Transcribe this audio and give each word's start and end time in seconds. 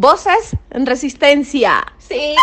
Voces 0.00 0.54
en 0.70 0.86
resistencia. 0.86 1.84
Sí. 1.98 2.30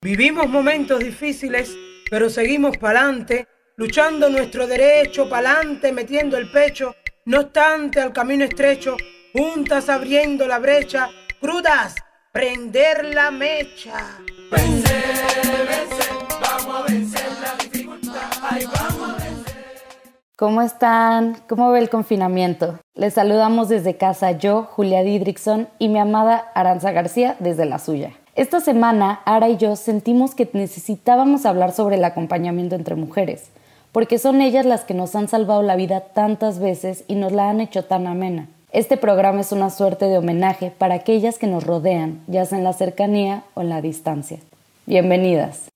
Vivimos 0.00 0.48
momentos 0.48 0.98
difíciles, 0.98 1.76
pero 2.10 2.30
seguimos 2.30 2.78
para 2.78 3.00
adelante, 3.00 3.46
luchando 3.76 4.30
nuestro 4.30 4.66
derecho, 4.66 5.28
para 5.28 5.58
adelante, 5.58 5.92
metiendo 5.92 6.38
el 6.38 6.50
pecho. 6.50 6.96
No 7.26 7.40
obstante, 7.40 8.00
al 8.00 8.14
camino 8.14 8.46
estrecho, 8.46 8.96
juntas 9.34 9.90
abriendo 9.90 10.46
la 10.46 10.58
brecha, 10.58 11.10
crudas, 11.38 11.94
prender 12.32 13.14
la 13.14 13.30
mecha. 13.30 14.20
Vencer, 14.50 15.68
vencer, 15.68 16.08
vamos 16.40 16.76
a 16.76 16.82
vencer 16.90 17.31
¿Cómo 20.42 20.60
están? 20.60 21.36
¿Cómo 21.48 21.70
ve 21.70 21.78
el 21.78 21.88
confinamiento? 21.88 22.80
Les 22.96 23.14
saludamos 23.14 23.68
desde 23.68 23.96
casa 23.96 24.32
yo, 24.32 24.64
Julia 24.64 25.04
Didrikson, 25.04 25.68
y 25.78 25.86
mi 25.86 26.00
amada 26.00 26.50
Aranza 26.56 26.90
García 26.90 27.36
desde 27.38 27.64
la 27.64 27.78
suya. 27.78 28.10
Esta 28.34 28.58
semana, 28.58 29.20
Ara 29.24 29.50
y 29.50 29.56
yo 29.56 29.76
sentimos 29.76 30.34
que 30.34 30.50
necesitábamos 30.52 31.46
hablar 31.46 31.70
sobre 31.70 31.94
el 31.94 32.04
acompañamiento 32.04 32.74
entre 32.74 32.96
mujeres, 32.96 33.50
porque 33.92 34.18
son 34.18 34.40
ellas 34.40 34.66
las 34.66 34.82
que 34.82 34.94
nos 34.94 35.14
han 35.14 35.28
salvado 35.28 35.62
la 35.62 35.76
vida 35.76 36.00
tantas 36.12 36.58
veces 36.58 37.04
y 37.06 37.14
nos 37.14 37.30
la 37.30 37.48
han 37.48 37.60
hecho 37.60 37.84
tan 37.84 38.08
amena. 38.08 38.48
Este 38.72 38.96
programa 38.96 39.42
es 39.42 39.52
una 39.52 39.70
suerte 39.70 40.06
de 40.06 40.18
homenaje 40.18 40.72
para 40.76 40.96
aquellas 40.96 41.38
que 41.38 41.46
nos 41.46 41.62
rodean, 41.62 42.20
ya 42.26 42.46
sea 42.46 42.58
en 42.58 42.64
la 42.64 42.72
cercanía 42.72 43.44
o 43.54 43.60
en 43.60 43.68
la 43.68 43.80
distancia. 43.80 44.40
Bienvenidas. 44.86 45.68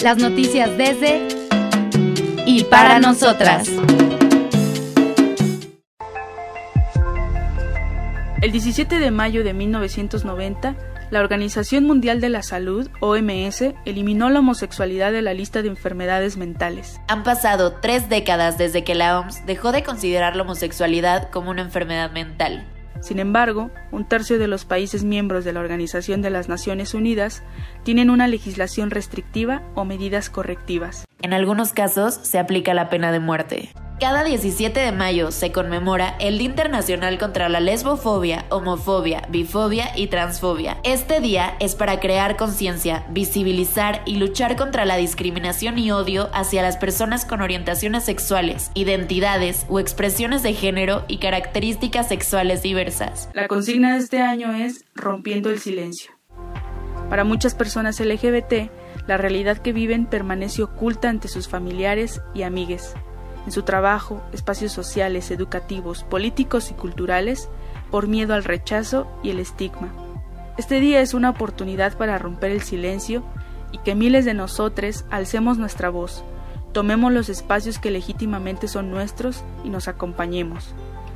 Las 0.00 0.16
noticias 0.16 0.78
desde 0.78 1.37
y 2.48 2.64
para 2.64 2.98
nosotras. 2.98 3.68
El 8.40 8.52
17 8.52 8.98
de 8.98 9.10
mayo 9.10 9.44
de 9.44 9.52
1990, 9.52 10.74
la 11.10 11.20
Organización 11.20 11.84
Mundial 11.84 12.22
de 12.22 12.30
la 12.30 12.42
Salud, 12.42 12.88
OMS, 13.00 13.74
eliminó 13.84 14.30
la 14.30 14.38
homosexualidad 14.38 15.12
de 15.12 15.20
la 15.20 15.34
lista 15.34 15.60
de 15.60 15.68
enfermedades 15.68 16.38
mentales. 16.38 16.98
Han 17.08 17.22
pasado 17.22 17.74
tres 17.82 18.08
décadas 18.08 18.56
desde 18.56 18.82
que 18.82 18.94
la 18.94 19.20
OMS 19.20 19.44
dejó 19.44 19.70
de 19.70 19.82
considerar 19.82 20.34
la 20.34 20.44
homosexualidad 20.44 21.28
como 21.28 21.50
una 21.50 21.60
enfermedad 21.60 22.10
mental. 22.12 22.66
Sin 23.02 23.18
embargo, 23.18 23.70
un 23.92 24.08
tercio 24.08 24.38
de 24.38 24.48
los 24.48 24.64
países 24.64 25.04
miembros 25.04 25.44
de 25.44 25.52
la 25.52 25.60
Organización 25.60 26.22
de 26.22 26.30
las 26.30 26.48
Naciones 26.48 26.94
Unidas 26.94 27.42
tienen 27.82 28.08
una 28.08 28.26
legislación 28.26 28.90
restrictiva 28.90 29.62
o 29.74 29.84
medidas 29.84 30.30
correctivas. 30.30 31.07
En 31.20 31.32
algunos 31.32 31.72
casos 31.72 32.20
se 32.22 32.38
aplica 32.38 32.74
la 32.74 32.88
pena 32.88 33.10
de 33.10 33.18
muerte. 33.18 33.70
Cada 33.98 34.22
17 34.22 34.78
de 34.78 34.92
mayo 34.92 35.32
se 35.32 35.50
conmemora 35.50 36.14
el 36.20 36.38
Día 36.38 36.46
Internacional 36.46 37.18
contra 37.18 37.48
la 37.48 37.58
Lesbofobia, 37.58 38.44
Homofobia, 38.48 39.22
Bifobia 39.28 39.90
y 39.96 40.06
Transfobia. 40.06 40.78
Este 40.84 41.18
día 41.20 41.56
es 41.58 41.74
para 41.74 41.98
crear 41.98 42.36
conciencia, 42.36 43.04
visibilizar 43.10 44.02
y 44.06 44.18
luchar 44.18 44.54
contra 44.54 44.84
la 44.84 44.96
discriminación 44.96 45.76
y 45.78 45.90
odio 45.90 46.30
hacia 46.32 46.62
las 46.62 46.76
personas 46.76 47.24
con 47.24 47.42
orientaciones 47.42 48.04
sexuales, 48.04 48.70
identidades 48.74 49.66
o 49.68 49.80
expresiones 49.80 50.44
de 50.44 50.54
género 50.54 51.04
y 51.08 51.18
características 51.18 52.06
sexuales 52.06 52.62
diversas. 52.62 53.28
La 53.32 53.48
consigna 53.48 53.94
de 53.94 53.98
este 53.98 54.20
año 54.20 54.52
es 54.54 54.84
Rompiendo 54.94 55.50
el 55.50 55.58
Silencio. 55.58 56.12
Para 57.10 57.24
muchas 57.24 57.56
personas 57.56 57.98
LGBT, 57.98 58.70
la 59.08 59.16
realidad 59.16 59.58
que 59.58 59.72
viven 59.72 60.06
permanece 60.06 60.62
oculta 60.62 61.08
ante 61.08 61.28
sus 61.28 61.48
familiares 61.48 62.20
y 62.34 62.42
amigues 62.42 62.94
en 63.46 63.52
su 63.52 63.62
trabajo, 63.62 64.22
espacios 64.34 64.72
sociales, 64.72 65.30
educativos, 65.30 66.04
políticos 66.04 66.70
y 66.70 66.74
culturales, 66.74 67.48
por 67.90 68.06
miedo 68.06 68.34
al 68.34 68.44
rechazo 68.44 69.10
y 69.22 69.30
el 69.30 69.40
estigma. 69.40 69.90
Este 70.58 70.80
día 70.80 71.00
es 71.00 71.14
una 71.14 71.30
oportunidad 71.30 71.96
para 71.96 72.18
romper 72.18 72.50
el 72.50 72.60
silencio 72.60 73.24
y 73.72 73.78
que 73.78 73.94
miles 73.94 74.26
de 74.26 74.34
nosotros 74.34 75.06
alcemos 75.10 75.56
nuestra 75.56 75.88
voz, 75.88 76.22
tomemos 76.72 77.10
los 77.10 77.30
espacios 77.30 77.78
que 77.78 77.90
legítimamente 77.90 78.68
son 78.68 78.90
nuestros 78.90 79.42
y 79.64 79.70
nos 79.70 79.88
acompañemos, 79.88 80.74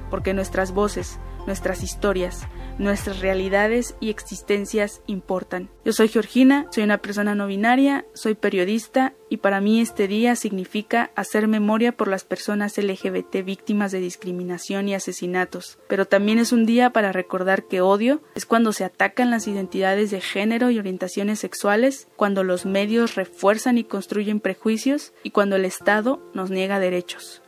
porque 0.08 0.32
nuestras 0.32 0.72
voces, 0.72 1.18
nuestras 1.46 1.82
historias, 1.82 2.46
nuestras 2.78 3.20
realidades 3.20 3.94
y 4.00 4.10
existencias 4.10 5.02
importan. 5.06 5.70
Yo 5.84 5.92
soy 5.92 6.08
Georgina, 6.08 6.66
soy 6.70 6.84
una 6.84 6.98
persona 6.98 7.34
no 7.34 7.46
binaria, 7.46 8.06
soy 8.14 8.34
periodista 8.34 9.14
y 9.28 9.38
para 9.38 9.60
mí 9.60 9.80
este 9.80 10.08
día 10.08 10.36
significa 10.36 11.10
hacer 11.16 11.48
memoria 11.48 11.92
por 11.92 12.08
las 12.08 12.24
personas 12.24 12.76
LGBT 12.76 13.44
víctimas 13.44 13.92
de 13.92 14.00
discriminación 14.00 14.88
y 14.88 14.94
asesinatos, 14.94 15.78
pero 15.88 16.06
también 16.06 16.38
es 16.38 16.52
un 16.52 16.66
día 16.66 16.90
para 16.90 17.12
recordar 17.12 17.64
que 17.64 17.80
odio 17.80 18.22
es 18.34 18.46
cuando 18.46 18.72
se 18.72 18.84
atacan 18.84 19.30
las 19.30 19.48
identidades 19.48 20.10
de 20.10 20.20
género 20.20 20.70
y 20.70 20.78
orientaciones 20.78 21.38
sexuales, 21.38 22.08
cuando 22.16 22.44
los 22.44 22.66
medios 22.66 23.14
refuerzan 23.14 23.78
y 23.78 23.84
construyen 23.84 24.40
prejuicios 24.40 25.12
y 25.22 25.30
cuando 25.30 25.56
el 25.56 25.64
Estado 25.64 26.22
nos 26.34 26.50
niega 26.50 26.78
derechos. 26.78 27.42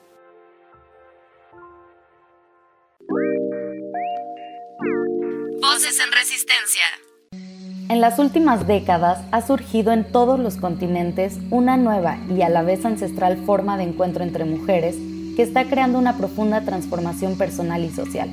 En 7.91 8.01
las 8.01 8.19
últimas 8.19 8.67
décadas 8.67 9.19
ha 9.31 9.43
surgido 9.43 9.93
en 9.93 10.05
todos 10.05 10.41
los 10.41 10.57
continentes 10.57 11.39
una 11.51 11.77
nueva 11.77 12.17
y 12.35 12.41
a 12.41 12.49
la 12.49 12.63
vez 12.63 12.83
ancestral 12.87 13.37
forma 13.37 13.77
de 13.77 13.85
encuentro 13.85 14.25
entre 14.25 14.47
mujeres 14.47 14.97
que 15.37 15.43
está 15.43 15.67
creando 15.67 15.99
una 15.99 16.17
profunda 16.17 16.63
transformación 16.63 17.37
personal 17.37 17.85
y 17.85 17.91
social, 17.91 18.31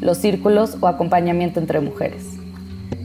los 0.00 0.16
círculos 0.16 0.78
o 0.80 0.86
acompañamiento 0.86 1.60
entre 1.60 1.80
mujeres. 1.80 2.24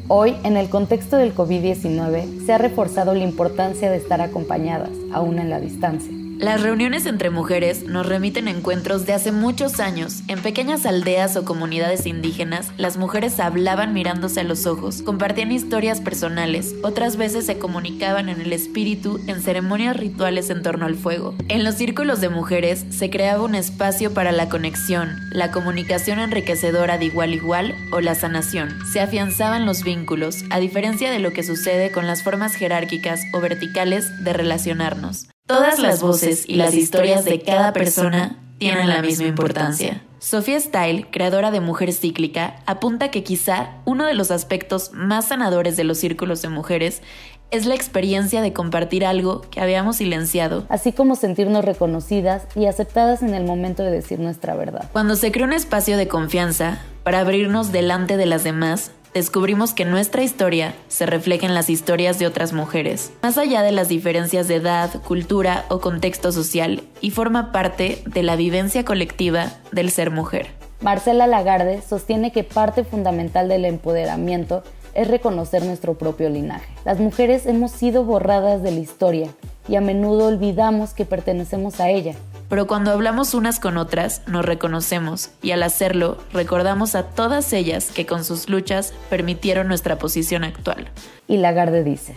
Hoy, 0.07 0.35
en 0.43 0.55
el 0.55 0.69
contexto 0.69 1.17
del 1.17 1.35
COVID-19, 1.35 2.45
se 2.45 2.53
ha 2.53 2.57
reforzado 2.57 3.13
la 3.13 3.23
importancia 3.23 3.91
de 3.91 3.97
estar 3.97 4.21
acompañadas, 4.21 4.91
aún 5.11 5.39
en 5.39 5.49
la 5.49 5.59
distancia. 5.59 6.20
Las 6.41 6.63
reuniones 6.63 7.05
entre 7.05 7.29
mujeres 7.29 7.83
nos 7.83 8.07
remiten 8.07 8.47
a 8.47 8.49
encuentros 8.49 9.05
de 9.05 9.13
hace 9.13 9.31
muchos 9.31 9.79
años. 9.79 10.23
En 10.27 10.41
pequeñas 10.41 10.87
aldeas 10.87 11.37
o 11.37 11.45
comunidades 11.45 12.07
indígenas, 12.07 12.71
las 12.77 12.97
mujeres 12.97 13.39
hablaban 13.39 13.93
mirándose 13.93 14.39
a 14.39 14.43
los 14.43 14.65
ojos, 14.65 15.03
compartían 15.03 15.51
historias 15.51 16.01
personales, 16.01 16.73
otras 16.81 17.15
veces 17.15 17.45
se 17.45 17.59
comunicaban 17.59 18.27
en 18.27 18.41
el 18.41 18.53
espíritu 18.53 19.19
en 19.27 19.43
ceremonias 19.43 19.95
rituales 19.95 20.49
en 20.49 20.63
torno 20.63 20.87
al 20.87 20.95
fuego. 20.95 21.35
En 21.47 21.63
los 21.63 21.75
círculos 21.75 22.21
de 22.21 22.29
mujeres 22.29 22.87
se 22.89 23.11
creaba 23.11 23.43
un 23.43 23.53
espacio 23.53 24.11
para 24.11 24.31
la 24.31 24.49
conexión, 24.49 25.19
la 25.29 25.51
comunicación 25.51 26.17
enriquecedora 26.17 26.97
de 26.97 27.05
igual 27.05 27.33
a 27.33 27.35
igual 27.35 27.75
o 27.91 28.01
la 28.01 28.15
sanación. 28.15 28.79
Se 28.91 28.99
afianzaban 28.99 29.67
los 29.67 29.83
vínculos, 29.83 30.43
a 30.49 30.57
diferencia 30.57 31.11
de 31.11 31.19
lo 31.19 31.33
que 31.33 31.43
sucede 31.43 31.91
con 31.91 32.07
las 32.07 32.23
formas 32.23 32.55
jerárquicas 32.55 33.21
o 33.31 33.41
verticales 33.41 34.23
de 34.23 34.33
relacionarnos. 34.33 35.27
Todas 35.51 35.79
las 35.79 36.01
voces 36.01 36.45
y 36.47 36.55
las 36.55 36.73
historias 36.73 37.25
de 37.25 37.41
cada 37.41 37.73
persona 37.73 38.37
tienen 38.57 38.87
la 38.87 39.01
misma 39.01 39.27
importancia. 39.27 40.01
Sofía 40.19 40.57
Style, 40.59 41.07
creadora 41.11 41.51
de 41.51 41.59
Mujer 41.59 41.91
Cíclica, 41.91 42.55
apunta 42.65 43.11
que 43.11 43.23
quizá 43.23 43.71
uno 43.83 44.05
de 44.05 44.13
los 44.13 44.31
aspectos 44.31 44.91
más 44.93 45.25
sanadores 45.25 45.75
de 45.75 45.83
los 45.83 45.97
círculos 45.97 46.41
de 46.41 46.47
mujeres 46.47 47.01
es 47.49 47.65
la 47.65 47.75
experiencia 47.75 48.41
de 48.41 48.53
compartir 48.53 49.05
algo 49.05 49.41
que 49.41 49.59
habíamos 49.59 49.97
silenciado. 49.97 50.65
Así 50.69 50.93
como 50.93 51.17
sentirnos 51.17 51.65
reconocidas 51.65 52.47
y 52.55 52.67
aceptadas 52.67 53.21
en 53.21 53.33
el 53.33 53.43
momento 53.43 53.83
de 53.83 53.91
decir 53.91 54.19
nuestra 54.19 54.55
verdad. 54.55 54.89
Cuando 54.93 55.17
se 55.17 55.33
crea 55.33 55.47
un 55.47 55.53
espacio 55.53 55.97
de 55.97 56.07
confianza 56.07 56.79
para 57.03 57.19
abrirnos 57.19 57.73
delante 57.73 58.15
de 58.15 58.25
las 58.25 58.45
demás, 58.45 58.91
descubrimos 59.13 59.73
que 59.73 59.85
nuestra 59.85 60.23
historia 60.23 60.73
se 60.87 61.05
refleja 61.05 61.45
en 61.45 61.53
las 61.53 61.69
historias 61.69 62.19
de 62.19 62.27
otras 62.27 62.53
mujeres, 62.53 63.11
más 63.21 63.37
allá 63.37 63.61
de 63.61 63.71
las 63.71 63.89
diferencias 63.89 64.47
de 64.47 64.55
edad, 64.55 64.89
cultura 65.03 65.65
o 65.69 65.79
contexto 65.79 66.31
social, 66.31 66.83
y 67.01 67.11
forma 67.11 67.51
parte 67.51 68.01
de 68.05 68.23
la 68.23 68.35
vivencia 68.35 68.85
colectiva 68.85 69.53
del 69.71 69.91
ser 69.91 70.11
mujer. 70.11 70.47
Marcela 70.81 71.27
Lagarde 71.27 71.81
sostiene 71.81 72.31
que 72.31 72.43
parte 72.43 72.83
fundamental 72.83 73.47
del 73.47 73.65
empoderamiento 73.65 74.63
es 74.93 75.07
reconocer 75.07 75.63
nuestro 75.63 75.93
propio 75.93 76.29
linaje. 76.29 76.73
Las 76.85 76.99
mujeres 76.99 77.45
hemos 77.45 77.71
sido 77.71 78.03
borradas 78.03 78.63
de 78.63 78.71
la 78.71 78.79
historia 78.79 79.29
y 79.67 79.75
a 79.75 79.81
menudo 79.81 80.27
olvidamos 80.27 80.93
que 80.93 81.05
pertenecemos 81.05 81.79
a 81.79 81.89
ella. 81.89 82.15
Pero 82.51 82.67
cuando 82.67 82.91
hablamos 82.91 83.33
unas 83.33 83.61
con 83.61 83.77
otras 83.77 84.23
nos 84.27 84.43
reconocemos 84.43 85.29
y 85.41 85.51
al 85.51 85.63
hacerlo 85.63 86.17
recordamos 86.33 86.95
a 86.95 87.03
todas 87.03 87.53
ellas 87.53 87.89
que 87.91 88.05
con 88.05 88.25
sus 88.25 88.49
luchas 88.49 88.93
permitieron 89.09 89.69
nuestra 89.69 89.97
posición 89.97 90.43
actual. 90.43 90.89
Y 91.29 91.37
Lagarde 91.37 91.85
dice, 91.85 92.13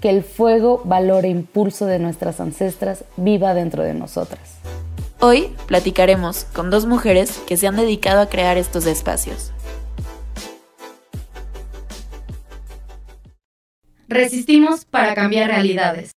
que 0.00 0.08
el 0.08 0.24
fuego, 0.24 0.80
valor 0.86 1.26
e 1.26 1.28
impulso 1.28 1.84
de 1.84 1.98
nuestras 1.98 2.40
ancestras 2.40 3.04
viva 3.18 3.52
dentro 3.52 3.82
de 3.82 3.92
nosotras. 3.92 4.54
Hoy 5.20 5.54
platicaremos 5.66 6.44
con 6.54 6.70
dos 6.70 6.86
mujeres 6.86 7.36
que 7.46 7.58
se 7.58 7.66
han 7.66 7.76
dedicado 7.76 8.22
a 8.22 8.30
crear 8.30 8.56
estos 8.56 8.86
espacios. 8.86 9.52
Resistimos 14.08 14.86
para 14.86 15.14
cambiar 15.14 15.50
realidades. 15.50 16.12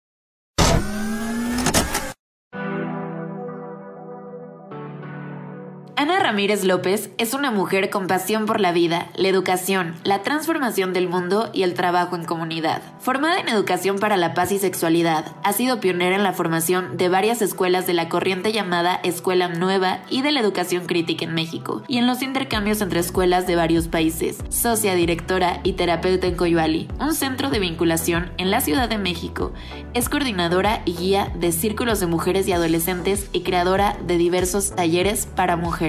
Ana 5.94 6.18
Ramírez 6.18 6.64
López 6.64 7.10
es 7.18 7.34
una 7.34 7.50
mujer 7.50 7.90
con 7.90 8.06
pasión 8.06 8.46
por 8.46 8.60
la 8.60 8.72
vida, 8.72 9.08
la 9.14 9.28
educación, 9.28 9.94
la 10.04 10.22
transformación 10.22 10.94
del 10.94 11.06
mundo 11.06 11.50
y 11.52 11.64
el 11.64 11.74
trabajo 11.74 12.16
en 12.16 12.24
comunidad. 12.24 12.80
Formada 12.98 13.38
en 13.38 13.48
educación 13.50 13.98
para 13.98 14.16
la 14.16 14.32
paz 14.32 14.52
y 14.52 14.58
sexualidad, 14.58 15.36
ha 15.44 15.52
sido 15.52 15.80
pionera 15.80 16.16
en 16.16 16.22
la 16.22 16.32
formación 16.32 16.96
de 16.96 17.10
varias 17.10 17.42
escuelas 17.42 17.86
de 17.86 17.92
la 17.92 18.08
corriente 18.08 18.52
llamada 18.52 19.00
Escuela 19.02 19.48
Nueva 19.48 20.00
y 20.08 20.22
de 20.22 20.32
la 20.32 20.40
educación 20.40 20.86
crítica 20.86 21.26
en 21.26 21.34
México, 21.34 21.82
y 21.88 21.98
en 21.98 22.06
los 22.06 22.22
intercambios 22.22 22.80
entre 22.80 23.00
escuelas 23.00 23.46
de 23.46 23.56
varios 23.56 23.88
países. 23.88 24.38
Socia, 24.48 24.94
directora 24.94 25.60
y 25.62 25.74
terapeuta 25.74 26.26
en 26.26 26.36
Coyuali, 26.36 26.88
un 27.00 27.14
centro 27.14 27.50
de 27.50 27.58
vinculación 27.58 28.32
en 28.38 28.50
la 28.50 28.62
Ciudad 28.62 28.88
de 28.88 28.96
México. 28.96 29.52
Es 29.92 30.08
coordinadora 30.08 30.80
y 30.86 30.94
guía 30.94 31.30
de 31.34 31.52
círculos 31.52 32.00
de 32.00 32.06
mujeres 32.06 32.48
y 32.48 32.52
adolescentes 32.52 33.28
y 33.32 33.42
creadora 33.42 33.98
de 34.06 34.16
diversos 34.16 34.74
talleres 34.74 35.26
para 35.26 35.56
mujeres. 35.56 35.82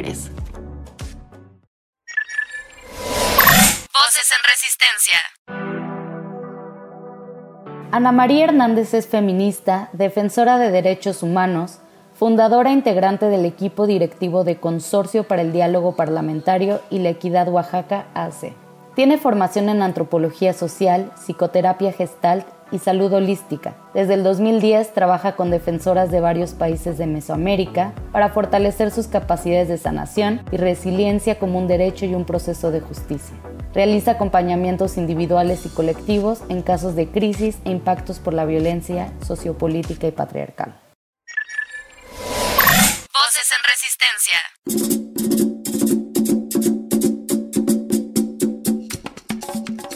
Voces 3.94 4.29
en 4.31 4.44
Resistencia. 4.50 5.19
Ana 7.91 8.11
María 8.11 8.45
Hernández 8.45 8.94
es 8.94 9.07
feminista, 9.07 9.89
defensora 9.94 10.57
de 10.57 10.71
derechos 10.71 11.23
humanos, 11.23 11.79
fundadora 12.15 12.71
e 12.71 12.73
integrante 12.73 13.27
del 13.27 13.45
equipo 13.45 13.88
directivo 13.88 14.44
de 14.44 14.59
Consorcio 14.59 15.23
para 15.23 15.41
el 15.41 15.53
Diálogo 15.53 15.95
Parlamentario 15.95 16.81
y 16.89 17.00
la 17.00 17.09
Equidad 17.09 17.47
Oaxaca 17.47 18.07
ACE. 18.13 18.53
Tiene 18.95 19.17
formación 19.17 19.69
en 19.69 19.81
antropología 19.81 20.53
social, 20.53 21.13
psicoterapia 21.15 21.94
gestalt 21.94 22.45
y 22.74 22.80
salud 22.80 23.14
holística. 23.14 23.75
Desde 23.94 24.16
el 24.16 24.24
2010 24.24 24.94
trabaja 24.94 25.36
con 25.36 25.52
defensoras 25.52 26.12
de 26.12 26.20
varios 26.20 26.54
países 26.54 26.98
de 26.98 27.06
Mesoamérica 27.06 27.94
para 28.12 28.30
fortalecer 28.30 28.92
sus 28.92 29.08
capacidades 29.08 29.68
de 29.68 29.78
sanación 29.78 30.42
y 30.52 30.58
resiliencia 30.58 31.38
como 31.38 31.60
un 31.60 31.68
derecho 31.68 32.06
y 32.06 32.16
un 32.16 32.25
proceso 32.25 32.72
de 32.72 32.81
justicia. 32.81 33.38
Realiza 33.74 34.12
acompañamientos 34.12 34.98
individuales 34.98 35.66
y 35.66 35.70
colectivos 35.70 36.42
en 36.50 36.64
casos 36.64 36.96
de 36.96 37.08
crisis 37.10 37.60
e 37.64 37.70
impactos 37.70 38.20
por 38.20 38.34
la 38.34 38.46
violencia 38.46 39.14
sociopolítica 39.25 40.08
y 40.08 40.12
patriarcal. 40.12 40.80
Voces 43.14 43.50
en 43.52 43.64
resistencia. 43.70 45.02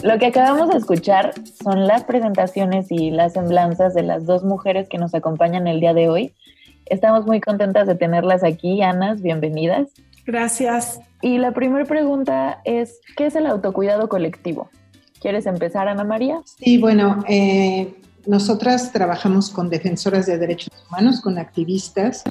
Lo 0.08 0.18
que 0.18 0.24
acabamos 0.24 0.70
de 0.70 0.78
escuchar 0.78 1.34
son 1.62 1.86
las 1.86 2.04
presentaciones 2.04 2.90
y 2.90 3.10
las 3.10 3.34
semblanzas 3.34 3.92
de 3.92 4.02
las 4.02 4.24
dos 4.24 4.42
mujeres 4.42 4.88
que 4.88 4.96
nos 4.96 5.14
acompañan 5.14 5.66
el 5.66 5.80
día 5.80 5.92
de 5.92 6.08
hoy. 6.08 6.32
Estamos 6.86 7.26
muy 7.26 7.42
contentas 7.42 7.86
de 7.86 7.94
tenerlas 7.94 8.42
aquí. 8.42 8.80
Anas, 8.80 9.20
bienvenidas. 9.20 9.88
Gracias. 10.24 10.98
Y 11.20 11.36
la 11.36 11.52
primera 11.52 11.84
pregunta 11.84 12.62
es, 12.64 13.00
¿qué 13.18 13.26
es 13.26 13.36
el 13.36 13.44
autocuidado 13.44 14.08
colectivo? 14.08 14.70
¿Quieres 15.20 15.44
empezar, 15.44 15.88
Ana 15.88 16.04
María? 16.04 16.40
Sí, 16.58 16.78
bueno, 16.78 17.22
eh, 17.28 17.94
nosotras 18.26 18.90
trabajamos 18.92 19.50
con 19.50 19.68
defensoras 19.68 20.24
de 20.24 20.38
derechos 20.38 20.70
humanos, 20.88 21.20
con 21.20 21.36
activistas. 21.36 22.24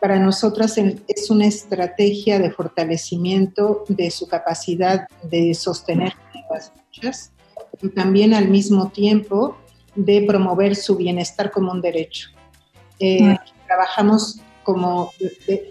Para 0.00 0.18
nosotras 0.18 0.78
es 0.78 1.30
una 1.30 1.44
estrategia 1.44 2.38
de 2.38 2.50
fortalecimiento 2.50 3.84
de 3.88 4.10
su 4.10 4.26
capacidad 4.26 5.06
de 5.24 5.52
sostener 5.52 6.14
las 6.50 6.72
y 7.82 7.88
también 7.90 8.34
al 8.34 8.48
mismo 8.48 8.90
tiempo 8.90 9.56
de 9.94 10.22
promover 10.22 10.76
su 10.76 10.96
bienestar 10.96 11.50
como 11.50 11.72
un 11.72 11.80
derecho. 11.80 12.30
Eh, 12.98 13.36
trabajamos 13.66 14.40
como, 14.62 15.12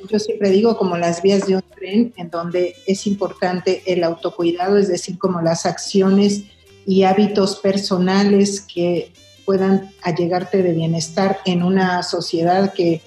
yo 0.09 0.19
siempre 0.19 0.49
digo, 0.49 0.77
como 0.77 0.97
las 0.97 1.21
vías 1.21 1.45
de 1.47 1.55
un 1.55 1.63
tren, 1.75 2.13
en 2.17 2.29
donde 2.29 2.75
es 2.87 3.07
importante 3.07 3.83
el 3.85 4.03
autocuidado, 4.03 4.77
es 4.77 4.87
decir, 4.87 5.17
como 5.17 5.41
las 5.41 5.65
acciones 5.65 6.43
y 6.85 7.03
hábitos 7.03 7.57
personales 7.57 8.61
que 8.61 9.13
puedan 9.45 9.91
allegarte 10.01 10.63
de 10.63 10.73
bienestar 10.73 11.39
en 11.45 11.63
una 11.63 12.03
sociedad 12.03 12.73
que, 12.73 13.01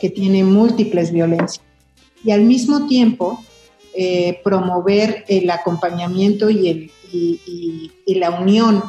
que 0.00 0.10
tiene 0.10 0.42
múltiples 0.42 1.12
violencias. 1.12 1.64
Y 2.24 2.30
al 2.32 2.42
mismo 2.42 2.86
tiempo, 2.86 3.44
eh, 3.98 4.40
promover 4.44 5.24
el 5.26 5.48
acompañamiento 5.48 6.50
y 6.50 6.68
el, 6.68 6.90
y, 7.12 8.14
la 8.14 8.30
unión, 8.30 8.82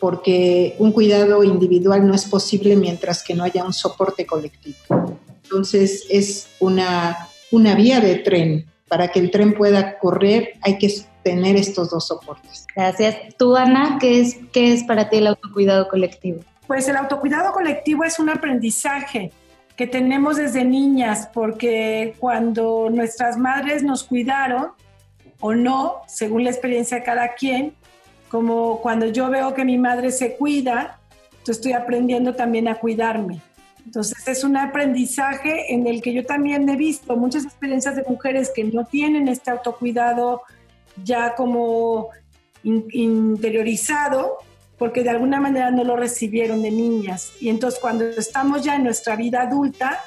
porque 0.00 0.74
un 0.78 0.90
cuidado 0.90 1.44
individual 1.44 2.06
no 2.06 2.14
es 2.14 2.24
posible 2.24 2.74
mientras 2.76 3.22
que 3.22 3.34
no 3.34 3.44
haya 3.44 3.64
un 3.64 3.72
soporte 3.72 4.26
colectivo. 4.26 4.76
Entonces 5.44 6.06
es 6.10 6.48
una, 6.58 7.28
una 7.50 7.74
vía 7.74 8.00
de 8.00 8.16
tren. 8.16 8.66
Para 8.88 9.08
que 9.08 9.20
el 9.20 9.30
tren 9.30 9.54
pueda 9.54 9.98
correr 9.98 10.54
hay 10.60 10.76
que 10.76 10.92
tener 11.22 11.56
estos 11.56 11.90
dos 11.90 12.08
soportes. 12.08 12.66
Gracias. 12.74 13.16
Tú, 13.38 13.56
Ana, 13.56 13.98
¿qué 14.00 14.20
es, 14.20 14.36
qué 14.52 14.72
es 14.72 14.82
para 14.84 15.08
ti 15.08 15.18
el 15.18 15.28
autocuidado 15.28 15.88
colectivo? 15.88 16.40
Pues 16.66 16.88
el 16.88 16.96
autocuidado 16.96 17.52
colectivo 17.52 18.04
es 18.04 18.18
un 18.18 18.28
aprendizaje 18.28 19.30
que 19.76 19.86
tenemos 19.86 20.36
desde 20.36 20.64
niñas, 20.64 21.28
porque 21.32 22.14
cuando 22.18 22.88
nuestras 22.90 23.36
madres 23.38 23.82
nos 23.82 24.04
cuidaron, 24.04 24.72
o 25.40 25.54
no, 25.54 26.02
según 26.06 26.44
la 26.44 26.50
experiencia 26.50 26.98
de 26.98 27.02
cada 27.02 27.34
quien, 27.34 27.74
como 28.28 28.80
cuando 28.80 29.06
yo 29.06 29.28
veo 29.28 29.54
que 29.54 29.64
mi 29.64 29.78
madre 29.78 30.10
se 30.10 30.36
cuida, 30.36 30.98
yo 31.44 31.52
estoy 31.52 31.72
aprendiendo 31.72 32.34
también 32.34 32.68
a 32.68 32.76
cuidarme. 32.76 33.40
Entonces 33.84 34.26
es 34.28 34.44
un 34.44 34.56
aprendizaje 34.56 35.74
en 35.74 35.86
el 35.86 36.00
que 36.00 36.12
yo 36.12 36.24
también 36.24 36.68
he 36.68 36.76
visto 36.76 37.16
muchas 37.16 37.44
experiencias 37.44 37.96
de 37.96 38.04
mujeres 38.08 38.52
que 38.54 38.64
no 38.64 38.84
tienen 38.84 39.26
este 39.28 39.50
autocuidado 39.50 40.42
ya 41.02 41.34
como 41.34 42.10
interiorizado, 42.62 44.38
porque 44.82 45.04
de 45.04 45.10
alguna 45.10 45.40
manera 45.40 45.70
no 45.70 45.84
lo 45.84 45.94
recibieron 45.94 46.60
de 46.60 46.72
niñas. 46.72 47.34
Y 47.40 47.50
entonces 47.50 47.78
cuando 47.78 48.04
estamos 48.04 48.64
ya 48.64 48.74
en 48.74 48.82
nuestra 48.82 49.14
vida 49.14 49.42
adulta, 49.42 50.00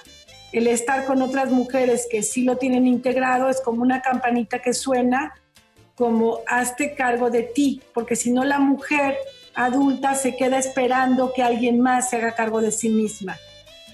el 0.52 0.68
estar 0.68 1.06
con 1.06 1.22
otras 1.22 1.50
mujeres 1.50 2.10
que 2.12 2.22
sí 2.22 2.44
lo 2.44 2.58
tienen 2.58 2.86
integrado 2.86 3.48
es 3.48 3.62
como 3.62 3.84
una 3.84 4.02
campanita 4.02 4.60
que 4.60 4.74
suena 4.74 5.34
como 5.96 6.40
hazte 6.46 6.94
cargo 6.94 7.30
de 7.30 7.44
ti, 7.44 7.84
porque 7.94 8.18
si 8.18 8.32
no 8.32 8.44
la 8.44 8.60
mujer 8.60 9.16
adulta 9.54 10.14
se 10.14 10.36
queda 10.36 10.58
esperando 10.58 11.32
que 11.34 11.42
alguien 11.42 11.80
más 11.80 12.10
se 12.10 12.18
haga 12.18 12.36
cargo 12.36 12.60
de 12.60 12.72
sí 12.72 12.90
misma. 12.90 13.38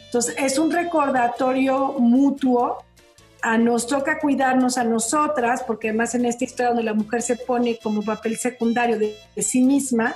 Entonces 0.06 0.34
es 0.40 0.58
un 0.58 0.72
recordatorio 0.72 1.94
mutuo, 2.00 2.84
a 3.44 3.56
nos 3.60 3.86
toca 3.86 4.18
cuidarnos 4.18 4.80
a 4.80 4.84
nosotras, 4.84 5.62
porque 5.62 5.90
además 5.90 6.16
en 6.16 6.26
esta 6.26 6.44
historia 6.44 6.70
donde 6.70 6.84
la 6.84 6.96
mujer 6.96 7.22
se 7.22 7.36
pone 7.36 7.78
como 7.78 8.02
papel 8.02 8.36
secundario 8.36 8.98
de, 8.98 9.16
sí 9.44 9.62
misma, 9.62 10.16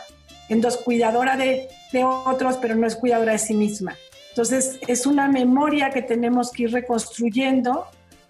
en 0.50 0.62
dos 0.62 0.78
cuidadora 0.78 1.38
de, 1.38 1.70
de 1.92 2.04
otros, 2.04 2.58
pero 2.58 2.76
no 2.76 2.88
es 2.88 2.96
cuidadora 2.96 3.34
de 3.34 3.40
sí 3.40 3.54
misma. 3.54 3.96
Entonces, 4.30 4.80
es 4.88 5.06
una 5.06 5.28
memoria 5.28 5.90
que 5.92 6.02
tenemos 6.02 6.52
que 6.52 6.64
ir 6.64 6.72
reconstruyendo 6.72 7.86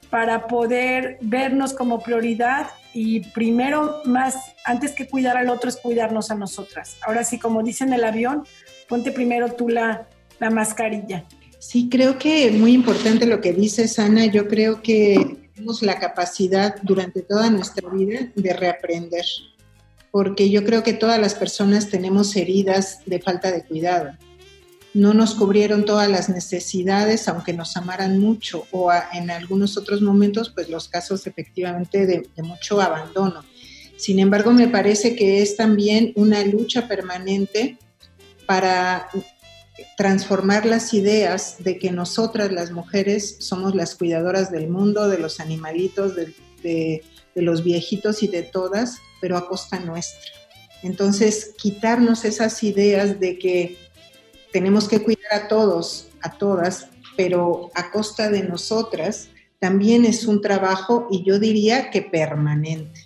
para 0.09 0.47
poder 0.47 1.17
vernos 1.21 1.73
como 1.73 1.99
prioridad 1.99 2.67
y 2.93 3.21
primero, 3.31 4.01
más, 4.05 4.35
antes 4.63 4.93
que 4.93 5.07
cuidar 5.07 5.35
al 5.35 5.49
otro, 5.49 5.69
es 5.69 5.77
cuidarnos 5.77 6.31
a 6.31 6.35
nosotras. 6.35 6.95
Ahora 7.05 7.23
sí, 7.23 7.39
como 7.39 7.63
dicen 7.63 7.89
en 7.89 7.95
el 7.95 8.03
avión, 8.05 8.45
ponte 8.87 9.11
primero 9.11 9.51
tú 9.53 9.67
la, 9.67 10.07
la 10.39 10.49
mascarilla. 10.49 11.25
Sí, 11.59 11.89
creo 11.89 12.17
que 12.17 12.51
muy 12.51 12.73
importante 12.73 13.25
lo 13.25 13.41
que 13.41 13.51
dices, 13.51 13.97
Ana. 13.99 14.27
Yo 14.27 14.47
creo 14.47 14.81
que 14.81 15.37
tenemos 15.55 15.81
la 15.81 15.99
capacidad 15.99 16.75
durante 16.83 17.21
toda 17.21 17.49
nuestra 17.49 17.89
vida 17.89 18.31
de 18.35 18.53
reaprender, 18.53 19.25
porque 20.15 20.49
yo 20.49 20.63
creo 20.63 20.81
que 20.81 20.93
todas 20.93 21.19
las 21.19 21.35
personas 21.35 21.89
tenemos 21.89 22.37
heridas 22.37 22.99
de 23.05 23.19
falta 23.19 23.51
de 23.51 23.65
cuidado 23.65 24.11
no 24.93 25.13
nos 25.13 25.35
cubrieron 25.35 25.83
todas 25.83 26.09
las 26.09 26.29
necesidades, 26.29 27.27
aunque 27.27 27.51
nos 27.51 27.75
amaran 27.75 28.17
mucho, 28.17 28.65
o 28.71 28.89
en 29.11 29.29
algunos 29.29 29.75
otros 29.75 30.01
momentos, 30.01 30.51
pues 30.55 30.69
los 30.69 30.87
casos 30.87 31.27
efectivamente 31.27 32.05
de, 32.05 32.29
mucho 32.41 32.79
abandono. 32.79 33.43
Sin 33.97 34.19
embargo, 34.19 34.53
me 34.53 34.69
parece 34.69 35.17
que 35.17 35.41
es 35.41 35.57
también 35.57 36.13
una 36.15 36.45
lucha 36.45 36.87
permanente 36.87 37.77
para 38.45 39.09
transformar 39.97 40.65
las 40.65 40.93
ideas 40.93 41.57
de 41.59 41.77
que 41.77 41.91
nosotras 41.91 42.53
las 42.53 42.71
mujeres 42.71 43.35
somos 43.39 43.75
las 43.75 43.95
cuidadoras 43.95 44.49
del 44.49 44.69
mundo, 44.69 45.09
de 45.09 45.17
los 45.17 45.41
animalitos, 45.41 46.15
de, 46.15 47.03
de 47.35 47.41
los 47.41 47.63
viejitos 47.63 48.23
y 48.23 48.27
de 48.27 48.41
todas, 48.41 48.97
pero 49.21 49.37
a 49.37 49.47
costa 49.47 49.79
nuestra. 49.79 50.31
Entonces, 50.81 51.53
quitarnos 51.57 52.25
esas 52.25 52.63
ideas 52.63 53.19
de 53.19 53.37
que 53.37 53.77
tenemos 54.51 54.87
que 54.87 55.03
cuidar 55.03 55.33
a 55.33 55.47
todos, 55.47 56.07
a 56.21 56.37
todas, 56.37 56.87
pero 57.17 57.71
a 57.75 57.91
costa 57.91 58.29
de 58.29 58.43
nosotras, 58.43 59.27
también 59.59 60.05
es 60.05 60.25
un 60.25 60.41
trabajo 60.41 61.07
y 61.11 61.23
yo 61.23 61.39
diría 61.39 61.89
que 61.89 62.01
permanente. 62.01 63.01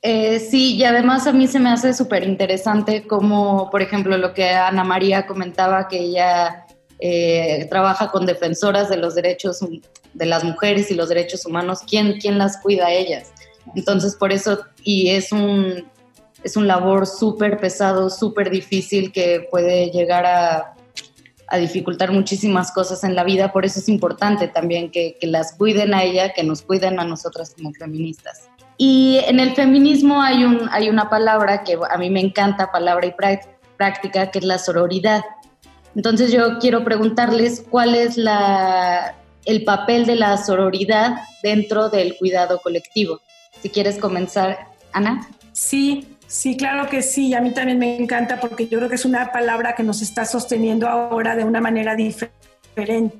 Eh, 0.00 0.38
sí, 0.38 0.76
y 0.76 0.84
además 0.84 1.26
a 1.26 1.32
mí 1.32 1.46
se 1.46 1.58
me 1.58 1.70
hace 1.70 1.94
súper 1.94 2.24
interesante 2.24 3.06
como, 3.06 3.70
por 3.70 3.80
ejemplo, 3.80 4.16
lo 4.18 4.34
que 4.34 4.50
Ana 4.50 4.84
María 4.84 5.26
comentaba, 5.26 5.88
que 5.88 5.98
ella 5.98 6.66
eh, 6.98 7.66
trabaja 7.70 8.10
con 8.10 8.26
defensoras 8.26 8.88
de 8.88 8.98
los 8.98 9.14
derechos 9.14 9.60
de 10.12 10.26
las 10.26 10.44
mujeres 10.44 10.90
y 10.90 10.94
los 10.94 11.08
derechos 11.08 11.44
humanos. 11.46 11.80
¿Quién, 11.88 12.18
quién 12.20 12.38
las 12.38 12.58
cuida 12.58 12.86
a 12.86 12.92
ellas? 12.92 13.32
Entonces, 13.74 14.16
por 14.16 14.32
eso, 14.32 14.60
y 14.82 15.10
es 15.10 15.32
un, 15.32 15.84
es 16.42 16.56
un 16.56 16.66
labor 16.66 17.06
súper 17.06 17.58
pesado, 17.58 18.10
súper 18.10 18.50
difícil 18.50 19.12
que 19.12 19.48
puede 19.50 19.90
llegar 19.90 20.26
a, 20.26 20.74
a, 21.48 21.56
dificultar 21.56 22.12
muchísimas 22.12 22.72
cosas 22.72 23.04
en 23.04 23.14
la 23.14 23.24
vida. 23.24 23.52
Por 23.52 23.64
eso 23.64 23.80
es 23.80 23.88
importante 23.88 24.48
también 24.48 24.90
que, 24.90 25.16
que 25.20 25.26
las 25.26 25.54
cuiden 25.54 25.94
a 25.94 26.02
ella, 26.02 26.32
que 26.32 26.44
nos 26.44 26.62
cuiden 26.62 27.00
a 27.00 27.04
nosotras 27.04 27.54
como 27.56 27.72
feministas. 27.72 28.48
Y 28.76 29.20
en 29.26 29.40
el 29.40 29.54
feminismo 29.54 30.20
hay, 30.20 30.44
un, 30.44 30.68
hay 30.70 30.88
una 30.88 31.08
palabra 31.08 31.62
que 31.62 31.78
a 31.88 31.96
mí 31.96 32.10
me 32.10 32.20
encanta, 32.20 32.72
palabra 32.72 33.06
y 33.06 33.14
práctica, 33.76 34.30
que 34.30 34.40
es 34.40 34.44
la 34.44 34.58
sororidad. 34.58 35.22
Entonces 35.94 36.32
yo 36.32 36.58
quiero 36.58 36.84
preguntarles 36.84 37.64
cuál 37.70 37.94
es 37.94 38.16
la, 38.16 39.14
el 39.44 39.64
papel 39.64 40.06
de 40.06 40.16
la 40.16 40.36
sororidad 40.36 41.14
dentro 41.42 41.88
del 41.88 42.16
cuidado 42.16 42.60
colectivo. 42.60 43.20
Si 43.62 43.70
quieres 43.70 43.98
comenzar, 43.98 44.68
Ana. 44.92 45.28
Sí, 45.52 46.16
sí, 46.26 46.56
claro 46.56 46.88
que 46.88 47.02
sí. 47.02 47.34
A 47.34 47.40
mí 47.40 47.52
también 47.52 47.78
me 47.78 47.96
encanta 47.96 48.40
porque 48.40 48.66
yo 48.66 48.78
creo 48.78 48.88
que 48.88 48.96
es 48.96 49.04
una 49.04 49.32
palabra 49.32 49.74
que 49.74 49.82
nos 49.82 50.02
está 50.02 50.24
sosteniendo 50.24 50.88
ahora 50.88 51.36
de 51.36 51.44
una 51.44 51.60
manera 51.60 51.94
diferente 51.94 53.18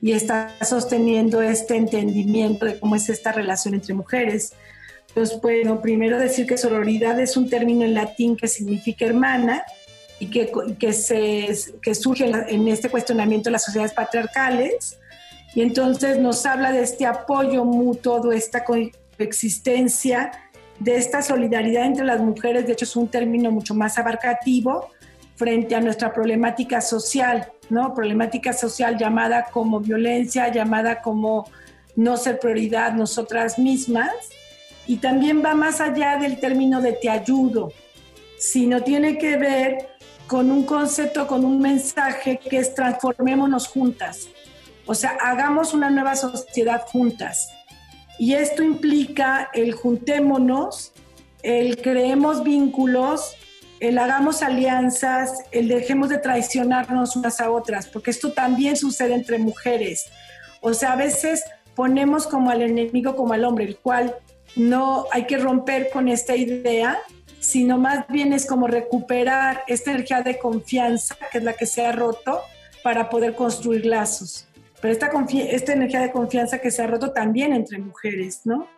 y 0.00 0.12
está 0.12 0.54
sosteniendo 0.62 1.40
este 1.42 1.76
entendimiento 1.76 2.66
de 2.66 2.78
cómo 2.78 2.96
es 2.96 3.08
esta 3.08 3.32
relación 3.32 3.74
entre 3.74 3.94
mujeres. 3.94 4.52
Entonces, 5.08 5.40
bueno, 5.40 5.80
primero 5.80 6.18
decir 6.18 6.46
que 6.46 6.58
sororidad 6.58 7.18
es 7.18 7.36
un 7.36 7.48
término 7.48 7.84
en 7.84 7.94
latín 7.94 8.36
que 8.36 8.48
significa 8.48 9.06
hermana 9.06 9.64
y 10.18 10.26
que, 10.26 10.52
que, 10.78 10.92
se, 10.92 11.48
que 11.80 11.94
surge 11.94 12.30
en 12.48 12.68
este 12.68 12.90
cuestionamiento 12.90 13.48
de 13.48 13.52
las 13.52 13.64
sociedades 13.64 13.94
patriarcales. 13.94 14.98
Y 15.54 15.62
entonces 15.62 16.18
nos 16.18 16.44
habla 16.44 16.70
de 16.70 16.82
este 16.82 17.06
apoyo 17.06 17.64
mutuo, 17.64 18.20
de 18.28 18.36
esta 18.36 18.62
coexistencia, 19.16 20.30
de 20.78 20.96
esta 20.96 21.22
solidaridad 21.22 21.84
entre 21.84 22.04
las 22.04 22.20
mujeres. 22.20 22.66
De 22.66 22.72
hecho, 22.72 22.84
es 22.84 22.96
un 22.96 23.08
término 23.08 23.50
mucho 23.50 23.74
más 23.74 23.98
abarcativo 23.98 24.90
frente 25.36 25.74
a 25.74 25.80
nuestra 25.80 26.12
problemática 26.12 26.80
social, 26.80 27.52
¿no? 27.68 27.94
Problemática 27.94 28.52
social 28.52 28.96
llamada 28.96 29.46
como 29.52 29.80
violencia, 29.80 30.50
llamada 30.50 31.02
como 31.02 31.48
no 31.94 32.16
ser 32.16 32.38
prioridad 32.38 32.92
nosotras 32.92 33.58
mismas 33.58 34.12
y 34.86 34.96
también 34.96 35.42
va 35.44 35.54
más 35.54 35.80
allá 35.80 36.16
del 36.16 36.38
término 36.38 36.80
de 36.80 36.92
te 36.92 37.08
ayudo, 37.10 37.72
sino 38.38 38.82
tiene 38.82 39.18
que 39.18 39.36
ver 39.36 39.88
con 40.26 40.50
un 40.50 40.64
concepto, 40.64 41.26
con 41.26 41.44
un 41.44 41.60
mensaje 41.60 42.38
que 42.38 42.58
es 42.58 42.74
transformémonos 42.74 43.68
juntas. 43.68 44.28
O 44.86 44.94
sea, 44.94 45.16
hagamos 45.20 45.74
una 45.74 45.90
nueva 45.90 46.14
sociedad 46.16 46.82
juntas. 46.86 47.55
Y 48.18 48.34
esto 48.34 48.62
implica 48.62 49.50
el 49.52 49.72
juntémonos, 49.72 50.92
el 51.42 51.80
creemos 51.80 52.42
vínculos, 52.42 53.36
el 53.80 53.98
hagamos 53.98 54.42
alianzas, 54.42 55.44
el 55.52 55.68
dejemos 55.68 56.08
de 56.08 56.18
traicionarnos 56.18 57.16
unas 57.16 57.40
a 57.40 57.50
otras, 57.50 57.86
porque 57.86 58.10
esto 58.10 58.32
también 58.32 58.76
sucede 58.76 59.14
entre 59.14 59.38
mujeres. 59.38 60.06
O 60.60 60.72
sea, 60.72 60.92
a 60.92 60.96
veces 60.96 61.44
ponemos 61.74 62.26
como 62.26 62.50
al 62.50 62.62
enemigo 62.62 63.14
como 63.16 63.34
al 63.34 63.44
hombre, 63.44 63.66
el 63.66 63.76
cual 63.76 64.16
no 64.56 65.06
hay 65.12 65.24
que 65.24 65.36
romper 65.36 65.90
con 65.90 66.08
esta 66.08 66.34
idea, 66.34 66.98
sino 67.38 67.78
más 67.78 68.06
bien 68.08 68.32
es 68.32 68.46
como 68.46 68.66
recuperar 68.66 69.62
esta 69.66 69.90
energía 69.90 70.22
de 70.22 70.38
confianza, 70.38 71.16
que 71.30 71.38
es 71.38 71.44
la 71.44 71.52
que 71.52 71.66
se 71.66 71.84
ha 71.84 71.92
roto, 71.92 72.40
para 72.82 73.10
poder 73.10 73.34
construir 73.34 73.84
lazos. 73.84 74.45
Pero 74.80 74.92
esta, 74.92 75.10
esta 75.50 75.72
energía 75.72 76.00
de 76.00 76.12
confianza 76.12 76.58
que 76.58 76.70
se 76.70 76.82
ha 76.82 76.86
roto 76.86 77.12
también 77.12 77.52
entre 77.52 77.78
mujeres, 77.78 78.42
¿no? 78.44 78.68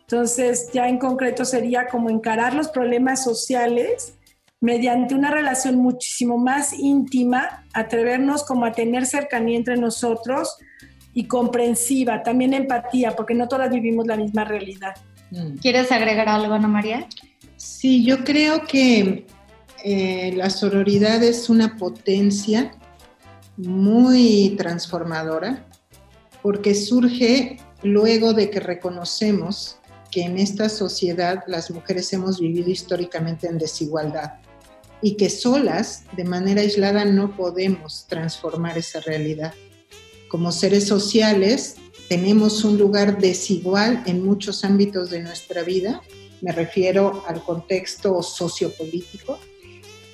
Entonces, 0.00 0.70
ya 0.72 0.88
en 0.88 0.98
concreto 0.98 1.44
sería 1.44 1.86
como 1.86 2.10
encarar 2.10 2.54
los 2.54 2.68
problemas 2.68 3.24
sociales 3.24 4.14
mediante 4.60 5.14
una 5.14 5.30
relación 5.30 5.76
muchísimo 5.76 6.38
más 6.38 6.72
íntima, 6.72 7.64
atrevernos 7.72 8.44
como 8.44 8.64
a 8.64 8.72
tener 8.72 9.06
cercanía 9.06 9.56
entre 9.56 9.76
nosotros 9.76 10.56
y 11.14 11.24
comprensiva, 11.24 12.22
también 12.22 12.54
empatía, 12.54 13.16
porque 13.16 13.34
no 13.34 13.48
todas 13.48 13.70
vivimos 13.70 14.06
la 14.06 14.16
misma 14.16 14.44
realidad. 14.44 14.94
Mm. 15.30 15.56
¿Quieres 15.56 15.90
agregar 15.90 16.28
algo, 16.28 16.54
Ana 16.54 16.68
María? 16.68 17.08
Sí, 17.56 18.04
yo 18.04 18.22
creo 18.22 18.64
que 18.66 19.26
eh, 19.84 20.32
la 20.36 20.48
sororidad 20.50 21.22
es 21.22 21.50
una 21.50 21.76
potencia 21.76 22.72
muy 23.56 24.54
transformadora 24.56 25.66
porque 26.42 26.74
surge 26.74 27.58
luego 27.82 28.32
de 28.32 28.50
que 28.50 28.60
reconocemos 28.60 29.76
que 30.10 30.22
en 30.22 30.38
esta 30.38 30.68
sociedad 30.68 31.42
las 31.46 31.70
mujeres 31.70 32.12
hemos 32.12 32.38
vivido 32.38 32.70
históricamente 32.70 33.46
en 33.46 33.58
desigualdad 33.58 34.34
y 35.00 35.16
que 35.16 35.30
solas, 35.30 36.04
de 36.16 36.24
manera 36.24 36.60
aislada, 36.60 37.04
no 37.04 37.36
podemos 37.36 38.06
transformar 38.08 38.78
esa 38.78 39.00
realidad. 39.00 39.52
Como 40.28 40.52
seres 40.52 40.86
sociales, 40.86 41.76
tenemos 42.08 42.62
un 42.62 42.78
lugar 42.78 43.18
desigual 43.18 44.02
en 44.06 44.24
muchos 44.24 44.64
ámbitos 44.64 45.10
de 45.10 45.22
nuestra 45.22 45.62
vida, 45.62 46.00
me 46.40 46.52
refiero 46.52 47.24
al 47.26 47.42
contexto 47.42 48.22
sociopolítico, 48.22 49.38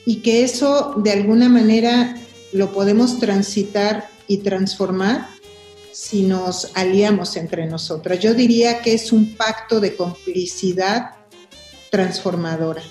y 0.06 0.16
que 0.16 0.42
eso 0.42 0.94
de 0.96 1.10
alguna 1.10 1.50
manera 1.50 2.16
lo 2.52 2.72
podemos 2.72 3.18
transitar 3.18 4.08
y 4.26 4.38
transformar 4.38 5.26
si 5.92 6.22
nos 6.22 6.70
aliamos 6.74 7.36
entre 7.36 7.66
nosotras. 7.66 8.20
Yo 8.20 8.34
diría 8.34 8.80
que 8.82 8.94
es 8.94 9.12
un 9.12 9.34
pacto 9.34 9.80
de 9.80 9.96
complicidad 9.96 11.10
transformadora 11.90 12.82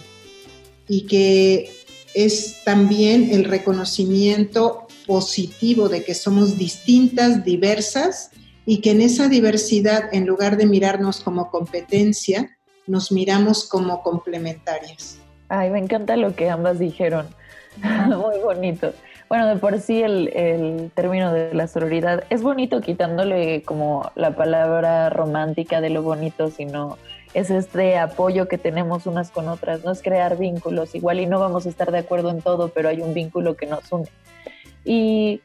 y 0.88 1.06
que 1.06 1.72
es 2.14 2.64
también 2.64 3.30
el 3.32 3.46
reconocimiento 3.46 4.88
positivo 5.06 5.88
de 5.88 6.04
que 6.04 6.14
somos 6.16 6.58
distintas, 6.58 7.46
diversas 7.46 8.32
y 8.66 8.82
que 8.82 8.92
en 8.92 9.02
esa 9.02 9.30
diversidad, 9.30 10.14
en 10.14 10.26
lugar 10.26 10.58
de 10.58 10.66
mirarnos 10.66 11.22
como 11.22 11.50
competencia, 11.50 12.58
nos 12.88 13.12
miramos 13.12 13.68
como 13.68 14.02
complementarias. 14.02 15.20
Ay, 15.50 15.70
me 15.70 15.80
encanta 15.80 16.18
lo 16.18 16.36
que 16.36 16.50
ambas 16.50 16.80
dijeron. 16.80 17.28
Muy 17.82 18.40
bonito. 18.44 18.94
Bueno, 19.30 19.48
de 19.48 19.58
por 19.58 19.80
sí 19.80 20.02
el, 20.02 20.30
el, 20.30 20.92
término 20.96 21.34
de 21.34 21.54
la 21.54 21.68
sororidad 21.68 22.24
es 22.30 22.42
bonito 22.42 22.80
quitándole 22.80 23.62
como 23.64 24.10
la 24.16 24.36
palabra 24.36 25.10
romántica 25.10 25.82
de 25.82 25.90
lo 25.90 26.02
bonito, 26.02 26.50
sino 26.50 26.98
es 27.34 27.50
este 27.50 27.98
apoyo 27.98 28.48
que 28.48 28.58
tenemos 28.58 29.06
unas 29.06 29.32
con 29.32 29.50
otras, 29.50 29.84
no 29.84 29.92
es 29.92 30.02
crear 30.02 30.38
vínculos, 30.38 30.96
igual 30.96 31.20
y 31.20 31.26
no 31.26 31.40
vamos 31.40 31.66
a 31.66 31.70
estar 31.70 31.92
de 31.92 32.00
acuerdo 32.00 32.32
en 32.32 32.42
todo, 32.42 32.70
pero 32.70 32.90
hay 32.90 33.02
un 33.02 33.14
vínculo 33.14 33.56
que 33.58 33.66
nos 33.66 33.92
une. 33.92 34.08
Y 34.86 35.42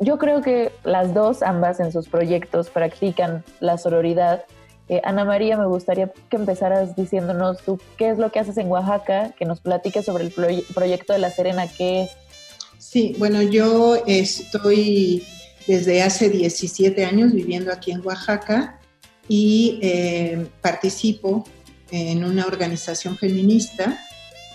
yo 0.00 0.18
creo 0.18 0.42
que 0.42 0.72
las 0.82 1.14
dos, 1.14 1.42
ambas 1.42 1.78
en 1.78 1.92
sus 1.92 2.08
proyectos, 2.08 2.70
practican 2.70 3.44
la 3.60 3.78
sororidad. 3.78 4.44
Eh, 4.88 5.00
Ana 5.04 5.24
María, 5.24 5.56
me 5.56 5.66
gustaría 5.66 6.10
que 6.28 6.36
empezaras 6.36 6.96
diciéndonos 6.96 7.62
tú 7.62 7.80
qué 7.96 8.08
es 8.10 8.18
lo 8.18 8.32
que 8.32 8.40
haces 8.40 8.58
en 8.58 8.68
Oaxaca, 8.68 9.30
que 9.38 9.44
nos 9.44 9.60
platiques 9.60 10.04
sobre 10.04 10.24
el 10.24 10.32
proyecto 10.74 11.12
de 11.12 11.20
La 11.20 11.30
Serena, 11.30 11.66
qué 11.68 12.02
es. 12.02 12.16
Sí, 12.82 13.14
bueno, 13.16 13.42
yo 13.42 14.02
estoy 14.08 15.24
desde 15.68 16.02
hace 16.02 16.28
17 16.28 17.04
años 17.04 17.32
viviendo 17.32 17.72
aquí 17.72 17.92
en 17.92 18.04
Oaxaca 18.04 18.80
y 19.28 19.78
eh, 19.82 20.48
participo 20.60 21.46
en 21.92 22.24
una 22.24 22.44
organización 22.44 23.16
feminista 23.16 24.04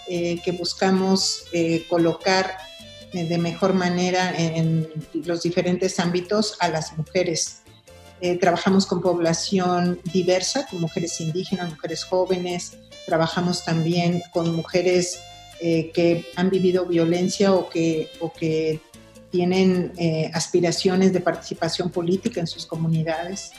eh, 0.10 0.42
que 0.44 0.52
buscamos 0.52 1.46
eh, 1.54 1.86
colocar 1.90 2.58
de 3.14 3.38
mejor 3.38 3.74
manera 3.74 4.38
en 4.38 4.90
los 5.24 5.44
diferentes 5.44 5.98
ámbitos 5.98 6.58
a 6.60 6.68
las 6.68 6.98
mujeres. 6.98 7.62
Trabajamos 8.42 8.86
con 8.86 9.02
población 9.02 10.02
diversa, 10.12 10.68
con 10.70 10.82
mujeres 10.82 11.22
indígenas, 11.22 11.70
mujeres 11.70 12.04
jóvenes, 12.04 12.74
trabajamos 13.06 13.64
también 13.64 14.22
con 14.34 14.54
mujeres 14.54 15.20
eh, 15.60 15.92
que 15.94 16.26
han 16.36 16.50
vivido 16.50 16.86
violencia 16.86 17.54
o 17.54 17.70
que, 17.70 18.10
o 18.20 18.32
que 18.32 18.80
tienen 19.32 19.92
eh, 19.98 20.30
aspiraciones 20.34 21.14
de 21.14 21.20
participación 21.20 21.90
política 21.90 22.40
en 22.40 22.48
sus 22.48 22.66
comunidades. 22.66 23.52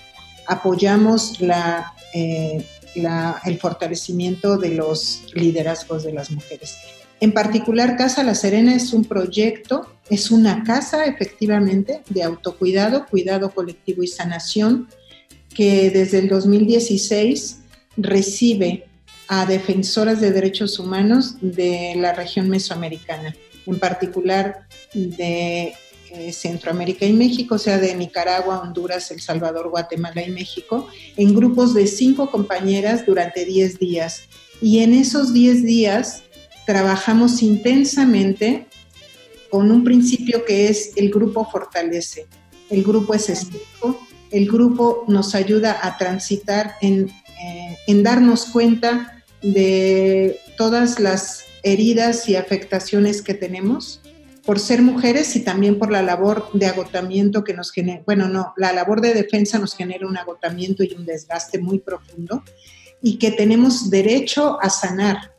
Apoyamos 0.47 1.41
la, 1.41 1.93
eh, 2.15 2.65
el 2.95 3.59
fortalecimiento 3.59 4.57
de 4.59 4.71
los 4.71 5.25
liderazgos 5.35 6.05
de 6.05 6.13
las 6.13 6.31
mujeres. 6.31 6.77
En 7.21 7.33
particular, 7.33 7.97
Casa 7.97 8.23
La 8.23 8.35
Serena 8.35 8.75
es 8.75 8.93
un 8.93 9.05
proyecto, 9.05 9.93
es 10.09 10.31
una 10.31 10.63
casa 10.63 11.05
efectivamente 11.05 12.03
de 12.09 12.23
autocuidado, 12.23 13.07
cuidado 13.07 13.51
colectivo 13.51 14.03
y 14.03 14.07
sanación, 14.07 14.89
que 15.55 15.91
desde 15.91 16.19
el 16.19 16.29
2016 16.29 17.59
recibe 17.97 18.87
a 19.29 19.45
defensoras 19.45 20.21
de 20.21 20.33
derechos 20.33 20.79
humanos 20.79 21.37
de 21.41 21.95
la 21.97 22.15
región 22.15 22.49
mesoamericana, 22.49 23.37
en 23.67 23.79
particular 23.79 24.67
de 24.95 25.75
eh, 26.11 26.33
Centroamérica 26.33 27.05
y 27.05 27.13
México, 27.13 27.57
o 27.57 27.59
sea, 27.59 27.77
de 27.77 27.95
Nicaragua, 27.95 28.61
Honduras, 28.61 29.11
El 29.11 29.21
Salvador, 29.21 29.69
Guatemala 29.69 30.23
y 30.27 30.31
México, 30.31 30.89
en 31.19 31.35
grupos 31.35 31.75
de 31.75 31.87
cinco 31.87 32.31
compañeras 32.31 33.05
durante 33.05 33.45
10 33.45 33.79
días. 33.79 34.23
Y 34.63 34.79
en 34.79 34.95
esos 34.95 35.35
10 35.35 35.65
días 35.65 36.23
trabajamos 36.67 37.43
intensamente 37.43 38.67
con 39.51 39.71
un 39.71 39.85
principio 39.85 40.47
que 40.47 40.69
es 40.69 40.93
el 40.97 41.11
grupo 41.11 41.45
fortalece. 41.45 42.27
El 42.71 42.83
grupo 42.83 43.13
es 43.13 43.29
espejo, 43.29 44.01
el 44.31 44.47
grupo 44.47 45.05
nos 45.09 45.35
ayuda 45.35 45.79
a 45.83 45.99
transitar 45.99 46.77
en, 46.81 47.11
eh, 47.43 47.77
en 47.87 48.03
darnos 48.03 48.47
cuenta 48.47 49.18
de 49.43 50.41
todas 50.57 50.99
las 51.01 51.45
heridas 51.63 52.29
y 52.29 52.37
afectaciones 52.37 53.23
que 53.23 53.35
tenemos 53.35 54.01
por 54.45 54.59
ser 54.59 54.81
mujeres 54.81 55.37
y 55.37 55.41
también 55.41 55.79
por 55.79 55.93
la 55.93 56.01
labor 56.01 56.49
de 56.55 56.67
agotamiento 56.67 57.45
que 57.45 57.53
nos 57.53 57.71
genera, 57.71 58.03
bueno, 58.07 58.29
no, 58.29 58.55
la 58.57 58.73
labor 58.73 59.03
de 59.03 59.13
defensa 59.13 59.59
nos 59.59 59.75
genera 59.75 60.07
un 60.07 60.17
agotamiento 60.17 60.83
y 60.83 60.95
un 60.95 61.05
desgaste 61.05 61.59
muy 61.59 61.81
profundo 61.81 62.43
y 63.03 63.19
que 63.19 63.31
tenemos 63.31 63.91
derecho 63.91 64.59
a 64.63 64.71
sanar 64.71 65.35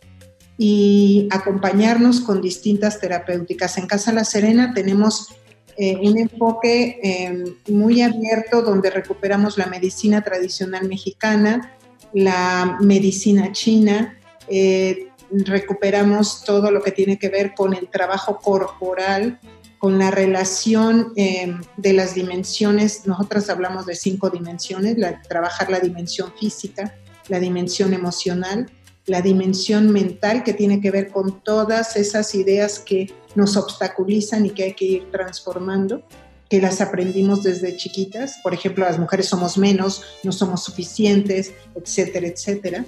y 0.60 1.28
acompañarnos 1.32 2.22
con 2.22 2.42
distintas 2.42 3.00
terapéuticas. 3.00 3.78
En 3.78 3.88
Casa 3.88 4.14
La 4.14 4.26
Serena 4.26 4.74
tenemos 4.76 5.30
eh, 5.78 5.96
un 5.96 6.18
enfoque 6.18 7.00
eh, 7.02 7.46
muy 7.72 8.02
abierto 8.02 8.62
donde 8.62 8.90
recuperamos 8.90 9.58
la 9.58 9.68
medicina 9.68 10.22
tradicional 10.22 10.88
mexicana, 10.88 11.79
la 12.14 12.78
medicina 12.82 13.52
china, 13.52 14.18
eh, 14.48 15.10
recuperamos 15.32 16.44
todo 16.44 16.72
lo 16.72 16.82
que 16.82 16.92
tiene 16.92 17.20
que 17.20 17.30
ver 17.30 17.54
con 17.54 17.74
el 17.74 17.88
trabajo 17.90 18.40
corporal, 18.40 19.40
con 19.78 19.98
la 19.98 20.12
relación 20.12 21.14
eh, 21.16 21.56
de 21.78 21.94
las 21.94 22.16
dimensiones. 22.16 23.06
Nosotras 23.06 23.50
hablamos 23.50 23.86
de 23.86 23.96
cinco 23.96 24.30
dimensiones, 24.30 24.98
trabajar 25.28 25.70
la 25.70 25.80
dimensión 25.80 26.34
física, 26.38 26.96
la 27.28 27.40
dimensión 27.40 27.94
emocional, 27.94 28.70
la 29.06 29.22
dimensión 29.22 29.92
mental 29.92 30.44
que 30.44 30.54
tiene 30.54 30.82
que 30.82 30.92
ver 30.92 31.12
con 31.12 31.42
todas 31.42 31.96
esas 31.96 32.36
ideas 32.36 32.80
que 32.80 33.14
nos 33.36 33.56
obstaculizan 33.56 34.46
y 34.46 34.52
que 34.52 34.64
hay 34.64 34.74
que 34.74 34.86
ir 34.86 35.12
transformando 35.12 36.04
que 36.50 36.60
las 36.60 36.82
aprendimos 36.82 37.44
desde 37.44 37.78
chiquitas. 37.78 38.40
Por 38.42 38.54
ejemplo, 38.54 38.86
las 38.86 39.00
mujeres 39.00 39.28
somos 39.28 39.58
menos, 39.58 40.04
no 40.24 40.32
somos 40.32 40.64
suficientes, 40.64 41.54
etcétera, 41.76 42.28
etcétera. 42.28 42.86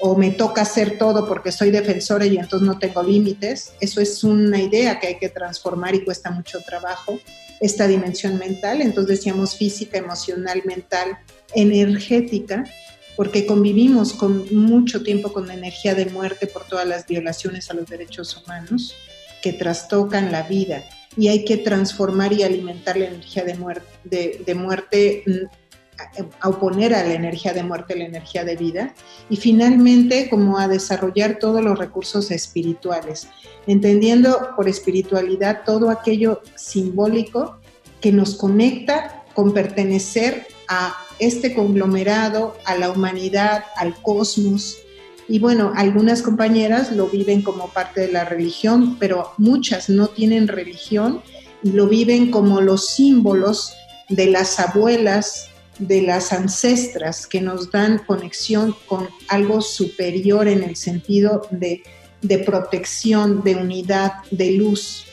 O 0.00 0.16
me 0.16 0.32
toca 0.32 0.62
hacer 0.62 0.98
todo 0.98 1.26
porque 1.26 1.52
soy 1.52 1.70
defensora 1.70 2.26
y 2.26 2.36
entonces 2.36 2.66
no 2.66 2.78
tengo 2.78 3.02
límites. 3.02 3.72
Eso 3.80 4.00
es 4.00 4.24
una 4.24 4.60
idea 4.60 4.98
que 4.98 5.06
hay 5.06 5.18
que 5.18 5.28
transformar 5.28 5.94
y 5.94 6.04
cuesta 6.04 6.30
mucho 6.30 6.60
trabajo. 6.62 7.18
Esta 7.60 7.86
dimensión 7.86 8.36
mental, 8.36 8.82
entonces 8.82 9.18
decíamos 9.18 9.56
física, 9.56 9.96
emocional, 9.96 10.62
mental, 10.66 11.16
energética, 11.54 12.64
porque 13.16 13.46
convivimos 13.46 14.12
con 14.12 14.54
mucho 14.54 15.02
tiempo 15.02 15.32
con 15.32 15.46
la 15.46 15.54
energía 15.54 15.94
de 15.94 16.06
muerte 16.06 16.46
por 16.46 16.66
todas 16.66 16.86
las 16.86 17.06
violaciones 17.06 17.70
a 17.70 17.74
los 17.74 17.88
derechos 17.88 18.36
humanos 18.36 18.94
que 19.40 19.54
trastocan 19.54 20.30
la 20.32 20.42
vida 20.42 20.84
y 21.16 21.28
hay 21.28 21.44
que 21.44 21.56
transformar 21.56 22.32
y 22.32 22.42
alimentar 22.42 22.96
la 22.96 23.06
energía 23.06 23.44
de 23.44 24.54
muerte, 24.54 25.22
mm, 25.26 25.46
a 26.40 26.48
oponer 26.50 26.94
a 26.94 27.02
la 27.02 27.14
energía 27.14 27.54
de 27.54 27.62
muerte 27.62 27.96
la 27.96 28.04
energía 28.04 28.44
de 28.44 28.56
vida. 28.56 28.94
Y 29.30 29.36
finalmente 29.36 30.28
como 30.28 30.58
a 30.58 30.68
desarrollar 30.68 31.38
todos 31.38 31.62
los 31.62 31.78
recursos 31.78 32.30
espirituales, 32.30 33.28
entendiendo 33.66 34.50
por 34.56 34.68
espiritualidad 34.68 35.62
todo 35.64 35.88
aquello 35.88 36.42
simbólico 36.54 37.58
que 38.00 38.12
nos 38.12 38.36
conecta 38.36 39.24
con 39.34 39.54
pertenecer 39.54 40.46
a 40.68 40.94
este 41.18 41.54
conglomerado, 41.54 42.56
a 42.66 42.76
la 42.76 42.90
humanidad, 42.90 43.64
al 43.76 43.94
cosmos, 44.02 44.76
y 45.28 45.38
bueno, 45.40 45.72
algunas 45.74 46.22
compañeras 46.22 46.92
lo 46.92 47.08
viven 47.08 47.42
como 47.42 47.68
parte 47.68 48.02
de 48.02 48.12
la 48.12 48.24
religión, 48.24 48.96
pero 48.98 49.32
muchas 49.38 49.88
no 49.88 50.06
tienen 50.08 50.46
religión 50.46 51.20
y 51.64 51.72
lo 51.72 51.88
viven 51.88 52.30
como 52.30 52.60
los 52.60 52.90
símbolos 52.90 53.72
de 54.08 54.26
las 54.26 54.60
abuelas, 54.60 55.48
de 55.80 56.02
las 56.02 56.32
ancestras 56.32 57.26
que 57.26 57.40
nos 57.40 57.72
dan 57.72 57.98
conexión 58.06 58.74
con 58.86 59.08
algo 59.28 59.60
superior 59.60 60.46
en 60.46 60.62
el 60.62 60.76
sentido 60.76 61.48
de, 61.50 61.82
de 62.22 62.38
protección, 62.38 63.42
de 63.42 63.56
unidad, 63.56 64.12
de 64.30 64.52
luz. 64.52 65.06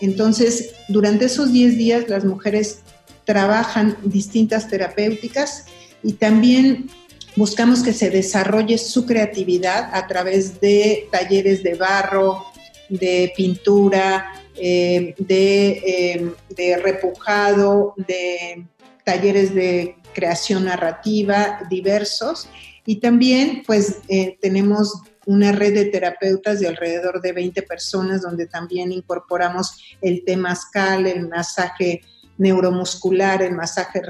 Entonces, 0.00 0.74
durante 0.88 1.24
esos 1.24 1.52
10 1.52 1.78
días 1.78 2.08
las 2.08 2.24
mujeres 2.24 2.80
trabajan 3.24 3.96
distintas 4.04 4.68
terapéuticas 4.68 5.64
y 6.02 6.12
también 6.12 6.90
Buscamos 7.38 7.84
que 7.84 7.92
se 7.92 8.10
desarrolle 8.10 8.78
su 8.78 9.06
creatividad 9.06 9.90
a 9.92 10.08
través 10.08 10.60
de 10.60 11.06
talleres 11.12 11.62
de 11.62 11.74
barro, 11.74 12.46
de 12.88 13.32
pintura, 13.36 14.32
eh, 14.56 15.14
eh, 15.28 16.32
de, 16.48 16.76
repujado, 16.78 17.94
de 17.96 18.66
talleres 19.04 19.54
de 19.54 19.98
creación 20.12 20.64
narrativa 20.64 21.60
diversos. 21.70 22.48
Y 22.84 22.96
también 22.96 23.62
pues 23.64 23.98
eh, 24.08 24.36
tenemos 24.40 25.00
una 25.24 25.52
red 25.52 25.74
de 25.74 25.84
terapeutas 25.84 26.58
de 26.58 26.66
alrededor 26.66 27.22
de 27.22 27.34
20 27.34 27.62
personas 27.62 28.22
donde 28.22 28.48
también 28.48 28.90
incorporamos 28.90 29.96
el 30.02 30.24
temazcal, 30.24 31.06
el 31.06 31.28
masaje 31.28 32.00
neuromuscular, 32.36 33.42
el 33.42 33.54
masaje 33.54 34.02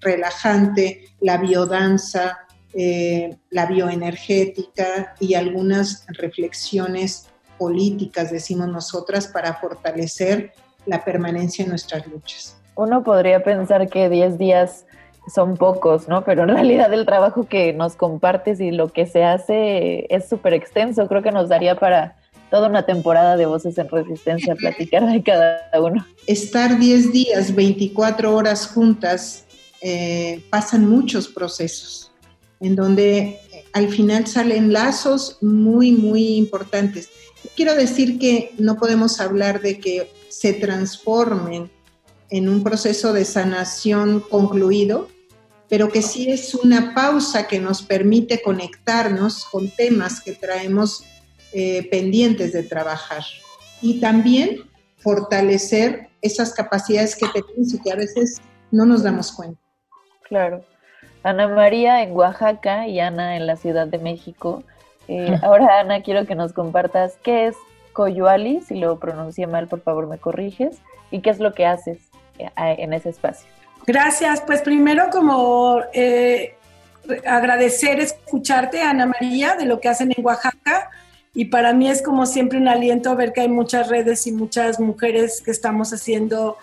relajante, 0.00 1.04
la 1.20 1.38
biodanza, 1.38 2.46
eh, 2.74 3.36
la 3.50 3.66
bioenergética 3.66 5.14
y 5.18 5.34
algunas 5.34 6.04
reflexiones 6.08 7.28
políticas, 7.58 8.30
decimos 8.30 8.68
nosotras, 8.68 9.28
para 9.28 9.54
fortalecer 9.54 10.52
la 10.84 11.04
permanencia 11.04 11.62
en 11.62 11.70
nuestras 11.70 12.06
luchas. 12.06 12.56
Uno 12.74 13.02
podría 13.02 13.42
pensar 13.42 13.88
que 13.88 14.10
10 14.10 14.36
días 14.36 14.84
son 15.34 15.56
pocos, 15.56 16.08
¿no? 16.08 16.22
Pero 16.24 16.42
en 16.42 16.50
realidad 16.50 16.92
el 16.92 17.06
trabajo 17.06 17.48
que 17.48 17.72
nos 17.72 17.96
compartes 17.96 18.60
y 18.60 18.70
lo 18.70 18.92
que 18.92 19.06
se 19.06 19.24
hace 19.24 20.06
es 20.14 20.28
súper 20.28 20.52
extenso. 20.52 21.08
Creo 21.08 21.22
que 21.22 21.32
nos 21.32 21.48
daría 21.48 21.76
para 21.76 22.16
toda 22.50 22.68
una 22.68 22.84
temporada 22.84 23.36
de 23.36 23.46
Voces 23.46 23.76
en 23.78 23.88
Resistencia 23.88 24.54
platicar 24.54 25.06
de 25.06 25.22
cada 25.22 25.58
uno. 25.80 26.06
Estar 26.26 26.78
10 26.78 27.12
días, 27.12 27.54
24 27.54 28.34
horas 28.34 28.68
juntas 28.68 29.45
eh, 29.80 30.42
pasan 30.50 30.88
muchos 30.88 31.28
procesos 31.28 32.12
en 32.60 32.76
donde 32.76 33.18
eh, 33.18 33.64
al 33.72 33.88
final 33.88 34.26
salen 34.26 34.72
lazos 34.72 35.38
muy, 35.42 35.92
muy 35.92 36.36
importantes. 36.36 37.10
Quiero 37.54 37.74
decir 37.74 38.18
que 38.18 38.54
no 38.58 38.76
podemos 38.76 39.20
hablar 39.20 39.60
de 39.60 39.78
que 39.78 40.10
se 40.28 40.52
transformen 40.52 41.70
en 42.30 42.48
un 42.48 42.62
proceso 42.62 43.12
de 43.12 43.24
sanación 43.24 44.20
concluido, 44.20 45.08
pero 45.68 45.90
que 45.90 46.02
sí 46.02 46.30
es 46.30 46.54
una 46.54 46.94
pausa 46.94 47.46
que 47.46 47.60
nos 47.60 47.82
permite 47.82 48.42
conectarnos 48.42 49.44
con 49.44 49.70
temas 49.70 50.20
que 50.20 50.32
traemos 50.32 51.04
eh, 51.52 51.88
pendientes 51.90 52.52
de 52.52 52.62
trabajar 52.62 53.24
y 53.80 54.00
también 54.00 54.62
fortalecer 54.98 56.08
esas 56.20 56.52
capacidades 56.52 57.14
que 57.14 57.26
tenemos 57.28 57.74
y 57.74 57.80
que 57.80 57.92
a 57.92 57.96
veces 57.96 58.40
no 58.70 58.84
nos 58.84 59.02
damos 59.02 59.32
cuenta. 59.32 59.65
Claro. 60.28 60.64
Ana 61.22 61.48
María 61.48 62.02
en 62.02 62.12
Oaxaca 62.12 62.86
y 62.86 63.00
Ana 63.00 63.36
en 63.36 63.46
la 63.46 63.56
Ciudad 63.56 63.86
de 63.86 63.98
México. 63.98 64.62
Eh, 65.08 65.36
ahora, 65.42 65.80
Ana, 65.80 66.02
quiero 66.02 66.26
que 66.26 66.34
nos 66.34 66.52
compartas 66.52 67.18
qué 67.22 67.46
es 67.48 67.56
Coyuali, 67.92 68.60
si 68.60 68.74
lo 68.74 68.98
pronuncié 68.98 69.46
mal, 69.46 69.68
por 69.68 69.80
favor 69.80 70.06
me 70.06 70.18
corriges, 70.18 70.78
y 71.10 71.20
qué 71.20 71.30
es 71.30 71.40
lo 71.40 71.54
que 71.54 71.66
haces 71.66 71.98
eh, 72.38 72.50
en 72.56 72.92
ese 72.92 73.08
espacio. 73.08 73.48
Gracias, 73.86 74.40
pues 74.42 74.62
primero 74.62 75.08
como 75.10 75.80
eh, 75.92 76.54
agradecer 77.24 78.00
escucharte, 78.00 78.82
Ana 78.82 79.06
María, 79.06 79.54
de 79.54 79.64
lo 79.64 79.80
que 79.80 79.88
hacen 79.88 80.12
en 80.16 80.24
Oaxaca 80.24 80.90
Y 81.34 81.46
para 81.46 81.72
mí 81.72 81.88
es 81.88 82.02
como 82.02 82.26
siempre 82.26 82.58
un 82.58 82.68
aliento 82.68 83.14
ver 83.14 83.32
que 83.32 83.42
hay 83.42 83.48
muchas 83.48 83.88
redes 83.88 84.26
y 84.26 84.32
muchas 84.32 84.80
mujeres 84.80 85.40
que 85.40 85.50
estamos 85.50 85.92
haciendo 85.92 86.56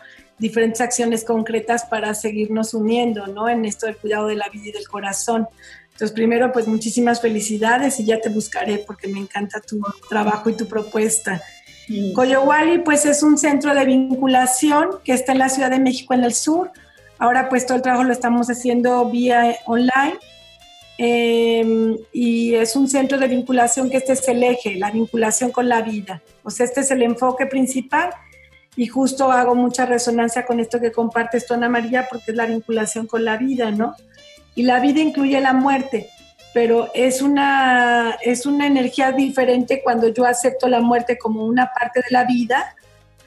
diferentes 0.44 0.82
acciones 0.82 1.24
concretas 1.24 1.86
para 1.86 2.14
seguirnos 2.14 2.74
uniendo, 2.74 3.28
¿no? 3.28 3.48
En 3.48 3.64
esto 3.64 3.86
del 3.86 3.96
cuidado 3.96 4.28
de 4.28 4.36
la 4.36 4.50
vida 4.50 4.68
y 4.68 4.72
del 4.74 4.90
corazón. 4.90 5.48
Entonces, 5.94 6.12
primero, 6.12 6.52
pues 6.52 6.68
muchísimas 6.68 7.22
felicidades 7.22 7.98
y 8.02 8.04
ya 8.04 8.20
te 8.20 8.28
buscaré 8.28 8.80
porque 8.80 9.08
me 9.08 9.20
encanta 9.20 9.62
tu 9.62 9.82
trabajo 10.10 10.50
y 10.50 10.58
tu 10.58 10.68
propuesta. 10.68 11.42
Mm. 11.88 12.12
Coyowali, 12.12 12.80
pues 12.80 13.06
es 13.06 13.24
un 13.24 13.38
centro 13.38 13.74
de 13.74 13.86
vinculación 13.86 15.00
que 15.06 15.14
está 15.14 15.32
en 15.32 15.40
la 15.40 15.48
Ciudad 15.48 15.70
de 15.70 15.80
México 15.80 16.14
en 16.14 16.26
el 16.26 16.34
sur. 16.34 16.72
Ahora, 17.20 17.48
pues 17.48 17.66
todo 17.66 17.78
el 17.78 17.82
trabajo 17.82 18.04
lo 18.04 18.12
estamos 18.12 18.50
haciendo 18.50 19.10
vía 19.10 19.56
online. 19.66 20.18
Em, 20.98 21.98
y 22.12 22.54
es 22.56 22.76
un 22.76 22.90
centro 22.90 23.18
de 23.18 23.30
vinculación 23.30 23.90
que 23.90 23.96
este 23.96 24.12
es 24.12 24.28
el 24.28 24.44
eje, 24.44 24.76
la 24.76 24.92
vinculación 24.92 25.52
con 25.52 25.70
la 25.70 25.82
vida. 25.82 26.22
O 26.44 26.52
sea, 26.52 26.66
este 26.66 26.82
es 26.82 26.92
el 26.92 27.02
enfoque 27.02 27.46
principal 27.46 28.10
y 28.76 28.88
justo 28.88 29.32
hago 29.32 29.56
mucha 29.56 29.86
resonancia 29.86 30.46
con 30.46 30.60
esto 30.60 30.80
que 30.80 30.92
compartes 30.92 31.46
tú, 31.46 31.54
Ana 31.54 31.70
María, 31.70 32.08
porque 32.10 32.32
es 32.32 32.38
la 32.38 32.46
vinculación 32.46 33.08
con 33.08 33.24
la 33.24 33.38
vida, 33.38 33.72
¿no? 33.72 33.96
Y 34.56 34.64
la 34.64 34.80
vida 34.80 35.00
incluye 35.00 35.40
la 35.42 35.54
muerte, 35.54 36.10
pero 36.54 36.90
es 36.94 37.22
una, 37.22 38.18
es 38.22 38.46
una 38.46 38.68
energía 38.68 39.12
diferente 39.12 39.82
cuando 39.84 40.08
yo 40.08 40.26
acepto 40.26 40.68
la 40.68 40.80
muerte 40.80 41.18
como 41.18 41.46
una 41.46 41.72
parte 41.72 42.00
de 42.02 42.12
la 42.12 42.26
vida, 42.26 42.76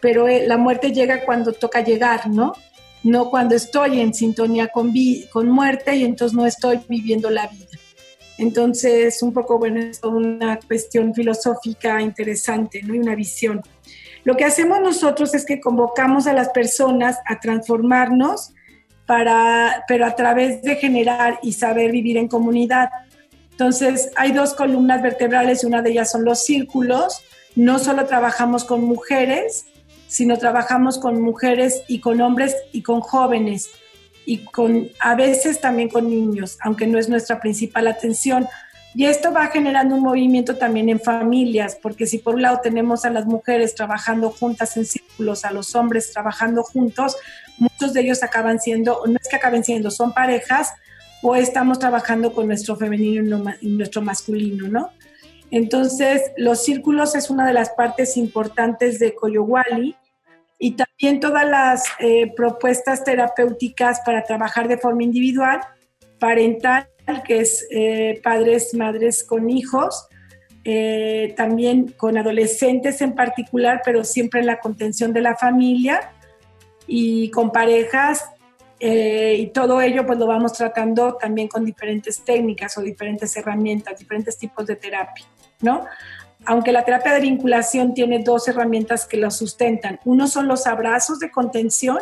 pero 0.00 0.28
eh, 0.28 0.46
la 0.46 0.56
muerte 0.56 0.92
llega 0.92 1.24
cuando 1.24 1.52
toca 1.52 1.82
llegar, 1.82 2.28
¿no? 2.28 2.54
No 3.02 3.30
cuando 3.30 3.54
estoy 3.54 4.00
en 4.00 4.14
sintonía 4.14 4.68
con, 4.68 4.92
con 5.32 5.48
muerte 5.48 5.96
y 5.96 6.04
entonces 6.04 6.36
no 6.36 6.46
estoy 6.46 6.80
viviendo 6.88 7.30
la 7.30 7.46
vida. 7.46 7.66
Entonces, 8.38 9.22
un 9.22 9.32
poco, 9.32 9.58
bueno, 9.58 9.80
es 9.80 10.02
una 10.02 10.58
cuestión 10.58 11.14
filosófica 11.14 12.02
interesante, 12.02 12.82
¿no? 12.82 12.94
Y 12.94 12.98
una 12.98 13.14
visión. 13.14 13.62
Lo 14.26 14.36
que 14.36 14.44
hacemos 14.44 14.80
nosotros 14.80 15.36
es 15.36 15.46
que 15.46 15.60
convocamos 15.60 16.26
a 16.26 16.32
las 16.32 16.48
personas 16.48 17.20
a 17.26 17.38
transformarnos, 17.38 18.52
para, 19.06 19.84
pero 19.86 20.04
a 20.04 20.16
través 20.16 20.62
de 20.62 20.74
generar 20.74 21.38
y 21.44 21.52
saber 21.52 21.92
vivir 21.92 22.16
en 22.16 22.26
comunidad. 22.26 22.88
Entonces, 23.52 24.10
hay 24.16 24.32
dos 24.32 24.54
columnas 24.54 25.00
vertebrales 25.00 25.62
una 25.62 25.80
de 25.80 25.90
ellas 25.92 26.10
son 26.10 26.24
los 26.24 26.44
círculos. 26.44 27.22
No 27.54 27.78
solo 27.78 28.04
trabajamos 28.06 28.64
con 28.64 28.82
mujeres, 28.82 29.66
sino 30.08 30.36
trabajamos 30.38 30.98
con 30.98 31.22
mujeres 31.22 31.84
y 31.86 32.00
con 32.00 32.20
hombres 32.20 32.56
y 32.72 32.82
con 32.82 33.02
jóvenes 33.02 33.70
y 34.24 34.38
con 34.38 34.88
a 34.98 35.14
veces 35.14 35.60
también 35.60 35.88
con 35.88 36.10
niños, 36.10 36.58
aunque 36.62 36.88
no 36.88 36.98
es 36.98 37.08
nuestra 37.08 37.38
principal 37.38 37.86
atención, 37.86 38.48
y 38.96 39.04
esto 39.04 39.30
va 39.30 39.48
generando 39.48 39.94
un 39.94 40.00
movimiento 40.00 40.56
también 40.56 40.88
en 40.88 40.98
familias, 40.98 41.76
porque 41.82 42.06
si 42.06 42.16
por 42.16 42.36
un 42.36 42.40
lado 42.40 42.60
tenemos 42.62 43.04
a 43.04 43.10
las 43.10 43.26
mujeres 43.26 43.74
trabajando 43.74 44.30
juntas 44.30 44.74
en 44.78 44.86
círculos, 44.86 45.44
a 45.44 45.52
los 45.52 45.74
hombres 45.74 46.10
trabajando 46.14 46.62
juntos, 46.62 47.14
muchos 47.58 47.92
de 47.92 48.00
ellos 48.00 48.22
acaban 48.22 48.58
siendo, 48.58 49.02
no 49.06 49.18
es 49.20 49.28
que 49.28 49.36
acaben 49.36 49.64
siendo, 49.64 49.90
son 49.90 50.14
parejas 50.14 50.72
o 51.22 51.36
estamos 51.36 51.78
trabajando 51.78 52.32
con 52.32 52.46
nuestro 52.46 52.74
femenino 52.74 53.44
y 53.60 53.68
nuestro 53.68 54.00
masculino, 54.00 54.66
¿no? 54.68 54.88
Entonces, 55.50 56.22
los 56.38 56.64
círculos 56.64 57.14
es 57.14 57.28
una 57.28 57.46
de 57.46 57.52
las 57.52 57.68
partes 57.68 58.16
importantes 58.16 58.98
de 58.98 59.14
Coyowali 59.14 59.94
y 60.58 60.70
también 60.70 61.20
todas 61.20 61.46
las 61.46 61.84
eh, 61.98 62.32
propuestas 62.34 63.04
terapéuticas 63.04 64.00
para 64.06 64.24
trabajar 64.24 64.68
de 64.68 64.78
forma 64.78 65.02
individual, 65.02 65.60
parental 66.18 66.88
que 67.26 67.40
es 67.40 67.66
eh, 67.70 68.20
padres, 68.22 68.74
madres 68.74 69.24
con 69.24 69.50
hijos, 69.50 70.08
eh, 70.64 71.32
también 71.36 71.94
con 71.96 72.18
adolescentes 72.18 73.00
en 73.00 73.14
particular, 73.14 73.82
pero 73.84 74.02
siempre 74.04 74.40
en 74.40 74.46
la 74.46 74.58
contención 74.58 75.12
de 75.12 75.20
la 75.20 75.36
familia 75.36 76.12
y 76.86 77.30
con 77.30 77.52
parejas. 77.52 78.24
Eh, 78.78 79.36
y 79.38 79.46
todo 79.48 79.80
ello 79.80 80.04
pues 80.04 80.18
lo 80.18 80.26
vamos 80.26 80.52
tratando 80.52 81.14
también 81.14 81.48
con 81.48 81.64
diferentes 81.64 82.22
técnicas 82.22 82.76
o 82.76 82.82
diferentes 82.82 83.34
herramientas, 83.36 83.98
diferentes 83.98 84.36
tipos 84.36 84.66
de 84.66 84.76
terapia, 84.76 85.24
¿no? 85.62 85.86
Aunque 86.44 86.72
la 86.72 86.84
terapia 86.84 87.14
de 87.14 87.20
vinculación 87.20 87.94
tiene 87.94 88.22
dos 88.22 88.46
herramientas 88.48 89.06
que 89.06 89.16
lo 89.16 89.30
sustentan. 89.30 89.98
Uno 90.04 90.26
son 90.28 90.46
los 90.46 90.66
abrazos 90.66 91.18
de 91.18 91.30
contención, 91.30 91.98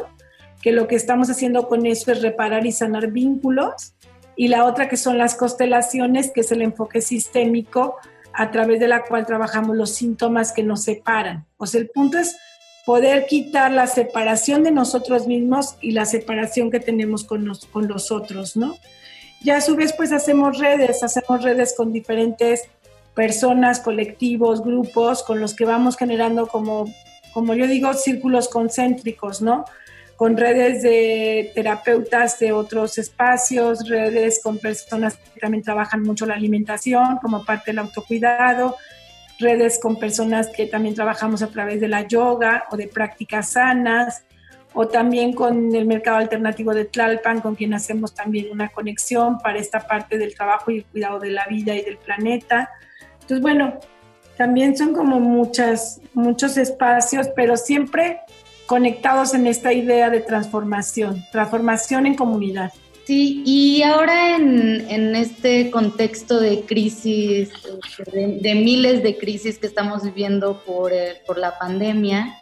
que 0.61 0.73
lo 0.73 0.89
que 0.89 0.97
estamos 0.97 1.31
haciendo 1.31 1.69
con 1.69 1.87
eso 1.87 2.11
es 2.11 2.23
reparar 2.23 2.67
y 2.67 2.73
sanar 2.73 3.09
vínculos 3.09 3.94
y 4.37 4.49
la 4.49 4.65
otra 4.65 4.89
que 4.89 4.97
son 4.97 5.19
las 5.19 5.35
constelaciones, 5.35 6.31
que 6.31 6.41
es 6.41 6.53
el 6.53 6.63
enfoque 6.63 7.01
sistémico 7.01 7.97
a 8.33 8.51
través 8.51 8.81
de 8.81 8.89
la 8.89 9.03
cual 9.03 9.27
trabajamos 9.27 9.77
los 9.77 9.91
síntomas 9.91 10.53
que 10.53 10.63
nos 10.63 10.83
separan. 10.83 11.47
O 11.57 11.67
sea, 11.67 11.81
el 11.81 11.89
punto 11.89 12.19
es 12.19 12.37
poder 12.85 13.27
quitar 13.27 13.71
la 13.71 13.87
separación 13.87 14.63
de 14.63 14.71
nosotros 14.71 15.27
mismos 15.27 15.77
y 15.81 15.93
la 15.93 16.05
separación 16.05 16.71
que 16.71 16.81
tenemos 16.81 17.25
con 17.25 17.47
los, 17.47 17.67
con 17.67 17.89
los 17.89 18.11
otros, 18.11 18.57
¿no? 18.57 18.77
Y 19.43 19.51
a 19.51 19.61
su 19.61 19.77
vez, 19.77 19.93
pues 19.93 20.13
hacemos 20.13 20.59
redes, 20.59 21.03
hacemos 21.03 21.43
redes 21.43 21.75
con 21.77 21.93
diferentes 21.93 22.63
personas, 23.15 23.81
colectivos, 23.81 24.63
grupos, 24.63 25.23
con 25.23 25.41
los 25.41 25.55
que 25.55 25.65
vamos 25.65 25.97
generando 25.97 26.47
como, 26.47 26.93
como 27.33 27.55
yo 27.55 27.67
digo, 27.67 27.93
círculos 27.95 28.49
concéntricos, 28.49 29.41
¿no? 29.41 29.65
Con 30.17 30.37
redes 30.37 30.83
de 30.83 31.51
terapeutas 31.55 32.39
de 32.39 32.53
otros 32.53 32.99
espacios, 32.99 33.89
redes 33.89 34.41
con 34.43 34.59
personas 34.59 35.17
que 35.17 35.41
también 35.41 35.63
trabajan 35.63 36.03
mucho 36.03 36.27
la 36.27 36.35
alimentación 36.35 37.19
como 37.21 37.45
parte 37.45 37.73
del 37.73 37.81
autocuidado, 37.81 38.77
redes 39.39 39.79
con 39.81 39.97
personas 39.97 40.49
que 40.49 40.67
también 40.67 40.95
trabajamos 40.95 41.43
a 41.43 41.49
través 41.49 41.81
de 41.81 41.89
la 41.89 42.07
yoga 42.07 42.65
o 42.71 42.77
de 42.77 42.87
prácticas 42.87 43.51
sanas, 43.51 44.25
o 44.75 44.89
también 44.89 45.33
con 45.33 45.75
el 45.75 45.87
mercado 45.87 46.19
alternativo 46.19 46.75
de 46.75 46.85
Tlalpan, 46.85 47.41
con 47.41 47.55
quien 47.55 47.75
hacemos 47.75 48.13
también 48.13 48.51
una 48.51 48.69
conexión 48.69 49.39
para 49.39 49.59
esta 49.59 49.87
parte 49.87 50.19
del 50.19 50.35
trabajo 50.35 50.71
y 50.71 50.79
el 50.79 50.85
cuidado 50.85 51.21
de 51.21 51.31
la 51.31 51.47
vida 51.47 51.75
y 51.75 51.83
del 51.83 51.97
planeta. 51.97 52.71
Entonces, 53.21 53.41
bueno, 53.41 53.79
también 54.37 54.77
son 54.77 54.93
como 54.93 55.21
muchas, 55.21 56.01
muchos 56.13 56.57
espacios, 56.57 57.29
pero 57.37 57.57
siempre 57.57 58.21
conectados 58.67 59.35
en 59.35 59.47
esta 59.47 59.73
idea 59.73 60.11
de 60.11 60.21
transformación, 60.21 61.25
transformación 61.31 62.07
en 62.07 62.15
comunidad. 62.15 62.73
Sí, 63.07 63.43
y 63.45 63.83
ahora 63.83 64.37
en, 64.37 65.15
este 65.15 65.71
contexto 65.71 66.41
de 66.41 66.63
crisis, 66.63 67.51
de, 68.13 68.55
miles 68.55 69.03
de 69.03 69.19
crisis 69.19 69.59
que 69.59 69.67
estamos 69.67 70.03
viviendo 70.03 70.63
por, 70.65 70.91
por 71.27 71.37
la 71.37 71.59
pandemia, 71.59 72.39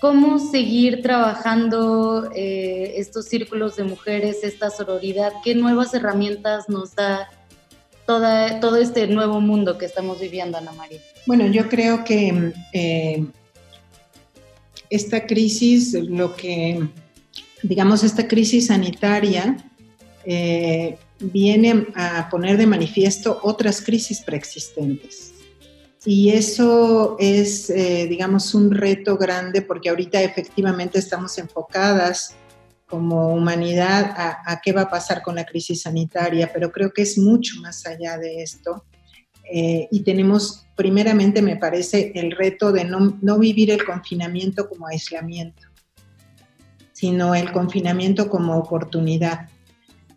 ¿cómo 0.00 0.40
seguir 0.40 1.00
trabajando 1.00 2.28
eh, 2.34 2.94
estos 2.96 3.26
círculos 3.26 3.76
de 3.76 3.84
mujeres, 3.84 4.42
esta 4.42 4.68
sororidad? 4.68 5.32
¿Qué 5.44 5.54
nuevas 5.54 5.94
herramientas 5.94 6.68
nos 6.68 6.96
da 6.96 7.28
toda, 8.04 8.58
todo 8.58 8.78
este 8.78 9.06
nuevo 9.06 9.40
mundo 9.40 9.78
que 9.78 9.86
estamos 9.86 10.18
viviendo, 10.18 10.58
Ana 10.58 10.72
María? 10.72 10.98
Bueno, 11.26 11.46
yo 11.46 11.68
creo 11.68 12.02
que... 12.02 12.52
Eh, 12.72 13.24
esta 14.90 15.26
crisis, 15.26 15.94
lo 15.94 16.34
que, 16.36 16.88
digamos, 17.62 18.04
esta 18.04 18.28
crisis 18.28 18.66
sanitaria 18.66 19.56
eh, 20.24 20.96
viene 21.20 21.86
a 21.94 22.28
poner 22.30 22.56
de 22.56 22.66
manifiesto 22.66 23.40
otras 23.42 23.80
crisis 23.82 24.20
preexistentes. 24.20 25.32
Y 26.06 26.30
eso 26.30 27.16
es, 27.18 27.70
eh, 27.70 28.06
digamos, 28.08 28.54
un 28.54 28.70
reto 28.70 29.16
grande 29.16 29.62
porque 29.62 29.88
ahorita 29.88 30.22
efectivamente 30.22 30.98
estamos 30.98 31.38
enfocadas 31.38 32.34
como 32.86 33.34
humanidad 33.34 34.12
a, 34.16 34.42
a, 34.44 34.60
qué 34.60 34.72
va 34.72 34.82
a 34.82 34.90
pasar 34.90 35.22
con 35.22 35.34
la 35.34 35.46
crisis 35.46 35.82
sanitaria, 35.82 36.50
pero 36.52 36.70
creo 36.70 36.92
que 36.92 37.02
es 37.02 37.16
mucho 37.16 37.56
más 37.62 37.86
allá 37.86 38.18
de 38.18 38.42
esto. 38.42 38.84
Eh, 39.50 39.88
y 39.90 40.00
tenemos, 40.00 40.66
primeramente, 40.74 41.42
me 41.42 41.56
parece, 41.56 42.12
el 42.14 42.32
reto 42.32 42.72
de 42.72 42.84
no, 42.84 43.18
no, 43.20 43.38
vivir 43.38 43.70
el 43.70 43.84
confinamiento 43.84 44.68
como 44.68 44.86
aislamiento, 44.86 45.68
sino 46.92 47.34
el 47.34 47.52
confinamiento 47.52 48.28
como 48.28 48.56
oportunidad. 48.56 49.48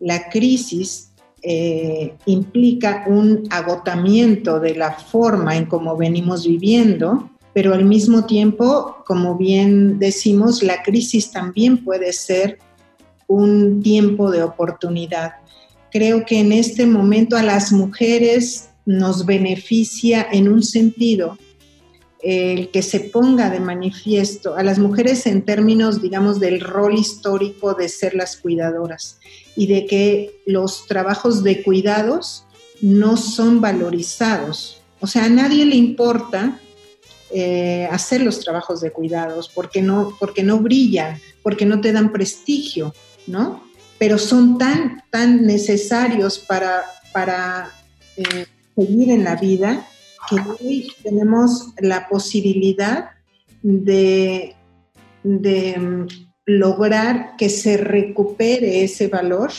La 0.00 0.28
crisis 0.28 1.12
eh, 1.42 2.16
implica 2.26 3.04
un 3.06 3.44
agotamiento 3.50 4.58
de 4.58 4.74
la 4.74 4.92
forma 4.92 5.56
en 5.56 5.66
cómo 5.66 5.96
venimos 5.96 6.46
viviendo, 6.46 7.30
pero 7.52 7.74
al 7.74 7.84
mismo 7.84 8.24
tiempo, 8.24 9.04
como 9.06 9.36
bien 9.36 9.98
decimos, 9.98 10.62
la 10.62 10.82
crisis 10.82 11.30
también 11.30 11.84
puede 11.84 12.12
ser 12.12 12.58
un 13.28 13.82
tiempo 13.82 14.30
de 14.30 14.42
oportunidad. 14.42 15.34
Creo 15.90 16.24
que 16.26 16.40
en 16.40 16.52
este 16.52 16.86
momento 16.86 17.36
a 17.36 17.42
las 17.42 17.72
mujeres 17.72 18.70
nos 18.88 19.26
beneficia 19.26 20.26
en 20.32 20.48
un 20.48 20.62
sentido 20.62 21.36
el 22.22 22.70
que 22.70 22.82
se 22.82 23.00
ponga 23.00 23.50
de 23.50 23.60
manifiesto 23.60 24.56
a 24.56 24.62
las 24.62 24.78
mujeres 24.78 25.26
en 25.26 25.42
términos, 25.42 26.00
digamos, 26.00 26.40
del 26.40 26.62
rol 26.62 26.94
histórico 26.94 27.74
de 27.74 27.90
ser 27.90 28.14
las 28.14 28.38
cuidadoras 28.38 29.20
y 29.54 29.66
de 29.66 29.84
que 29.84 30.40
los 30.46 30.86
trabajos 30.86 31.44
de 31.44 31.62
cuidados 31.62 32.44
no 32.80 33.18
son 33.18 33.60
valorizados 33.60 34.80
O 35.00 35.06
sea, 35.06 35.24
a 35.24 35.28
nadie 35.28 35.66
le 35.66 35.76
importa 35.76 36.58
eh, 37.30 37.86
hacer 37.90 38.22
los 38.22 38.40
trabajos 38.40 38.80
de 38.80 38.90
cuidados 38.90 39.50
porque 39.54 39.82
no, 39.82 40.16
porque 40.18 40.42
no 40.42 40.60
brillan, 40.60 41.20
porque 41.42 41.66
no 41.66 41.82
te 41.82 41.92
dan 41.92 42.10
prestigio, 42.10 42.94
¿no? 43.26 43.62
Pero 43.98 44.16
son 44.16 44.56
tan, 44.56 45.04
tan 45.10 45.44
necesarios 45.44 46.38
para, 46.38 46.84
para 47.12 47.70
eh, 48.16 48.46
seguir 48.78 49.10
en 49.10 49.24
la 49.24 49.34
vida 49.34 49.84
que 50.30 50.36
hoy 50.36 50.92
tenemos 51.02 51.72
la 51.78 52.08
posibilidad 52.08 53.10
de, 53.62 54.54
de 55.24 55.78
mm, 55.78 56.06
lograr 56.46 57.36
que 57.36 57.48
se 57.48 57.76
recupere 57.76 58.84
ese 58.84 59.08
valor 59.08 59.50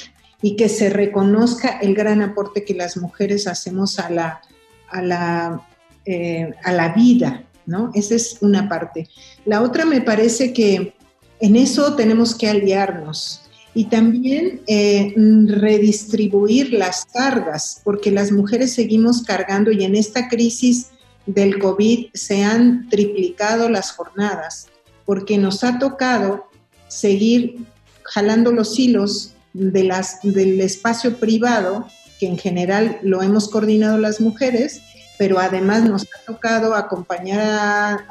y 0.42 0.56
que 0.56 0.70
se 0.70 0.90
reconozca 0.90 1.80
el 1.80 1.94
gran 1.96 2.22
aporte 2.22 2.64
que 2.64 2.74
las 2.74 2.96
mujeres 2.96 3.46
hacemos 3.48 4.00
a 4.00 4.10
la, 4.10 4.42
a 4.90 5.02
la, 5.02 5.68
eh, 6.06 6.54
a 6.64 6.72
la 6.72 6.94
vida, 6.94 7.44
¿no? 7.66 7.92
Esa 7.94 8.16
es 8.16 8.38
una 8.40 8.70
parte. 8.70 9.10
La 9.46 9.62
otra 9.62 9.84
me 9.86 10.00
parece 10.00 10.54
que 10.54 10.94
en 11.42 11.56
eso 11.58 11.96
tenemos 11.96 12.36
que 12.36 12.48
aliarnos 12.48 13.49
y 13.74 13.86
también 13.86 14.62
eh, 14.68 15.14
redistribuir 15.16 16.74
las 16.74 17.06
cargas, 17.06 17.82
porque 17.84 18.12
las 18.12 18.32
mujeres 18.32 18.74
seguimos 18.74 19.24
cargando 19.24 19.72
y 19.72 19.84
en 19.84 19.96
esta 19.96 20.28
crisis 20.28 20.88
del 21.26 21.60
COVID 21.60 22.08
se 22.14 22.44
han 22.44 22.90
triplicado 22.90 23.70
las 23.70 23.92
jornadas, 23.92 24.68
porque 25.06 25.38
nos 25.38 25.64
ha 25.64 25.78
tocado 25.78 26.50
seguir 26.88 27.58
jalando 28.04 28.52
los 28.52 28.78
hilos 28.80 29.34
de 29.54 29.84
las, 29.84 30.20
del 30.24 30.60
espacio 30.62 31.18
privado, 31.18 31.88
que 32.20 32.28
en 32.28 32.38
general 32.38 33.00
lo 33.04 33.22
hemos 33.22 33.50
coordinado 33.50 33.98
las 33.98 34.20
mujeres, 34.20 34.82
pero 35.18 35.38
además 35.40 35.84
nos 35.84 36.04
ha 36.04 36.26
tocado 36.26 36.74
acompañar 36.74 37.40
a, 37.42 38.06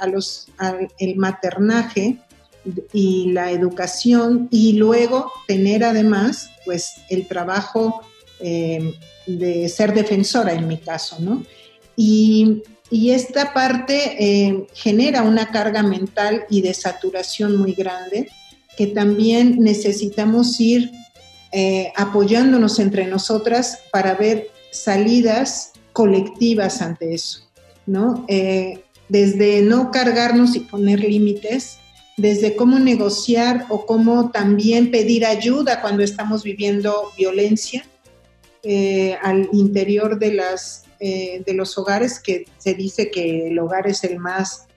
al 0.59 1.17
maternaje 1.17 2.19
y 2.93 3.33
la 3.33 3.51
educación 3.51 4.49
y 4.51 4.75
luego 4.75 5.33
tener 5.47 5.85
además 5.85 6.51
pues 6.65 6.97
el 7.09 7.27
trabajo 7.27 8.03
eh, 8.41 8.95
de 9.27 9.69
ser 9.69 9.95
defensora 9.95 10.53
en 10.53 10.69
mi 10.69 10.79
caso, 10.79 11.17
¿no? 11.21 11.43
Y, 11.97 12.63
y 12.91 13.11
esta 13.11 13.53
parte 13.53 14.17
eh, 14.19 14.67
genera 14.75 15.23
una 15.23 15.51
carga 15.51 15.83
mental 15.83 16.45
y 16.49 16.63
de 16.63 16.73
saturación 16.73 17.57
muy 17.57 17.73
grande 17.73 18.31
que 18.77 18.87
también 18.87 19.59
necesitamos 19.59 20.61
ir 20.61 20.91
eh, 21.53 21.93
apoyándonos 21.97 22.79
entre 22.79 23.07
nosotras 23.07 23.81
para 23.91 24.15
ver 24.15 24.51
salidas 24.71 25.73
colectivas 25.93 26.81
ante 26.81 27.15
eso, 27.15 27.41
¿no? 27.87 28.25
Desde 29.09 29.63
no 29.63 29.91
cargarnos 29.91 30.55
y 30.55 30.61
poner 30.61 31.01
límites, 31.01 31.79
desde 32.19 32.55
cómo 32.55 32.79
negociar 32.79 33.65
o 33.71 33.87
cómo 33.87 34.31
también 34.31 34.91
pedir 34.91 35.25
ayuda 35.25 35.81
cuando 35.81 36.03
estamos 36.03 36.43
viviendo 36.43 37.11
violencia 37.17 37.87
eh, 38.63 39.17
al 39.23 39.49
interior 39.53 40.19
de, 40.19 40.35
las, 40.35 40.85
de 41.01 41.55
los 41.55 41.79
hogares, 41.79 42.21
que 42.21 42.45
se 42.59 42.75
dice 42.75 43.11
que 43.11 43.49
el 43.49 43.59
hogar 43.59 43.87
es 43.87 44.05
el 44.05 44.19
más 44.19 44.69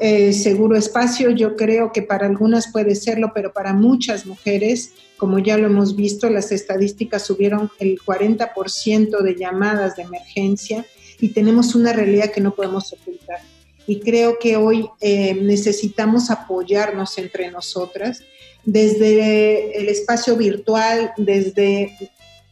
eh, 0.00 0.32
seguro. 0.32 0.76
espacio. 0.76 1.30
Yo 1.30 1.56
creo 1.56 1.92
que 1.92 2.02
para 2.02 2.26
algunas 2.26 2.70
puede 2.72 2.94
serlo, 2.94 3.32
pero 3.34 3.52
para 3.52 3.72
muchas 3.72 4.26
mujeres, 4.26 4.92
como 5.16 5.38
ya 5.38 5.56
lo 5.56 5.66
hemos 5.66 5.96
visto, 5.96 6.28
las 6.28 6.52
estadísticas 6.52 7.24
subieron 7.24 7.70
el 7.78 7.98
40% 8.00 9.22
de 9.22 9.36
llamadas 9.36 9.96
de 9.96 10.02
emergencia 10.02 10.84
y 11.20 11.28
tenemos 11.28 11.74
una 11.74 11.92
realidad 11.92 12.32
que 12.32 12.40
no 12.40 12.54
podemos 12.54 12.92
ocultar. 12.92 13.40
Y 13.86 14.00
creo 14.00 14.38
que 14.38 14.56
hoy 14.56 14.88
eh, 15.00 15.34
necesitamos 15.34 16.30
apoyarnos 16.30 17.18
entre 17.18 17.50
nosotras 17.50 18.22
desde 18.64 19.76
el 19.78 19.88
espacio 19.88 20.36
virtual, 20.36 21.12
desde 21.16 21.96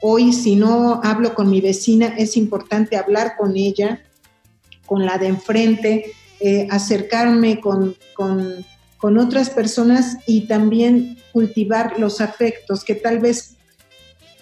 hoy 0.00 0.32
si 0.32 0.56
no 0.56 1.00
hablo 1.04 1.34
con 1.34 1.50
mi 1.50 1.60
vecina, 1.60 2.14
es 2.18 2.36
importante 2.36 2.96
hablar 2.96 3.36
con 3.36 3.56
ella, 3.56 4.02
con 4.86 5.06
la 5.06 5.18
de 5.18 5.28
enfrente, 5.28 6.12
eh, 6.40 6.66
acercarme 6.70 7.60
con, 7.60 7.96
otras 9.02 9.50
personas 9.50 10.18
y 10.26 10.46
también 10.46 11.16
cultivar 11.32 11.98
los 11.98 12.20
afectos, 12.20 12.84
que 12.84 12.94
tal 12.94 13.18
vez 13.18 13.56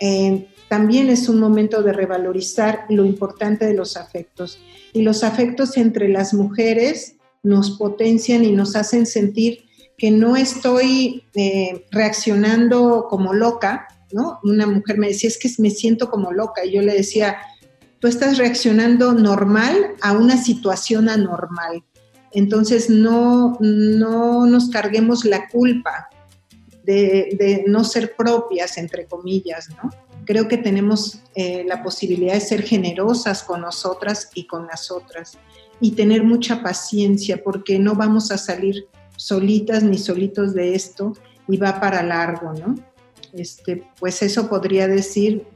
eh, 0.01 0.49
también 0.69 1.09
es 1.09 1.29
un 1.29 1.41
momento 1.41 1.83
de 1.83 1.93
revalorizar 1.93 2.85
lo 2.89 3.05
importante 3.05 3.67
de 3.67 3.75
los 3.75 3.97
afectos. 3.97 4.59
Y 4.93 5.03
los 5.03 5.25
afectos 5.25 5.77
entre 5.77 6.09
las 6.09 6.35
mujeres 6.35 7.17
nos 7.43 7.73
potencian 7.73 8.45
y 8.45 8.53
nos 8.53 8.77
hacen 8.77 9.07
sentir 9.07 9.65
que 9.97 10.11
no 10.11 10.37
estoy 10.37 11.25
eh, 11.35 11.87
reaccionando 11.91 13.07
como 13.11 13.35
loca, 13.35 13.89
¿no? 14.13 14.39
Una 14.45 14.67
mujer 14.67 14.99
me 14.99 15.09
decía, 15.09 15.29
es 15.29 15.39
que 15.39 15.51
me 15.59 15.71
siento 15.71 16.09
como 16.09 16.33
loca, 16.33 16.65
y 16.65 16.73
yo 16.73 16.83
le 16.83 16.95
decía, 16.95 17.39
tú 17.99 18.07
estás 18.07 18.39
reaccionando 18.39 19.13
normal 19.13 19.95
a 20.01 20.13
una 20.13 20.37
situación 20.37 21.09
anormal. 21.09 21.83
Entonces 22.33 22.91
no, 22.91 23.57
no 23.61 24.47
nos 24.47 24.71
carguemos 24.71 25.25
la 25.25 25.49
culpa 25.49 26.09
de, 26.85 27.65
no 27.67 27.85
ser 27.85 28.15
propias, 28.17 28.79
entre 28.79 29.07
comillas, 29.07 29.69
¿no? 29.71 29.91
Creo 30.29 30.47
que 30.47 30.59
tenemos 30.59 31.23
eh, 31.35 31.65
la 31.67 31.83
posibilidad 31.83 32.35
de 32.35 32.41
ser 32.43 32.61
generosas 32.61 33.43
con 33.43 33.63
nosotras 33.63 34.29
y 34.35 34.47
con 34.47 34.67
las 34.67 34.91
otras 34.91 35.39
y 35.81 35.93
tener 35.93 36.23
mucha 36.23 36.63
paciencia 36.63 37.43
porque 37.43 37.79
no 37.79 37.95
vamos 37.95 38.31
a 38.31 38.37
salir 38.37 38.89
solitas 39.17 39.83
ni 39.83 39.97
solitos 39.97 40.53
de 40.53 40.75
esto 40.75 41.15
y 41.49 41.57
va 41.57 41.81
para 41.81 42.03
largo, 42.03 42.53
¿no? 42.53 42.75
Este, 43.33 43.85
pues 43.99 44.21
eso 44.21 44.51
podría 44.51 44.87
decir, 44.87 45.47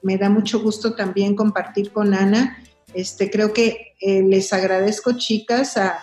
me 0.00 0.16
da 0.16 0.30
mucho 0.30 0.60
gusto 0.60 0.94
también 0.94 1.36
compartir 1.36 1.92
con 1.92 2.14
Ana. 2.14 2.56
Este, 2.94 3.30
creo 3.30 3.52
que 3.52 3.96
eh, 4.00 4.22
les 4.22 4.50
agradezco, 4.54 5.12
chicas, 5.12 5.76
a, 5.76 5.98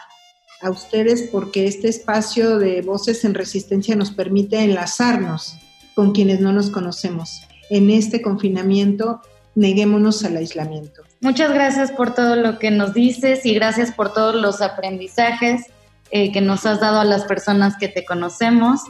a 0.62 0.70
ustedes 0.70 1.30
porque 1.32 1.66
este 1.66 1.90
espacio 1.90 2.60
de 2.60 2.84
Voces 2.84 3.26
en 3.26 3.34
Resistencia 3.34 3.96
nos 3.96 4.12
permite 4.12 4.60
enlazarnos 4.60 5.56
con 5.96 6.12
quienes 6.12 6.42
no 6.42 6.54
nos 6.54 6.70
conocemos. 6.70 7.42
En 7.70 7.90
este 7.90 8.22
confinamiento, 8.22 9.22
neguémonos 9.56 10.24
al 10.24 10.38
aislamiento. 10.38 11.04
Muchas 11.22 11.54
gracias 11.54 11.92
por 11.92 12.14
todo 12.14 12.36
lo 12.36 12.60
que 12.60 12.72
nos 12.72 12.94
dices 12.94 13.46
y 13.46 13.54
gracias 13.54 13.92
por 13.92 14.14
todos 14.14 14.36
los 14.36 14.62
aprendizajes 14.62 15.68
eh, 16.12 16.32
que 16.32 16.42
nos 16.42 16.66
has 16.66 16.80
dado 16.80 17.00
a 17.00 17.06
las 17.06 17.24
personas 17.26 17.78
que 17.78 17.88
te 17.88 18.06
conocemos. 18.06 18.82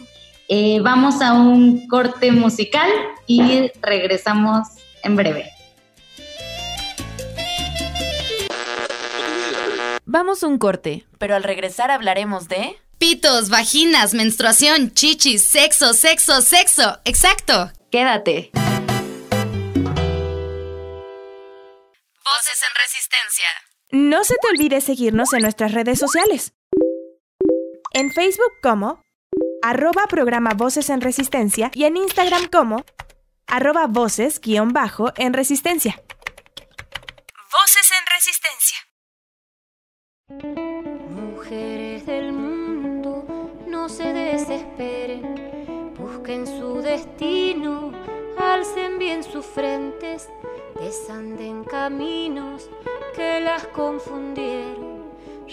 Eh, 0.50 0.80
vamos 0.82 1.22
a 1.22 1.34
un 1.34 1.88
corte 1.88 2.32
musical 2.32 2.90
y 3.28 3.72
regresamos 3.82 4.68
en 5.04 5.16
breve. 5.16 5.50
Vamos 10.06 10.44
un 10.44 10.58
corte, 10.58 11.06
pero 11.18 11.36
al 11.36 11.44
regresar 11.44 11.92
hablaremos 11.92 12.48
de... 12.48 12.76
Pitos, 12.98 13.50
vaginas, 13.50 14.14
menstruación, 14.14 14.92
chichis, 14.94 15.42
sexo, 15.42 15.94
sexo, 15.94 16.42
sexo. 16.42 17.00
Exacto. 17.04 17.72
Quédate. 17.94 18.50
Voces 22.26 22.64
en 22.64 22.74
Resistencia. 22.82 23.46
No 23.92 24.24
se 24.24 24.34
te 24.42 24.48
olvide 24.48 24.82
seguirnos 24.82 25.32
en 25.34 25.44
nuestras 25.44 25.74
redes 25.74 26.00
sociales. 26.00 26.54
En 27.92 28.12
Facebook 28.12 28.52
como 28.64 29.00
arroba 29.62 30.08
programa 30.10 30.56
Voces 30.56 30.90
en 30.90 31.02
Resistencia 31.02 31.70
y 31.72 31.84
en 31.84 31.98
Instagram 31.98 32.48
como 32.48 32.84
arroba 33.46 33.86
voces 33.86 34.42
guion 34.42 34.74
bajo 34.74 35.14
en 35.16 35.34
Resistencia. 35.34 36.02
Voces 37.52 37.92
en 38.00 38.06
Resistencia. 38.08 38.80
Mujeres 41.12 42.08
del 42.08 42.34
mundo, 42.34 43.54
no 43.68 43.88
se 43.88 44.14
desesperen, 44.14 45.63
busquen 46.24 46.48
su 46.48 46.82
destino, 46.82 47.92
alcen 48.38 48.98
bien 48.98 49.24
sus 49.24 49.46
frentes, 49.46 50.30
desanden 50.80 51.66
caminos 51.66 52.70
que 53.14 53.42
las 53.42 53.68
confundieron, 53.68 55.04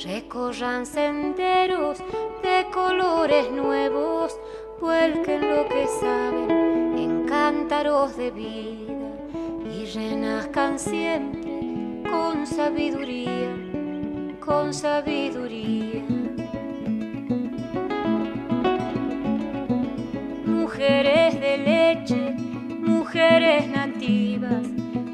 recorran 0.05 0.87
senderos 0.87 1.99
de 2.45 2.67
colores 2.73 3.51
nuevos, 3.51 4.39
vuelquen 4.81 5.41
lo 5.41 5.67
que 5.69 5.89
saben 5.89 6.97
en 6.97 7.27
cántaros 7.27 8.17
de 8.17 8.31
vida 8.31 8.95
y 9.75 9.87
renazcan 9.87 10.79
siempre 10.79 12.05
con 12.09 12.47
sabiduría 12.47 13.57
con 14.39 14.73
sabiduría. 14.73 16.00
mujeres 20.81 21.39
de 21.39 21.59
leche, 21.59 22.35
mujeres 22.81 23.69
nativas, 23.69 24.67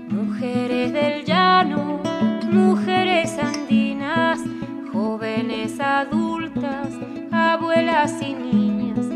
mujeres 0.09 0.93
del 0.93 1.25
llano, 1.25 2.01
mujeres 2.53 3.37
andinas, 3.37 4.39
jóvenes 4.93 5.81
adultas, 5.81 6.91
abuelas 7.33 8.15
y 8.23 8.35
niñas. 8.35 9.07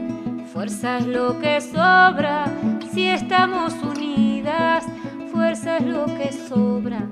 Fuerza 0.52 0.98
es 0.98 1.06
lo 1.06 1.38
que 1.38 1.60
sobra 1.60 2.46
si 2.92 3.06
estamos 3.06 3.72
unidas, 3.84 4.84
fuerza 5.32 5.76
es 5.76 5.86
lo 5.86 6.06
que 6.06 6.32
sobra 6.32 7.06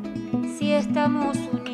si 0.59 0.73
estamos 0.73 1.37
unidas. 1.37 1.68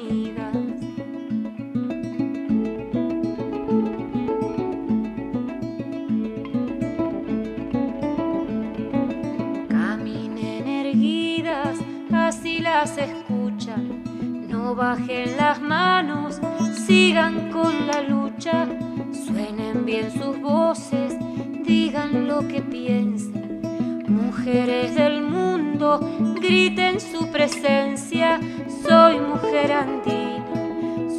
Escuchan. 12.82 14.48
No 14.48 14.74
bajen 14.74 15.37
las 15.37 15.60
manos, 15.60 16.40
sigan 16.87 17.52
con 17.52 17.87
la 17.87 18.02
lucha. 18.02 18.66
Suenen 19.12 19.84
bien 19.84 20.10
sus 20.10 20.40
voces, 20.40 21.16
digan 21.62 22.26
lo 22.26 22.46
que 22.48 22.60
piensan. 22.62 23.60
Mujeres 24.08 24.96
del 24.96 25.22
mundo, 25.22 26.00
griten 26.40 27.00
su 27.00 27.28
presencia. 27.28 28.40
Soy 28.82 29.20
mujer 29.20 29.72
andina, 29.72 30.44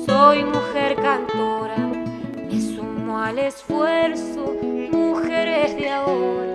soy 0.06 0.44
mujer 0.44 0.98
cantora. 0.98 1.78
Me 2.50 2.60
sumo 2.60 3.18
al 3.18 3.40
esfuerzo, 3.40 4.54
mujeres 4.92 5.76
de 5.78 5.90
ahora, 5.90 6.55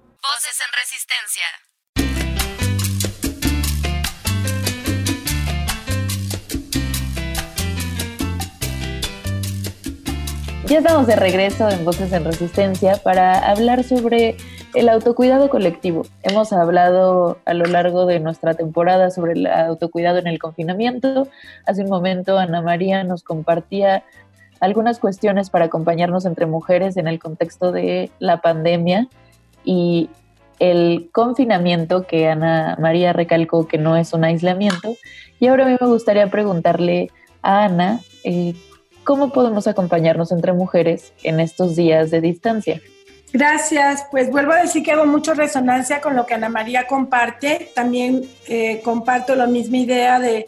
Voces 0.21 0.61
en 0.61 0.69
Resistencia. 0.77 1.47
Ya 10.67 10.77
estamos 10.77 11.07
de 11.07 11.15
regreso 11.15 11.67
en 11.69 11.83
Voces 11.85 12.13
en 12.13 12.23
Resistencia 12.23 12.97
para 12.97 13.49
hablar 13.49 13.83
sobre 13.83 14.37
el 14.75 14.89
autocuidado 14.89 15.49
colectivo. 15.49 16.05
Hemos 16.21 16.53
hablado 16.53 17.39
a 17.45 17.55
lo 17.55 17.65
largo 17.65 18.05
de 18.05 18.19
nuestra 18.19 18.53
temporada 18.53 19.09
sobre 19.09 19.33
el 19.33 19.47
autocuidado 19.47 20.19
en 20.19 20.27
el 20.27 20.37
confinamiento. 20.37 21.27
Hace 21.65 21.81
un 21.81 21.89
momento 21.89 22.37
Ana 22.37 22.61
María 22.61 23.03
nos 23.03 23.23
compartía 23.23 24.03
algunas 24.59 24.99
cuestiones 24.99 25.49
para 25.49 25.65
acompañarnos 25.65 26.25
entre 26.25 26.45
mujeres 26.45 26.95
en 26.97 27.07
el 27.07 27.17
contexto 27.17 27.71
de 27.71 28.11
la 28.19 28.39
pandemia 28.41 29.09
y 29.63 30.09
el 30.59 31.09
confinamiento 31.11 32.05
que 32.05 32.27
Ana 32.27 32.77
María 32.79 33.13
recalcó 33.13 33.67
que 33.67 33.77
no 33.77 33.97
es 33.97 34.13
un 34.13 34.23
aislamiento. 34.23 34.95
Y 35.39 35.47
ahora 35.47 35.65
a 35.65 35.67
mí 35.69 35.77
me 35.79 35.87
gustaría 35.87 36.27
preguntarle 36.29 37.09
a 37.41 37.63
Ana, 37.63 37.99
eh, 38.23 38.53
¿cómo 39.03 39.31
podemos 39.31 39.65
acompañarnos 39.67 40.31
entre 40.31 40.53
mujeres 40.53 41.13
en 41.23 41.39
estos 41.39 41.75
días 41.75 42.11
de 42.11 42.21
distancia? 42.21 42.79
Gracias, 43.33 44.05
pues 44.11 44.29
vuelvo 44.29 44.51
a 44.51 44.57
decir 44.57 44.83
que 44.83 44.91
hago 44.91 45.05
mucho 45.05 45.33
resonancia 45.33 46.01
con 46.01 46.15
lo 46.15 46.25
que 46.25 46.33
Ana 46.35 46.49
María 46.49 46.85
comparte. 46.85 47.71
También 47.73 48.23
eh, 48.47 48.81
comparto 48.83 49.35
la 49.35 49.47
misma 49.47 49.77
idea 49.77 50.19
de 50.19 50.47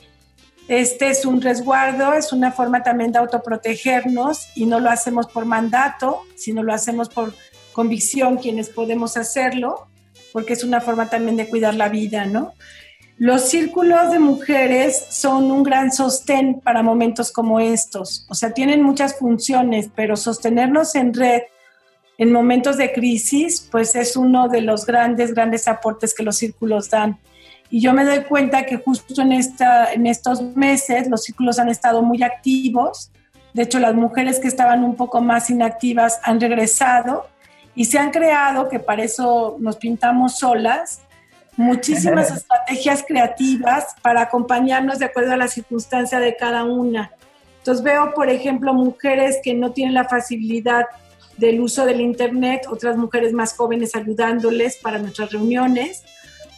este 0.67 1.09
es 1.09 1.25
un 1.25 1.41
resguardo, 1.41 2.13
es 2.13 2.31
una 2.31 2.51
forma 2.51 2.83
también 2.83 3.11
de 3.11 3.19
autoprotegernos 3.19 4.49
y 4.55 4.65
no 4.65 4.79
lo 4.79 4.89
hacemos 4.89 5.27
por 5.27 5.45
mandato, 5.45 6.21
sino 6.35 6.63
lo 6.63 6.73
hacemos 6.73 7.09
por 7.09 7.33
convicción 7.73 8.37
quienes 8.37 8.69
podemos 8.69 9.17
hacerlo, 9.17 9.87
porque 10.31 10.53
es 10.53 10.63
una 10.63 10.81
forma 10.81 11.09
también 11.09 11.37
de 11.37 11.47
cuidar 11.47 11.75
la 11.75 11.89
vida, 11.89 12.25
¿no? 12.25 12.53
Los 13.17 13.49
círculos 13.49 14.11
de 14.11 14.19
mujeres 14.19 15.05
son 15.09 15.51
un 15.51 15.63
gran 15.63 15.91
sostén 15.91 16.59
para 16.59 16.81
momentos 16.81 17.31
como 17.31 17.59
estos. 17.59 18.25
O 18.29 18.33
sea, 18.33 18.51
tienen 18.51 18.81
muchas 18.81 19.17
funciones, 19.17 19.89
pero 19.95 20.15
sostenernos 20.15 20.95
en 20.95 21.13
red 21.13 21.43
en 22.17 22.31
momentos 22.31 22.77
de 22.77 22.93
crisis, 22.93 23.67
pues 23.71 23.95
es 23.95 24.15
uno 24.15 24.47
de 24.47 24.61
los 24.61 24.85
grandes, 24.85 25.33
grandes 25.33 25.67
aportes 25.67 26.13
que 26.13 26.23
los 26.23 26.37
círculos 26.37 26.89
dan. 26.89 27.19
Y 27.69 27.81
yo 27.81 27.93
me 27.93 28.05
doy 28.05 28.23
cuenta 28.23 28.65
que 28.65 28.77
justo 28.77 29.19
en, 29.21 29.31
esta, 29.31 29.91
en 29.91 30.05
estos 30.05 30.41
meses 30.55 31.07
los 31.07 31.23
círculos 31.23 31.59
han 31.59 31.69
estado 31.69 32.03
muy 32.03 32.21
activos. 32.21 33.11
De 33.53 33.63
hecho, 33.63 33.79
las 33.79 33.95
mujeres 33.95 34.39
que 34.39 34.47
estaban 34.47 34.83
un 34.83 34.95
poco 34.95 35.21
más 35.21 35.49
inactivas 35.49 36.19
han 36.23 36.39
regresado 36.39 37.27
y 37.75 37.85
se 37.85 37.97
han 37.97 38.11
creado, 38.11 38.69
que 38.69 38.79
para 38.79 39.03
eso 39.03 39.57
nos 39.59 39.77
pintamos 39.77 40.37
solas, 40.37 41.01
muchísimas 41.57 42.31
estrategias 42.37 43.03
creativas 43.07 43.95
para 44.01 44.21
acompañarnos 44.21 44.99
de 44.99 45.05
acuerdo 45.05 45.33
a 45.33 45.37
la 45.37 45.47
circunstancia 45.47 46.19
de 46.19 46.35
cada 46.35 46.63
una. 46.63 47.11
Entonces 47.59 47.83
veo, 47.83 48.13
por 48.13 48.29
ejemplo, 48.29 48.73
mujeres 48.73 49.37
que 49.43 49.53
no 49.53 49.71
tienen 49.71 49.93
la 49.93 50.05
facilidad 50.05 50.85
del 51.37 51.61
uso 51.61 51.85
del 51.85 52.01
Internet, 52.01 52.67
otras 52.69 52.97
mujeres 52.97 53.33
más 53.33 53.55
jóvenes 53.55 53.95
ayudándoles 53.95 54.77
para 54.77 54.99
nuestras 54.99 55.31
reuniones, 55.31 56.03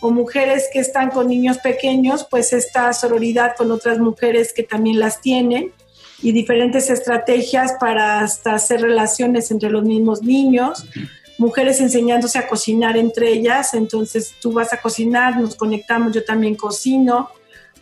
o 0.02 0.12
mujeres 0.12 0.68
que 0.74 0.80
están 0.80 1.10
con 1.10 1.28
niños 1.28 1.60
pequeños, 1.60 2.28
pues 2.30 2.52
esta 2.52 2.92
sororidad 2.92 3.56
con 3.56 3.72
otras 3.72 4.00
mujeres 4.00 4.52
que 4.54 4.64
también 4.64 5.00
las 5.00 5.22
tienen 5.22 5.72
y 6.22 6.32
diferentes 6.32 6.90
estrategias 6.90 7.74
para 7.80 8.22
hasta 8.22 8.54
hacer 8.54 8.82
relaciones 8.82 9.52
entre 9.52 9.70
los 9.70 9.84
mismos 9.84 10.22
niños, 10.22 10.86
mujeres 11.38 11.82
enseñándose 11.82 12.40
a 12.40 12.48
cocinar 12.48 12.98
entre 12.98 13.30
ellas, 13.30 13.74
entonces 13.74 14.34
tú 14.42 14.54
vas 14.54 14.74
a 14.74 14.82
cocinar, 14.82 15.40
nos 15.40 15.56
conectamos, 15.56 16.14
yo 16.14 16.24
también 16.24 16.56
cocino, 16.56 17.30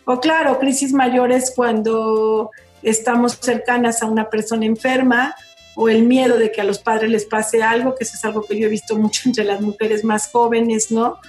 o 0.05 0.19
claro, 0.19 0.59
crisis 0.59 0.93
mayores 0.93 1.53
cuando 1.55 2.51
estamos 2.81 3.37
cercanas 3.39 4.01
a 4.01 4.07
una 4.07 4.29
persona 4.29 4.65
enferma 4.65 5.35
o 5.75 5.89
el 5.89 6.03
miedo 6.03 6.37
de 6.37 6.51
que 6.51 6.61
a 6.61 6.63
los 6.63 6.79
padres 6.79 7.09
les 7.09 7.25
pase 7.25 7.63
algo, 7.63 7.95
que 7.95 8.03
eso 8.03 8.15
es 8.15 8.25
algo 8.25 8.43
que 8.43 8.59
yo 8.59 8.67
he 8.67 8.69
visto 8.69 8.95
mucho 8.95 9.21
entre 9.25 9.43
las 9.43 9.61
mujeres 9.61 10.03
más 10.03 10.29
jóvenes, 10.31 10.91
¿no? 10.91 11.19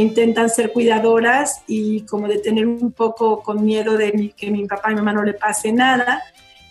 Intentan 0.00 0.50
ser 0.50 0.72
cuidadoras 0.72 1.62
y 1.66 2.02
como 2.02 2.28
de 2.28 2.38
tener 2.38 2.66
un 2.66 2.92
poco 2.92 3.42
con 3.42 3.64
miedo 3.64 3.96
de 3.96 4.32
que 4.36 4.50
mi 4.50 4.66
papá 4.66 4.90
y 4.90 4.94
mi 4.94 5.00
mamá 5.00 5.12
no 5.12 5.22
le 5.22 5.34
pase 5.34 5.72
nada. 5.72 6.22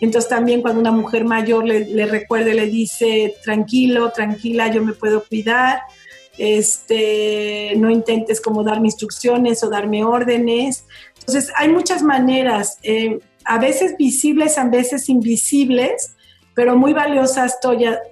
Entonces 0.01 0.29
también 0.29 0.61
cuando 0.61 0.81
una 0.81 0.91
mujer 0.91 1.23
mayor 1.23 1.65
le, 1.65 1.85
le 1.85 2.05
recuerde, 2.05 2.53
le 2.53 2.67
dice, 2.67 3.35
tranquilo, 3.43 4.11
tranquila, 4.11 4.67
yo 4.67 4.83
me 4.83 4.93
puedo 4.93 5.23
cuidar, 5.23 5.81
este, 6.37 7.73
no 7.77 7.89
intentes 7.89 8.41
como 8.41 8.63
darme 8.63 8.87
instrucciones 8.87 9.63
o 9.63 9.69
darme 9.69 10.03
órdenes. 10.03 10.85
Entonces 11.19 11.51
hay 11.55 11.69
muchas 11.69 12.01
maneras, 12.01 12.77
eh, 12.83 13.19
a 13.45 13.59
veces 13.59 13.95
visibles, 13.97 14.57
a 14.57 14.65
veces 14.65 15.07
invisibles, 15.07 16.15
pero 16.53 16.77
muy 16.77 16.93
valiosas 16.93 17.59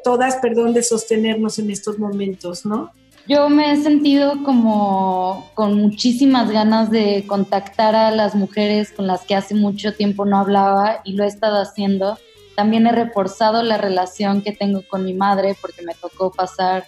todas, 0.04 0.36
perdón, 0.38 0.74
de 0.74 0.84
sostenernos 0.84 1.60
en 1.60 1.72
estos 1.72 1.98
momentos, 1.98 2.66
¿no? 2.66 2.92
Yo 3.26 3.48
me 3.48 3.72
he 3.72 3.78
sentido 3.78 4.44
como 4.44 5.50
con 5.54 5.76
muchísimas 5.76 6.52
ganas 6.52 6.92
de 6.92 7.24
contactar 7.26 7.96
a 7.96 8.12
las 8.12 8.36
mujeres 8.36 8.92
con 8.92 9.08
las 9.08 9.22
que 9.22 9.36
hace 9.36 9.56
mucho 9.56 9.94
tiempo 9.94 10.26
no 10.26 10.40
hablaba 10.40 11.00
y 11.06 11.14
lo 11.14 11.24
he 11.24 11.28
estado 11.28 11.62
haciendo. 11.62 12.18
También 12.58 12.86
he 12.86 12.92
reforzado 12.92 13.64
la 13.64 13.78
relación 13.78 14.42
que 14.42 14.52
tengo 14.52 14.82
con 14.90 15.06
mi 15.06 15.14
madre 15.14 15.56
porque 15.62 15.84
me 15.84 15.96
tocó 15.96 16.32
pasar 16.32 16.84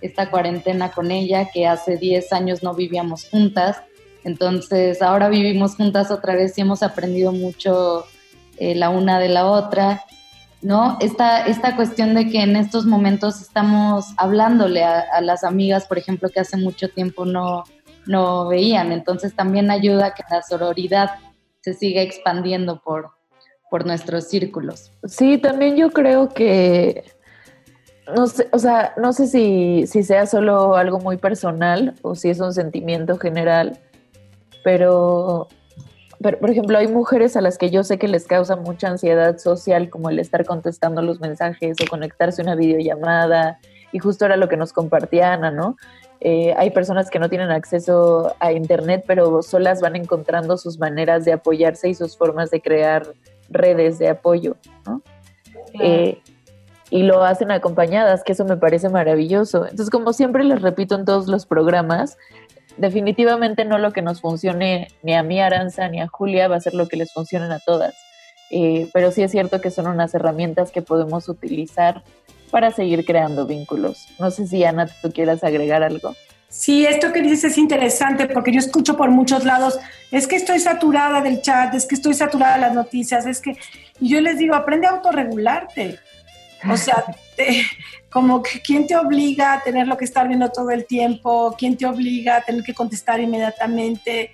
esta 0.00 0.28
cuarentena 0.28 0.90
con 0.90 1.12
ella, 1.12 1.50
que 1.52 1.68
hace 1.68 1.96
10 1.96 2.32
años 2.32 2.62
no 2.64 2.74
vivíamos 2.74 3.28
juntas. 3.30 3.80
Entonces 4.24 5.00
ahora 5.02 5.28
vivimos 5.28 5.76
juntas 5.76 6.10
otra 6.10 6.34
vez 6.34 6.58
y 6.58 6.62
hemos 6.62 6.82
aprendido 6.82 7.30
mucho 7.30 8.06
eh, 8.58 8.74
la 8.74 8.90
una 8.90 9.20
de 9.20 9.28
la 9.28 9.46
otra. 9.46 10.02
¿No? 10.66 10.98
Esta, 11.00 11.46
esta 11.46 11.76
cuestión 11.76 12.14
de 12.14 12.28
que 12.28 12.42
en 12.42 12.56
estos 12.56 12.86
momentos 12.86 13.40
estamos 13.40 14.06
hablándole 14.16 14.82
a, 14.82 15.20
las 15.20 15.44
amigas, 15.44 15.86
por 15.86 15.96
ejemplo, 15.96 16.28
que 16.28 16.40
hace 16.40 16.56
mucho 16.56 16.88
tiempo 16.88 17.24
no, 17.24 17.62
no 18.04 18.48
veían. 18.48 18.90
Entonces 18.90 19.36
también 19.36 19.70
ayuda 19.70 20.06
a 20.06 20.14
que 20.14 20.24
la 20.28 20.42
sororidad 20.42 21.10
se 21.60 21.72
siga 21.72 22.02
expandiendo 22.02 22.80
por, 22.82 23.10
por 23.70 23.86
nuestros 23.86 24.24
círculos. 24.24 24.90
Sí, 25.04 25.38
también 25.38 25.76
yo 25.76 25.92
creo 25.92 26.30
que 26.30 27.04
no 28.12 28.26
sé, 28.26 28.48
o 28.50 28.58
sea, 28.58 28.92
no 28.96 29.12
sé 29.12 29.28
si, 29.28 29.86
si 29.86 30.02
sea 30.02 30.26
solo 30.26 30.74
algo 30.74 30.98
muy 30.98 31.16
personal 31.16 31.94
o 32.02 32.16
si 32.16 32.28
es 32.28 32.40
un 32.40 32.52
sentimiento 32.52 33.18
general, 33.18 33.78
pero, 34.64 35.46
pero, 36.26 36.40
por 36.40 36.50
ejemplo, 36.50 36.76
hay 36.76 36.88
mujeres 36.88 37.36
a 37.36 37.40
las 37.40 37.56
que 37.56 37.70
yo 37.70 37.84
sé 37.84 37.98
que 37.98 38.08
les 38.08 38.26
causa 38.26 38.56
mucha 38.56 38.88
ansiedad 38.88 39.38
social, 39.38 39.88
como 39.90 40.10
el 40.10 40.18
estar 40.18 40.44
contestando 40.44 41.00
los 41.00 41.20
mensajes 41.20 41.76
o 41.80 41.88
conectarse 41.88 42.42
a 42.42 42.44
una 42.44 42.56
videollamada, 42.56 43.60
y 43.92 44.00
justo 44.00 44.24
era 44.24 44.36
lo 44.36 44.48
que 44.48 44.56
nos 44.56 44.72
compartía 44.72 45.34
Ana, 45.34 45.52
¿no? 45.52 45.76
Eh, 46.18 46.52
hay 46.56 46.70
personas 46.70 47.10
que 47.10 47.20
no 47.20 47.28
tienen 47.28 47.52
acceso 47.52 48.34
a 48.40 48.50
Internet, 48.50 49.04
pero 49.06 49.40
solas 49.40 49.80
van 49.80 49.94
encontrando 49.94 50.56
sus 50.56 50.80
maneras 50.80 51.24
de 51.24 51.32
apoyarse 51.32 51.90
y 51.90 51.94
sus 51.94 52.16
formas 52.16 52.50
de 52.50 52.60
crear 52.60 53.06
redes 53.48 54.00
de 54.00 54.08
apoyo, 54.08 54.56
¿no? 54.84 55.02
Eh, 55.80 56.20
y 56.90 57.04
lo 57.04 57.22
hacen 57.22 57.52
acompañadas, 57.52 58.24
que 58.24 58.32
eso 58.32 58.44
me 58.44 58.56
parece 58.56 58.88
maravilloso. 58.88 59.62
Entonces, 59.62 59.90
como 59.90 60.12
siempre 60.12 60.42
les 60.42 60.60
repito 60.60 60.96
en 60.96 61.04
todos 61.04 61.28
los 61.28 61.46
programas, 61.46 62.18
definitivamente 62.76 63.64
no 63.64 63.78
lo 63.78 63.92
que 63.92 64.02
nos 64.02 64.20
funcione 64.20 64.88
ni 65.02 65.14
a 65.14 65.22
mí, 65.22 65.40
Aranza, 65.40 65.88
ni 65.88 66.00
a 66.00 66.08
Julia 66.08 66.48
va 66.48 66.56
a 66.56 66.60
ser 66.60 66.74
lo 66.74 66.88
que 66.88 66.96
les 66.96 67.12
funcione 67.12 67.52
a 67.52 67.58
todas. 67.58 67.94
Eh, 68.50 68.88
pero 68.92 69.10
sí 69.10 69.22
es 69.22 69.30
cierto 69.30 69.60
que 69.60 69.70
son 69.70 69.86
unas 69.86 70.14
herramientas 70.14 70.70
que 70.70 70.82
podemos 70.82 71.28
utilizar 71.28 72.02
para 72.50 72.70
seguir 72.70 73.04
creando 73.04 73.46
vínculos. 73.46 74.06
No 74.18 74.30
sé 74.30 74.46
si 74.46 74.64
Ana, 74.64 74.86
tú 75.02 75.10
quieras 75.10 75.42
agregar 75.42 75.82
algo. 75.82 76.14
Sí, 76.48 76.86
esto 76.86 77.12
que 77.12 77.22
dices 77.22 77.44
es 77.44 77.58
interesante 77.58 78.26
porque 78.28 78.52
yo 78.52 78.60
escucho 78.60 78.96
por 78.96 79.10
muchos 79.10 79.44
lados, 79.44 79.78
es 80.12 80.28
que 80.28 80.36
estoy 80.36 80.60
saturada 80.60 81.20
del 81.20 81.42
chat, 81.42 81.74
es 81.74 81.86
que 81.86 81.96
estoy 81.96 82.14
saturada 82.14 82.54
de 82.54 82.60
las 82.60 82.74
noticias, 82.74 83.26
es 83.26 83.40
que, 83.40 83.58
y 84.00 84.08
yo 84.08 84.20
les 84.20 84.38
digo, 84.38 84.54
aprende 84.54 84.86
a 84.86 84.90
autorregularte. 84.90 85.98
O 86.70 86.76
sea, 86.76 87.04
como 88.10 88.42
que 88.42 88.60
quién 88.60 88.86
te 88.86 88.96
obliga 88.96 89.54
a 89.54 89.62
tener 89.62 89.86
lo 89.86 89.96
que 89.96 90.04
estar 90.04 90.26
viendo 90.26 90.48
todo 90.50 90.70
el 90.70 90.86
tiempo, 90.86 91.54
quién 91.58 91.76
te 91.76 91.86
obliga 91.86 92.36
a 92.36 92.40
tener 92.42 92.62
que 92.62 92.74
contestar 92.74 93.20
inmediatamente. 93.20 94.30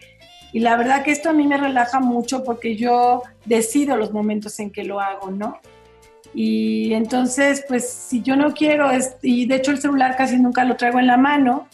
Y 0.53 0.61
la 0.61 0.77
verdad 0.77 1.03
que 1.03 1.11
esto 1.11 1.31
a 1.31 1.33
mí 1.33 1.47
me 1.47 1.57
relaja 1.57 1.99
mucho 1.99 2.45
porque 2.45 2.77
yo 2.77 3.23
decido 3.45 3.97
los 3.97 4.13
momentos 4.13 4.59
en 4.61 4.71
que 4.71 4.85
lo 4.85 5.01
hago, 5.01 5.31
¿no? 5.31 5.61
Y 6.35 6.95
entonces, 6.95 7.65
pues 7.69 7.89
si 7.91 8.23
yo 8.23 8.37
no 8.37 8.55
quiero, 8.55 8.91
y 9.21 9.47
de 9.47 9.57
hecho 9.57 9.71
el 9.71 9.81
celular 9.81 10.17
casi 10.17 10.37
nunca 10.37 10.65
lo 10.65 10.77
traigo 10.77 10.99
en 10.99 11.07
la 11.07 11.17
mano, 11.17 11.69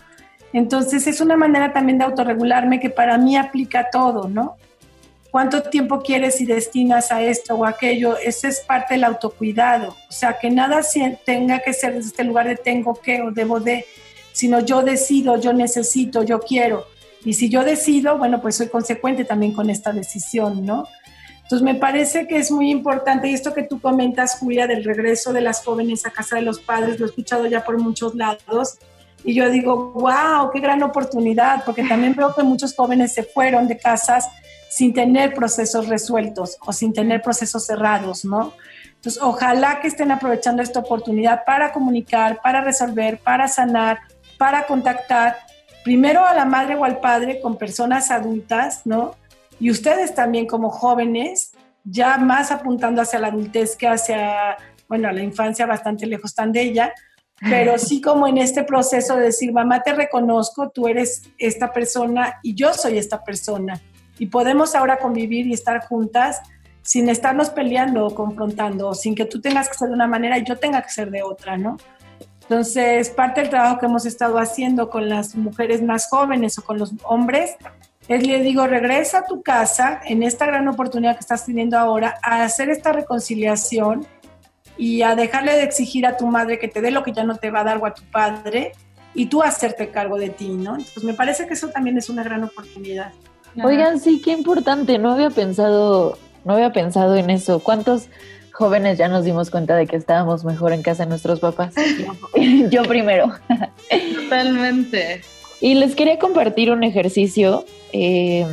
entonces 0.52 1.06
es 1.06 1.20
una 1.20 1.36
manera 1.36 1.72
también 1.72 1.98
de 1.98 2.04
autorregularme 2.04 2.80
que 2.80 2.90
para 2.90 3.18
mí 3.18 3.36
aplica 3.36 3.88
todo, 3.90 4.28
¿no? 4.28 4.56
Cuánto 5.38 5.62
tiempo 5.62 6.00
quieres 6.00 6.40
y 6.40 6.46
destinas 6.46 7.12
a 7.12 7.22
esto 7.22 7.54
o 7.54 7.64
aquello, 7.64 8.16
ese 8.18 8.48
es 8.48 8.58
parte 8.58 8.94
del 8.94 9.04
autocuidado. 9.04 9.90
O 10.08 10.12
sea, 10.12 10.36
que 10.36 10.50
nada 10.50 10.80
tenga 11.24 11.60
que 11.60 11.72
ser 11.72 11.94
desde 11.94 12.08
este 12.08 12.24
lugar 12.24 12.48
de 12.48 12.56
tengo 12.56 12.94
que 13.00 13.22
o 13.22 13.30
debo 13.30 13.60
de, 13.60 13.86
sino 14.32 14.58
yo 14.58 14.82
decido, 14.82 15.40
yo 15.40 15.52
necesito, 15.52 16.24
yo 16.24 16.40
quiero. 16.40 16.88
Y 17.24 17.34
si 17.34 17.48
yo 17.48 17.62
decido, 17.62 18.18
bueno, 18.18 18.42
pues 18.42 18.56
soy 18.56 18.66
consecuente 18.66 19.24
también 19.24 19.52
con 19.52 19.70
esta 19.70 19.92
decisión, 19.92 20.66
¿no? 20.66 20.88
Entonces 21.44 21.62
me 21.62 21.76
parece 21.76 22.26
que 22.26 22.38
es 22.38 22.50
muy 22.50 22.72
importante, 22.72 23.28
y 23.28 23.34
esto 23.34 23.54
que 23.54 23.62
tú 23.62 23.80
comentas, 23.80 24.38
Julia, 24.40 24.66
del 24.66 24.82
regreso 24.82 25.32
de 25.32 25.42
las 25.42 25.64
jóvenes 25.64 26.04
a 26.04 26.10
casa 26.10 26.34
de 26.34 26.42
los 26.42 26.58
padres, 26.58 26.98
lo 26.98 27.06
he 27.06 27.10
escuchado 27.10 27.46
ya 27.46 27.64
por 27.64 27.78
muchos 27.78 28.16
lados, 28.16 28.78
y 29.22 29.34
yo 29.34 29.48
digo, 29.50 29.92
wow, 29.92 30.50
qué 30.52 30.58
gran 30.58 30.82
oportunidad, 30.82 31.64
porque 31.64 31.84
también 31.84 32.16
veo 32.16 32.34
que 32.34 32.42
muchos 32.42 32.74
jóvenes 32.74 33.14
se 33.14 33.22
fueron 33.22 33.68
de 33.68 33.78
casas 33.78 34.28
sin 34.68 34.92
tener 34.92 35.34
procesos 35.34 35.88
resueltos 35.88 36.58
o 36.66 36.72
sin 36.72 36.92
tener 36.92 37.22
procesos 37.22 37.64
cerrados, 37.66 38.24
¿no? 38.24 38.52
Entonces, 38.94 39.22
ojalá 39.22 39.80
que 39.80 39.88
estén 39.88 40.10
aprovechando 40.10 40.62
esta 40.62 40.80
oportunidad 40.80 41.44
para 41.44 41.72
comunicar, 41.72 42.40
para 42.42 42.60
resolver, 42.60 43.18
para 43.18 43.46
sanar, 43.48 43.98
para 44.38 44.66
contactar 44.66 45.36
primero 45.84 46.26
a 46.26 46.34
la 46.34 46.44
madre 46.44 46.74
o 46.74 46.84
al 46.84 46.98
padre 46.98 47.40
con 47.40 47.56
personas 47.56 48.10
adultas, 48.10 48.82
¿no? 48.84 49.14
Y 49.60 49.70
ustedes 49.70 50.14
también 50.14 50.46
como 50.46 50.70
jóvenes, 50.70 51.52
ya 51.84 52.18
más 52.18 52.50
apuntando 52.50 53.00
hacia 53.00 53.18
la 53.18 53.28
adultez 53.28 53.76
que 53.76 53.88
hacia, 53.88 54.56
bueno, 54.88 55.10
la 55.12 55.22
infancia 55.22 55.64
bastante 55.64 56.06
lejos 56.06 56.32
están 56.32 56.52
de 56.52 56.62
ella, 56.62 56.92
pero 57.40 57.78
sí 57.78 58.00
como 58.00 58.26
en 58.26 58.38
este 58.38 58.64
proceso 58.64 59.16
de 59.16 59.26
decir, 59.26 59.52
mamá, 59.52 59.82
te 59.82 59.92
reconozco, 59.92 60.70
tú 60.70 60.88
eres 60.88 61.22
esta 61.38 61.72
persona 61.72 62.40
y 62.42 62.54
yo 62.54 62.74
soy 62.74 62.98
esta 62.98 63.22
persona 63.22 63.80
y 64.18 64.26
podemos 64.26 64.74
ahora 64.74 64.98
convivir 64.98 65.46
y 65.46 65.52
estar 65.52 65.86
juntas 65.86 66.40
sin 66.82 67.08
estarnos 67.08 67.50
peleando 67.50 68.06
o 68.06 68.14
confrontando, 68.14 68.94
sin 68.94 69.14
que 69.14 69.26
tú 69.26 69.40
tengas 69.40 69.68
que 69.68 69.74
ser 69.74 69.88
de 69.88 69.94
una 69.94 70.06
manera 70.06 70.38
y 70.38 70.44
yo 70.44 70.56
tenga 70.56 70.80
que 70.82 70.88
ser 70.88 71.10
de 71.10 71.22
otra, 71.22 71.58
¿no? 71.58 71.76
Entonces, 72.42 73.10
parte 73.10 73.42
del 73.42 73.50
trabajo 73.50 73.78
que 73.78 73.84
hemos 73.84 74.06
estado 74.06 74.38
haciendo 74.38 74.88
con 74.88 75.06
las 75.06 75.34
mujeres 75.34 75.82
más 75.82 76.08
jóvenes 76.08 76.58
o 76.58 76.62
con 76.62 76.78
los 76.78 76.94
hombres 77.04 77.56
es, 78.08 78.26
le 78.26 78.40
digo, 78.40 78.66
regresa 78.66 79.18
a 79.18 79.26
tu 79.26 79.42
casa 79.42 80.00
en 80.06 80.22
esta 80.22 80.46
gran 80.46 80.66
oportunidad 80.66 81.12
que 81.12 81.20
estás 81.20 81.44
teniendo 81.44 81.78
ahora 81.78 82.14
a 82.22 82.42
hacer 82.42 82.70
esta 82.70 82.90
reconciliación 82.92 84.06
y 84.78 85.02
a 85.02 85.14
dejarle 85.14 85.52
de 85.56 85.64
exigir 85.64 86.06
a 86.06 86.16
tu 86.16 86.26
madre 86.26 86.58
que 86.58 86.68
te 86.68 86.80
dé 86.80 86.90
lo 86.90 87.02
que 87.02 87.12
ya 87.12 87.24
no 87.24 87.36
te 87.36 87.50
va 87.50 87.60
a 87.60 87.64
dar 87.64 87.76
o 87.76 87.84
a 87.84 87.92
tu 87.92 88.02
padre 88.04 88.72
y 89.12 89.26
tú 89.26 89.42
hacerte 89.42 89.90
cargo 89.90 90.16
de 90.16 90.30
ti, 90.30 90.48
¿no? 90.48 90.76
Entonces, 90.76 91.04
me 91.04 91.12
parece 91.12 91.46
que 91.46 91.52
eso 91.52 91.68
también 91.68 91.98
es 91.98 92.08
una 92.08 92.22
gran 92.22 92.44
oportunidad. 92.44 93.12
Oigan, 93.62 94.00
sí, 94.00 94.20
qué 94.24 94.32
importante, 94.32 94.98
no 94.98 95.12
había 95.12 95.30
pensado, 95.30 96.18
no 96.44 96.54
había 96.54 96.72
pensado 96.72 97.16
en 97.16 97.30
eso. 97.30 97.60
¿Cuántos 97.60 98.08
jóvenes 98.52 98.98
ya 98.98 99.08
nos 99.08 99.24
dimos 99.24 99.50
cuenta 99.50 99.76
de 99.76 99.86
que 99.86 99.96
estábamos 99.96 100.44
mejor 100.44 100.72
en 100.72 100.82
casa 100.82 101.04
de 101.04 101.08
nuestros 101.10 101.40
papás? 101.40 101.74
Yo 102.70 102.82
primero. 102.84 103.32
Totalmente. 104.14 105.22
Y 105.60 105.74
les 105.74 105.94
quería 105.96 106.18
compartir 106.18 106.70
un 106.70 106.84
ejercicio 106.84 107.64
eh, 107.92 108.46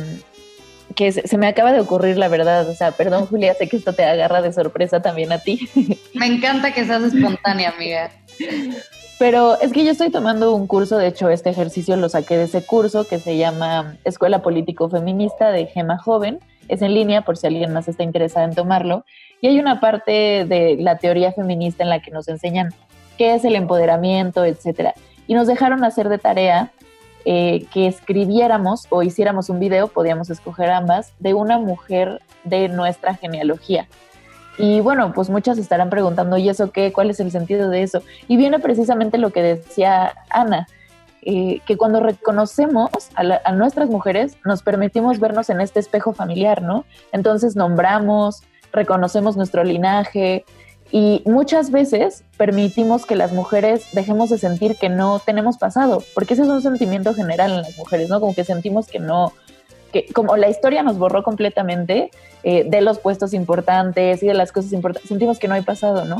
que 0.96 1.12
se, 1.12 1.38
me 1.38 1.46
acaba 1.46 1.72
de 1.72 1.80
ocurrir, 1.80 2.18
la 2.18 2.28
verdad. 2.28 2.68
O 2.68 2.74
sea, 2.74 2.92
perdón, 2.92 3.26
Julia, 3.26 3.54
sé 3.54 3.68
que 3.68 3.76
esto 3.76 3.92
te 3.92 4.04
agarra 4.04 4.42
de 4.42 4.52
sorpresa 4.52 5.00
también 5.02 5.30
a 5.30 5.38
ti. 5.38 5.68
Me 6.14 6.26
encanta 6.26 6.72
que 6.72 6.84
seas 6.84 7.02
espontánea, 7.02 7.70
amiga. 7.70 8.10
Pero 9.18 9.58
es 9.60 9.72
que 9.72 9.84
yo 9.84 9.92
estoy 9.92 10.10
tomando 10.10 10.54
un 10.54 10.66
curso, 10.66 10.98
de 10.98 11.06
hecho 11.06 11.30
este 11.30 11.48
ejercicio 11.48 11.96
lo 11.96 12.08
saqué 12.08 12.36
de 12.36 12.44
ese 12.44 12.64
curso 12.64 13.06
que 13.06 13.18
se 13.18 13.38
llama 13.38 13.96
Escuela 14.04 14.42
Político 14.42 14.90
Feminista 14.90 15.50
de 15.50 15.66
Gema 15.66 15.96
Joven. 15.96 16.38
Es 16.68 16.82
en 16.82 16.92
línea 16.92 17.22
por 17.22 17.38
si 17.38 17.46
alguien 17.46 17.72
más 17.72 17.88
está 17.88 18.02
interesado 18.02 18.46
en 18.46 18.54
tomarlo. 18.54 19.04
Y 19.40 19.48
hay 19.48 19.58
una 19.58 19.80
parte 19.80 20.44
de 20.46 20.76
la 20.78 20.98
teoría 20.98 21.32
feminista 21.32 21.82
en 21.82 21.88
la 21.88 22.00
que 22.00 22.10
nos 22.10 22.28
enseñan 22.28 22.74
qué 23.16 23.34
es 23.34 23.44
el 23.44 23.56
empoderamiento, 23.56 24.44
etcétera. 24.44 24.92
Y 25.26 25.34
nos 25.34 25.46
dejaron 25.46 25.82
hacer 25.82 26.10
de 26.10 26.18
tarea 26.18 26.72
eh, 27.24 27.64
que 27.72 27.86
escribiéramos 27.86 28.86
o 28.90 29.02
hiciéramos 29.02 29.48
un 29.48 29.60
video, 29.60 29.88
podíamos 29.88 30.28
escoger 30.28 30.70
ambas, 30.70 31.12
de 31.18 31.32
una 31.32 31.58
mujer 31.58 32.20
de 32.44 32.68
nuestra 32.68 33.14
genealogía. 33.14 33.88
Y 34.58 34.80
bueno, 34.80 35.12
pues 35.12 35.28
muchas 35.28 35.58
estarán 35.58 35.90
preguntando, 35.90 36.36
¿y 36.36 36.48
eso 36.48 36.70
qué? 36.70 36.92
¿Cuál 36.92 37.10
es 37.10 37.20
el 37.20 37.30
sentido 37.30 37.68
de 37.68 37.82
eso? 37.82 38.02
Y 38.28 38.36
viene 38.36 38.58
precisamente 38.58 39.18
lo 39.18 39.30
que 39.30 39.42
decía 39.42 40.14
Ana, 40.30 40.66
eh, 41.28 41.60
que 41.66 41.76
cuando 41.76 41.98
reconocemos 41.98 42.90
a, 43.16 43.52
nuestras 43.52 43.90
mujeres, 43.90 44.36
nos 44.44 44.62
permitimos 44.62 45.18
vernos 45.18 45.50
en 45.50 45.60
este 45.60 45.80
espejo 45.80 46.12
familiar, 46.12 46.62
¿no? 46.62 46.84
Entonces 47.10 47.56
nombramos, 47.56 48.44
reconocemos 48.72 49.36
nuestro 49.36 49.64
linaje 49.64 50.44
y 50.92 51.22
muchas 51.26 51.72
veces 51.72 52.22
permitimos 52.36 53.06
que 53.06 53.16
las 53.16 53.32
mujeres 53.32 53.88
dejemos 53.92 54.30
de 54.30 54.38
sentir 54.38 54.76
que 54.76 54.88
no 54.88 55.18
tenemos 55.18 55.58
pasado, 55.58 56.02
porque 56.14 56.34
ese 56.34 56.44
es 56.44 56.48
un 56.48 56.62
sentimiento 56.62 57.12
general 57.12 57.50
en 57.50 57.62
las 57.62 57.76
mujeres, 57.76 58.08
¿no? 58.08 58.20
Como 58.20 58.32
que 58.32 58.44
sentimos 58.44 58.86
que 58.86 59.00
no, 59.00 59.32
como 60.12 60.36
la 60.36 60.48
historia 60.48 60.82
nos 60.82 60.98
borró 60.98 61.22
completamente 61.22 62.10
eh, 62.42 62.64
de 62.68 62.80
los 62.80 62.98
puestos 62.98 63.32
importantes 63.34 64.22
y 64.22 64.26
de 64.26 64.34
las 64.34 64.52
cosas 64.52 64.72
importantes, 64.72 65.08
sentimos 65.08 65.38
que 65.38 65.48
no 65.48 65.54
hay 65.54 65.62
pasado, 65.62 66.04
¿no? 66.04 66.18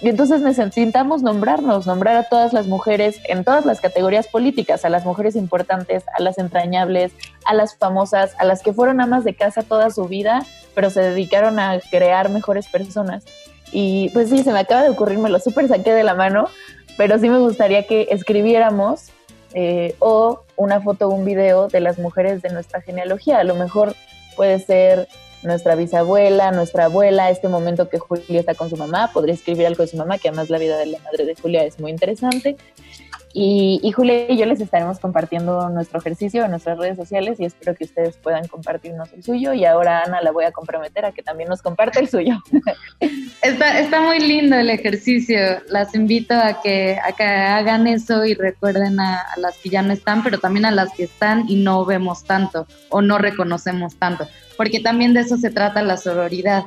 Y 0.00 0.08
entonces 0.08 0.42
necesitamos 0.42 1.22
nombrarnos, 1.22 1.86
nombrar 1.86 2.16
a 2.16 2.22
todas 2.22 2.52
las 2.52 2.68
mujeres 2.68 3.20
en 3.24 3.42
todas 3.42 3.66
las 3.66 3.80
categorías 3.80 4.28
políticas, 4.28 4.84
a 4.84 4.88
las 4.88 5.04
mujeres 5.04 5.34
importantes, 5.34 6.04
a 6.16 6.22
las 6.22 6.38
entrañables, 6.38 7.12
a 7.44 7.54
las 7.54 7.74
famosas, 7.76 8.34
a 8.38 8.44
las 8.44 8.62
que 8.62 8.72
fueron 8.72 9.00
amas 9.00 9.24
de 9.24 9.34
casa 9.34 9.64
toda 9.64 9.90
su 9.90 10.04
vida, 10.04 10.46
pero 10.74 10.90
se 10.90 11.00
dedicaron 11.00 11.58
a 11.58 11.80
crear 11.90 12.30
mejores 12.30 12.68
personas. 12.68 13.24
Y 13.72 14.10
pues 14.10 14.30
sí, 14.30 14.44
se 14.44 14.52
me 14.52 14.60
acaba 14.60 14.84
de 14.84 14.90
ocurrir, 14.90 15.18
me 15.18 15.30
lo 15.30 15.40
súper 15.40 15.66
saqué 15.66 15.92
de 15.92 16.04
la 16.04 16.14
mano, 16.14 16.48
pero 16.96 17.18
sí 17.18 17.28
me 17.28 17.38
gustaría 17.38 17.84
que 17.86 18.06
escribiéramos 18.10 19.10
eh, 19.54 19.94
o 19.98 20.42
una 20.56 20.80
foto 20.80 21.08
o 21.08 21.10
un 21.10 21.24
video 21.24 21.68
de 21.68 21.80
las 21.80 21.98
mujeres 21.98 22.42
de 22.42 22.50
nuestra 22.50 22.80
genealogía. 22.80 23.38
A 23.38 23.44
lo 23.44 23.54
mejor 23.54 23.94
puede 24.36 24.58
ser 24.58 25.08
nuestra 25.42 25.74
bisabuela, 25.74 26.50
nuestra 26.50 26.86
abuela, 26.86 27.30
este 27.30 27.48
momento 27.48 27.88
que 27.88 27.98
Julia 27.98 28.40
está 28.40 28.54
con 28.54 28.70
su 28.70 28.76
mamá, 28.76 29.10
podría 29.12 29.34
escribir 29.34 29.66
algo 29.66 29.82
de 29.82 29.88
su 29.88 29.96
mamá, 29.96 30.18
que 30.18 30.28
además 30.28 30.50
la 30.50 30.58
vida 30.58 30.76
de 30.76 30.86
la 30.86 30.98
madre 30.98 31.24
de 31.24 31.34
Julia 31.34 31.64
es 31.64 31.78
muy 31.78 31.90
interesante. 31.90 32.56
Y, 33.34 33.92
Julia 33.92 34.30
y 34.30 34.38
yo 34.38 34.46
les 34.46 34.60
estaremos 34.60 34.98
compartiendo 34.98 35.68
nuestro 35.68 35.98
ejercicio 35.98 36.44
en 36.44 36.50
nuestras 36.50 36.78
redes 36.78 36.96
sociales 36.96 37.38
y 37.38 37.44
espero 37.44 37.74
que 37.74 37.84
ustedes 37.84 38.16
puedan 38.16 38.46
compartirnos 38.48 39.12
el 39.12 39.22
suyo. 39.22 39.52
Y 39.52 39.64
ahora 39.64 40.02
Ana 40.02 40.22
la 40.22 40.32
voy 40.32 40.44
a 40.44 40.52
comprometer 40.52 41.04
a 41.04 41.12
que 41.12 41.22
también 41.22 41.48
nos 41.48 41.62
comparte 41.62 42.00
el 42.00 42.08
suyo. 42.08 42.34
Está, 43.40 43.78
está 43.78 44.02
muy 44.02 44.18
lindo 44.18 44.56
el 44.56 44.68
ejercicio. 44.68 45.38
Las 45.68 45.94
invito 45.94 46.34
a 46.34 46.60
que, 46.60 46.98
a 47.02 47.12
que 47.12 47.22
hagan 47.22 47.86
eso 47.86 48.24
y 48.24 48.34
recuerden 48.34 48.98
a, 48.98 49.20
a 49.20 49.38
las 49.38 49.56
que 49.58 49.68
ya 49.68 49.80
no 49.80 49.92
están, 49.92 50.24
pero 50.24 50.38
también 50.38 50.64
a 50.64 50.72
las 50.72 50.92
que 50.92 51.04
están 51.04 51.44
y 51.48 51.54
no 51.54 51.84
vemos 51.84 52.24
tanto 52.24 52.66
o 52.88 53.00
no 53.00 53.16
reconocemos 53.16 53.94
tanto. 53.94 54.26
Porque 54.56 54.80
también 54.80 55.14
de 55.14 55.20
eso 55.20 55.36
se 55.36 55.50
trata 55.50 55.82
la 55.82 55.96
sororidad 55.96 56.64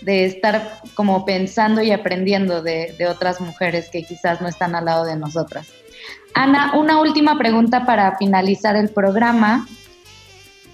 de 0.00 0.24
estar 0.24 0.80
como 0.94 1.24
pensando 1.24 1.82
y 1.82 1.90
aprendiendo 1.90 2.62
de, 2.62 2.94
otras 3.08 3.40
mujeres 3.40 3.88
que 3.88 4.04
quizás 4.04 4.40
no 4.40 4.48
están 4.48 4.74
al 4.74 4.84
lado 4.84 5.04
de 5.04 5.16
nosotras. 5.16 5.68
Ana, 6.34 6.72
una 6.76 7.00
última 7.00 7.38
pregunta 7.38 7.84
para 7.84 8.16
finalizar 8.16 8.76
el 8.76 8.90
programa. 8.90 9.66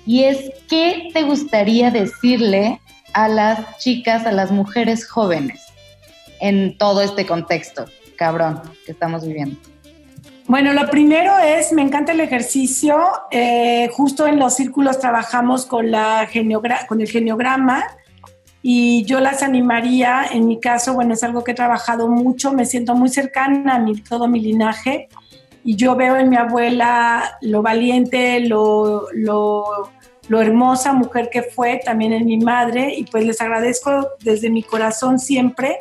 Y 0.07 0.25
es, 0.25 0.51
¿qué 0.69 1.09
te 1.15 1.23
gustaría 1.23 1.91
decirle 1.91 2.81
a 3.15 3.29
las 3.29 3.79
chicas, 3.79 4.27
a 4.27 4.33
las 4.33 4.51
mujeres 4.51 5.09
jóvenes 5.09 5.63
en 6.41 6.77
todo 6.77 7.01
este 7.01 7.25
contexto, 7.25 7.87
cabrón, 8.17 8.61
que 8.85 8.93
estamos 8.93 9.27
viviendo? 9.27 9.57
Bueno, 10.47 10.75
lo 10.75 10.91
primero 10.91 11.39
es, 11.39 11.73
me 11.73 11.81
encanta 11.81 12.13
el 12.13 12.21
ejercicio. 12.21 12.99
Eh, 13.31 13.89
justo 13.93 14.27
en 14.27 14.39
los 14.39 14.55
círculos 14.55 14.99
trabajamos 14.99 15.65
con, 15.65 15.91
la 15.91 16.29
con 16.87 17.01
el 17.01 17.09
geniograma 17.09 17.83
y 18.67 19.05
yo 19.05 19.21
las 19.21 19.43
animaría, 19.43 20.25
en 20.33 20.47
mi 20.47 20.59
caso, 20.59 20.95
bueno, 20.95 21.13
es 21.13 21.23
algo 21.23 21.45
que 21.45 21.51
he 21.51 21.55
trabajado 21.55 22.09
mucho, 22.09 22.51
me 22.51 22.65
siento 22.65 22.95
muy 22.95 23.11
cercana 23.11 23.75
a 23.75 23.79
mi, 23.79 24.01
todo 24.01 24.27
mi 24.27 24.41
linaje 24.41 25.11
y 25.63 25.77
yo 25.77 25.95
veo 25.97 26.17
en 26.17 26.31
mi 26.31 26.37
abuela 26.37 27.37
lo 27.43 27.61
valiente, 27.61 28.41
lo, 28.41 29.09
lo, 29.13 29.91
lo, 30.29 30.41
hermosa 30.41 30.95
mujer 30.95 31.29
que 31.31 31.43
fue, 31.43 31.83
también 31.85 32.15
en 32.15 32.25
mi 32.25 32.39
madre, 32.39 32.95
y 32.97 33.05
pues 33.05 33.27
les 33.27 33.39
agradezco 33.43 34.09
desde 34.21 34.49
mi 34.49 34.63
corazón 34.63 35.19
siempre 35.19 35.81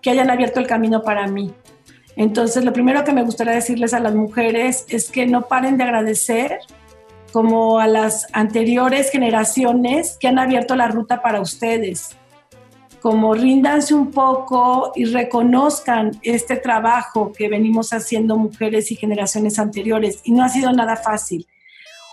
que 0.00 0.10
hayan 0.10 0.30
abierto 0.30 0.60
el 0.60 0.68
camino 0.68 1.02
para 1.02 1.26
mí. 1.26 1.52
Entonces, 2.14 2.64
lo 2.64 2.72
primero 2.72 3.02
que 3.02 3.12
me 3.12 3.24
gustaría 3.24 3.54
decirles 3.54 3.92
a 3.92 3.98
las 3.98 4.14
mujeres 4.14 4.84
es 4.88 5.10
que 5.10 5.26
no 5.26 5.48
paren 5.48 5.76
de 5.78 5.82
agradecer 5.82 6.60
como 7.32 7.80
a 7.80 7.88
las 7.88 8.28
anteriores 8.32 9.10
generaciones 9.10 10.16
que 10.20 10.28
han 10.28 10.38
abierto 10.38 10.76
la 10.76 10.86
ruta 10.86 11.22
para 11.22 11.40
ustedes 11.40 12.16
como 13.00 13.34
ríndanse 13.34 13.94
un 13.94 14.10
poco 14.10 14.92
y 14.94 15.06
reconozcan 15.06 16.12
este 16.22 16.56
trabajo 16.56 17.32
que 17.32 17.48
venimos 17.48 17.92
haciendo 17.92 18.36
mujeres 18.36 18.90
y 18.92 18.96
generaciones 18.96 19.58
anteriores. 19.58 20.20
Y 20.24 20.32
no 20.32 20.44
ha 20.44 20.48
sido 20.48 20.72
nada 20.72 20.96
fácil. 20.96 21.46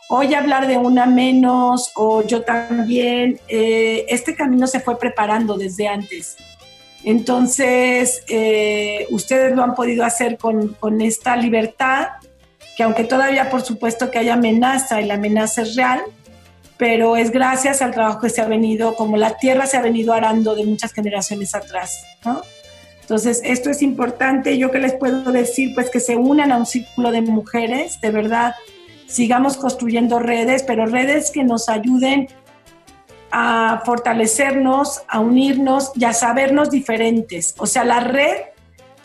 Hoy 0.10 0.34
hablar 0.34 0.68
de 0.68 0.78
una 0.78 1.06
menos 1.06 1.92
o 1.96 2.24
yo 2.24 2.44
también, 2.44 3.40
eh, 3.50 4.06
este 4.08 4.36
camino 4.36 4.66
se 4.66 4.80
fue 4.80 4.98
preparando 4.98 5.58
desde 5.58 5.90
antes. 5.90 6.38
Entonces, 7.04 8.24
eh, 8.30 9.06
ustedes 9.12 9.56
lo 9.56 9.64
han 9.64 9.76
podido 9.76 10.06
hacer 10.06 10.38
con, 10.38 10.70
con 10.76 11.02
esta 11.02 11.36
libertad, 11.36 12.08
que 12.78 12.84
aunque 12.84 13.04
todavía 13.04 13.50
por 13.50 13.62
supuesto 13.62 14.10
que 14.10 14.20
hay 14.20 14.30
amenaza 14.30 15.02
y 15.02 15.06
la 15.06 15.16
amenaza 15.16 15.64
es 15.64 15.76
real, 15.76 16.02
pero 16.78 17.18
es 17.18 17.32
gracias 17.32 17.82
al 17.82 17.92
trabajo 17.92 18.22
que 18.22 18.30
se 18.30 18.42
ha 18.42 18.48
venido, 18.48 18.96
como 18.96 19.18
la 19.18 19.38
tierra 19.38 19.66
se 19.66 19.78
ha 19.78 19.82
venido 19.82 20.14
arando 20.14 20.56
de 20.56 20.66
muchas 20.66 20.94
generaciones 20.94 21.56
atrás, 21.56 22.04
¿no? 22.24 22.42
Entonces, 23.02 23.42
esto 23.46 23.70
es 23.70 23.82
importante. 23.82 24.58
Yo 24.58 24.70
que 24.70 24.80
les 24.80 24.94
puedo 24.94 25.32
decir, 25.32 25.74
pues 25.74 25.90
que 25.90 26.02
se 26.02 26.18
unan 26.18 26.52
a 26.52 26.58
un 26.58 26.66
círculo 26.66 27.12
de 27.12 27.22
mujeres, 27.22 28.02
de 28.02 28.12
verdad, 28.12 28.54
sigamos 29.08 29.56
construyendo 29.56 30.20
redes, 30.20 30.64
pero 30.64 30.86
redes 30.86 31.32
que 31.32 31.46
nos 31.46 31.70
ayuden 31.70 32.28
a 33.32 33.82
fortalecernos, 33.86 35.04
a 35.08 35.22
unirnos 35.22 35.92
y 35.96 36.04
a 36.04 36.12
sabernos 36.12 36.70
diferentes. 36.70 37.56
O 37.58 37.66
sea, 37.66 37.86
la 37.86 38.02
red 38.02 38.36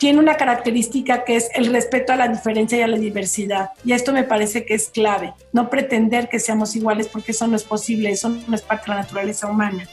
tiene 0.03 0.19
una 0.19 0.35
característica 0.35 1.23
que 1.23 1.37
es 1.37 1.49
el 1.55 1.71
respeto 1.71 2.11
a 2.11 2.17
la 2.17 2.27
diferencia 2.27 2.77
y 2.77 2.81
a 2.81 2.89
la 2.89 2.97
diversidad. 2.97 3.69
Y 3.85 3.93
esto 3.93 4.11
me 4.11 4.25
parece 4.25 4.65
que 4.65 4.73
es 4.73 4.89
clave. 4.89 5.33
No 5.53 5.69
pretender 5.69 6.27
que 6.27 6.39
seamos 6.39 6.75
iguales 6.75 7.07
porque 7.07 7.31
eso 7.31 7.47
no 7.47 7.55
es 7.55 7.63
posible, 7.63 8.11
eso 8.11 8.27
no 8.27 8.53
es 8.53 8.61
parte 8.61 8.87
de 8.87 8.97
la 8.97 9.01
naturaleza 9.03 9.47
humana. 9.47 9.87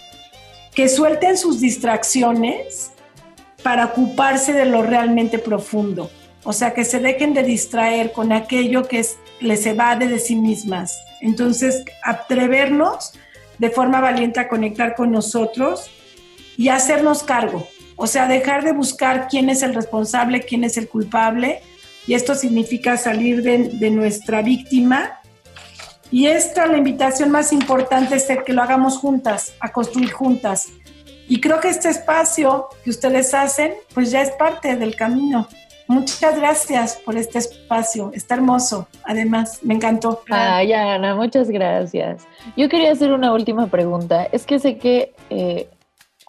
Que 0.75 0.89
suelten 0.89 1.39
sus 1.39 1.61
distracciones 1.61 2.91
para 3.63 3.85
ocuparse 3.85 4.53
de 4.53 4.65
lo 4.65 4.83
realmente 4.83 5.39
profundo. 5.39 6.11
O 6.43 6.53
sea, 6.53 6.75
que 6.75 6.85
se 6.85 6.99
dejen 6.99 7.33
de 7.33 7.45
distraer 7.45 8.11
con 8.11 8.33
aquello 8.33 8.89
que 8.89 9.07
les 9.39 9.65
evade 9.65 10.09
de 10.09 10.19
sí 10.19 10.35
mismas. 10.35 11.01
Entonces, 11.21 11.85
atrevernos 12.03 13.13
de 13.59 13.71
forma 13.71 14.01
valiente 14.01 14.41
a 14.41 14.49
conectar 14.49 14.97
con 14.97 15.13
nosotros 15.13 15.89
y 16.57 16.69
hacernos 16.69 17.23
cargo 17.23 17.69
o 18.03 18.07
sea, 18.07 18.27
dejar 18.27 18.65
de 18.65 18.73
buscar 18.73 19.29
quién 19.29 19.51
es 19.51 19.63
el 19.63 19.75
responsable, 19.75 20.41
quién 20.41 20.65
es 20.65 20.79
el 20.79 20.89
culpable, 20.89 21.61
y 22.07 22.15
esto 22.15 22.35
significa 22.35 22.97
salir 22.97 23.43
de, 23.43 23.91
nuestra 23.91 24.41
víctima. 24.41 25.21
Y 26.11 26.27
esta, 26.27 26.65
la 26.65 26.79
invitación 26.79 27.31
más 27.31 27.53
importante 27.53 28.17
es 28.17 28.27
que 28.47 28.55
lo 28.55 28.63
hagamos 28.63 28.97
juntas, 28.97 29.53
a 29.61 29.71
construir 29.71 30.13
juntas. 30.13 30.69
Y 31.29 31.43
creo 31.43 31.61
que 31.61 31.69
este 31.69 31.91
espacio 31.91 32.69
que 32.83 32.89
ustedes 32.89 33.35
hacen, 33.35 33.75
pues 33.93 34.11
ya 34.11 34.23
es 34.23 34.31
parte 34.31 34.77
del 34.77 34.97
camino. 34.97 35.47
Muchas 35.87 36.39
gracias 36.39 36.97
por 36.97 37.19
este 37.19 37.39
espacio, 37.39 38.13
está 38.15 38.35
hermoso, 38.35 38.89
además, 39.05 39.59
me 39.61 39.75
encantó. 39.75 40.23
Ay, 40.31 40.73
Ana, 40.73 41.15
muchas 41.17 41.51
gracias. 41.51 42.27
Yo 42.57 42.71
quería 42.71 42.93
hacer 42.93 43.13
una 43.13 43.35
última 43.35 43.67
pregunta. 43.67 44.25
Es 44.33 44.47
que 44.47 44.59
sé 44.59 44.79
que 44.79 45.13
eh, 45.29 45.69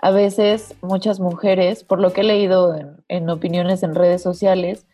a 0.02 0.10
veces 0.10 0.74
muchas 0.82 1.20
mujeres, 1.20 1.84
por 1.84 1.99
lo 1.99 2.12
que 2.12 2.22
he 2.22 2.24
leído 2.24 2.76
en, 3.08 3.30
opiniones 3.30 3.84
en 3.84 3.93
redes 3.93 4.22
sociales, 4.22 4.88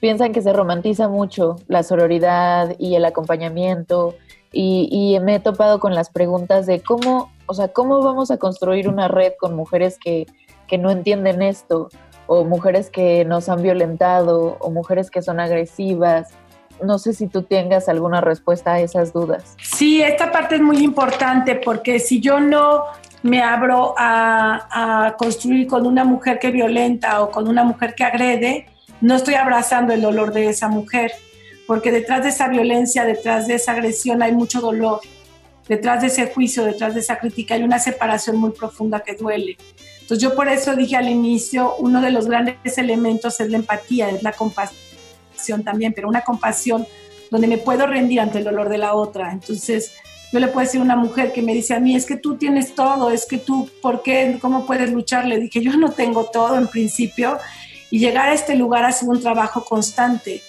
piensan 0.00 0.32
que 0.32 0.42
se 0.42 0.52
romantiza 0.52 1.08
mucho 1.08 1.56
la 1.68 1.84
sororidad 1.84 2.74
y 2.78 2.96
el 2.96 3.04
acompañamiento 3.04 4.16
y, 4.50 5.16
me 5.22 5.36
he 5.36 5.40
topado 5.40 5.78
con 5.78 5.94
las 5.94 6.10
preguntas 6.10 6.66
de 6.66 6.80
cómo, 6.80 7.30
o 7.46 7.54
sea, 7.54 7.68
cómo 7.68 8.02
vamos 8.02 8.30
a 8.30 8.38
construir 8.38 8.88
una 8.88 9.06
red 9.06 9.32
con 9.38 9.54
mujeres 9.54 9.98
que, 10.02 10.26
que 10.66 10.78
no 10.78 10.90
entienden 10.90 11.42
esto 11.42 11.88
o 12.26 12.44
mujeres 12.44 12.90
que 12.90 13.24
nos 13.24 13.48
han 13.48 13.62
violentado 13.62 14.56
o 14.58 14.70
mujeres 14.70 15.10
que 15.10 15.22
son 15.22 15.38
agresivas. 15.38 16.30
No 16.82 16.98
sé 16.98 17.12
si 17.12 17.28
tú 17.28 17.42
tengas 17.42 17.88
alguna 17.88 18.20
respuesta 18.20 18.74
a 18.74 18.80
esas 18.80 19.12
dudas. 19.12 19.54
Sí, 19.62 20.02
esta 20.02 20.32
parte 20.32 20.56
es 20.56 20.60
muy 20.60 20.78
importante 20.78 21.56
porque 21.56 21.98
si 22.00 22.20
yo 22.20 22.40
no 22.40 22.84
me 23.22 23.42
abro 23.42 23.94
a, 23.96 25.14
construir 25.18 25.66
con 25.66 25.86
una 25.86 26.04
mujer 26.04 26.38
que 26.38 26.50
violenta 26.50 27.22
o 27.22 27.30
con 27.30 27.48
una 27.48 27.64
mujer 27.64 27.94
que 27.94 28.04
agrede, 28.04 28.66
no 29.00 29.16
estoy 29.16 29.34
abrazando 29.34 29.92
el 29.92 30.02
dolor 30.02 30.32
de 30.32 30.48
esa 30.48 30.68
mujer, 30.68 31.12
porque 31.66 31.90
detrás 31.90 32.22
de 32.22 32.30
esa 32.30 32.48
violencia, 32.48 33.04
detrás 33.04 33.46
de 33.46 33.54
esa 33.54 33.72
agresión 33.72 34.22
hay 34.22 34.32
mucho 34.32 34.60
dolor, 34.60 35.00
detrás 35.68 36.00
de 36.00 36.08
ese 36.08 36.28
juicio, 36.28 36.64
detrás 36.64 36.94
de 36.94 37.00
esa 37.00 37.18
crítica 37.18 37.54
hay 37.54 37.62
una 37.62 37.78
separación 37.78 38.36
muy 38.36 38.50
profunda 38.50 39.00
que 39.00 39.14
duele. 39.14 39.56
Entonces 40.00 40.22
yo 40.22 40.34
por 40.34 40.48
eso 40.48 40.74
dije 40.74 40.96
al 40.96 41.08
inicio, 41.08 41.76
uno 41.78 42.00
de 42.00 42.10
los 42.10 42.26
grandes 42.26 42.78
elementos 42.78 43.40
es 43.40 43.50
la 43.50 43.58
empatía, 43.58 44.08
es 44.08 44.22
la 44.22 44.32
compasión 44.32 45.62
también, 45.64 45.92
pero 45.92 46.08
una 46.08 46.22
compasión 46.22 46.86
donde 47.30 47.46
me 47.46 47.58
puedo 47.58 47.86
rendir 47.86 48.20
ante 48.20 48.38
el 48.38 48.44
dolor 48.44 48.70
de 48.70 48.78
la 48.78 48.94
otra. 48.94 49.32
Entonces, 49.32 49.92
yo 50.32 50.40
le 50.40 50.48
puedo 50.48 50.66
decir 50.66 50.80
a 50.80 50.84
una 50.84 50.96
mujer 50.96 51.32
que 51.32 51.42
me 51.42 51.54
dice 51.54 51.74
a 51.74 51.80
mí, 51.80 51.96
es 51.96 52.04
que 52.04 52.16
tú 52.16 52.36
tienes 52.36 52.74
todo, 52.74 53.10
es 53.10 53.26
que 53.26 53.38
tú, 53.38 53.68
¿por 53.80 54.02
qué? 54.02 54.38
¿Cómo 54.40 54.66
puedes 54.66 54.92
luchar? 54.92 55.26
Le 55.26 55.38
dije, 55.38 55.60
yo 55.62 55.76
no 55.76 55.92
tengo 55.92 56.24
todo 56.24 56.56
en 56.56 56.68
principio 56.68 57.38
y 57.90 57.98
llegar 57.98 58.28
a 58.28 58.34
este 58.34 58.54
lugar 58.54 58.84
ha 58.84 58.92
sido 58.92 59.12
un 59.12 59.20
trabajo 59.20 59.64
constante. 59.64 60.42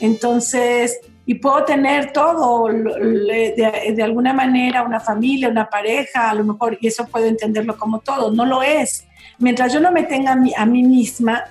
Entonces, 0.00 1.00
y 1.26 1.34
puedo 1.34 1.64
tener 1.64 2.12
todo, 2.12 2.68
de, 2.68 3.92
de, 3.94 4.02
alguna 4.02 4.32
manera, 4.32 4.82
una 4.82 5.00
familia, 5.00 5.48
una 5.48 5.68
pareja, 5.68 6.30
a 6.30 6.34
lo 6.34 6.44
mejor, 6.44 6.78
y 6.80 6.86
eso 6.86 7.06
puedo 7.06 7.26
entenderlo 7.26 7.76
como 7.76 8.00
todo, 8.00 8.30
no 8.30 8.46
lo 8.46 8.62
es. 8.62 9.06
Mientras 9.38 9.72
yo 9.72 9.80
no 9.80 9.92
me 9.92 10.04
tenga 10.04 10.32
a 10.32 10.36
mí, 10.36 10.52
a 10.56 10.64
mí 10.64 10.82
misma, 10.82 11.44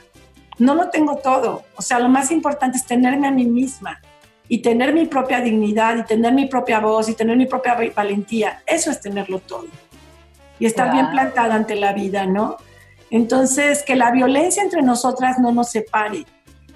no 0.57 0.73
lo 0.73 0.89
tengo 0.89 1.17
todo. 1.17 1.63
O 1.75 1.81
sea, 1.81 1.99
lo 1.99 2.09
más 2.09 2.31
importante 2.31 2.77
es 2.77 2.85
tenerme 2.85 3.27
a 3.27 3.31
mí 3.31 3.45
misma 3.45 3.99
y 4.47 4.59
tener 4.59 4.93
mi 4.93 5.05
propia 5.05 5.41
dignidad 5.41 5.97
y 5.97 6.03
tener 6.03 6.33
mi 6.33 6.45
propia 6.45 6.79
voz 6.79 7.09
y 7.09 7.15
tener 7.15 7.35
mi 7.35 7.45
propia 7.45 7.77
valentía, 7.95 8.61
eso 8.65 8.91
es 8.91 9.01
tenerlo 9.01 9.39
todo. 9.39 9.67
Y 10.59 10.65
estar 10.65 10.91
bien 10.91 11.09
plantada 11.11 11.55
ante 11.55 11.75
la 11.75 11.93
vida, 11.93 12.25
¿no? 12.25 12.57
Entonces, 13.09 13.83
que 13.83 13.95
la 13.95 14.11
violencia 14.11 14.63
entre 14.63 14.81
nosotras 14.81 15.37
no 15.39 15.51
nos 15.51 15.69
separe. 15.69 16.25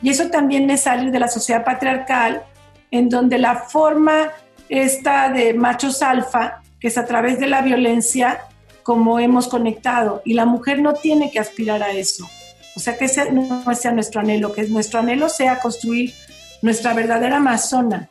Y 0.01 0.09
eso 0.09 0.29
también 0.29 0.69
es 0.69 0.81
salir 0.81 1.11
de 1.11 1.19
la 1.19 1.27
sociedad 1.27 1.63
patriarcal, 1.63 2.43
en 2.91 3.09
donde 3.09 3.37
la 3.37 3.55
forma 3.55 4.31
esta 4.67 5.29
de 5.29 5.53
machos 5.53 6.01
alfa, 6.01 6.61
que 6.79 6.87
es 6.87 6.97
a 6.97 7.05
través 7.05 7.39
de 7.39 7.47
la 7.47 7.61
violencia, 7.61 8.41
como 8.83 9.19
hemos 9.19 9.47
conectado. 9.47 10.21
Y 10.25 10.33
la 10.33 10.45
mujer 10.45 10.81
no 10.81 10.93
tiene 10.93 11.31
que 11.31 11.39
aspirar 11.39 11.83
a 11.83 11.91
eso. 11.91 12.27
O 12.75 12.79
sea, 12.79 12.97
que 12.97 13.05
ese 13.05 13.31
no 13.31 13.63
sea 13.75 13.91
nuestro 13.91 14.21
anhelo, 14.21 14.53
que 14.53 14.63
nuestro 14.63 14.99
anhelo 14.99 15.29
sea 15.29 15.59
construir 15.59 16.13
nuestra 16.61 16.93
verdadera 16.93 17.37
amazona. 17.37 18.09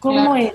¿Cómo 0.00 0.36
es? 0.36 0.52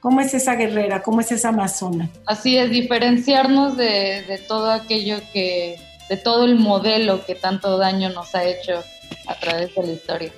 ¿Cómo 0.00 0.20
es 0.20 0.34
esa 0.34 0.54
guerrera? 0.54 1.02
¿Cómo 1.02 1.20
es 1.20 1.32
esa 1.32 1.48
amazona? 1.48 2.08
Así 2.26 2.56
es, 2.56 2.70
diferenciarnos 2.70 3.76
de, 3.76 4.22
de 4.28 4.38
todo 4.38 4.70
aquello 4.70 5.18
que, 5.32 5.80
de 6.08 6.16
todo 6.16 6.44
el 6.44 6.56
modelo 6.56 7.24
que 7.26 7.34
tanto 7.34 7.76
daño 7.78 8.10
nos 8.10 8.34
ha 8.34 8.44
hecho 8.44 8.82
a 9.26 9.34
través 9.34 9.74
de 9.74 9.82
la 9.82 9.92
historia. 9.92 10.32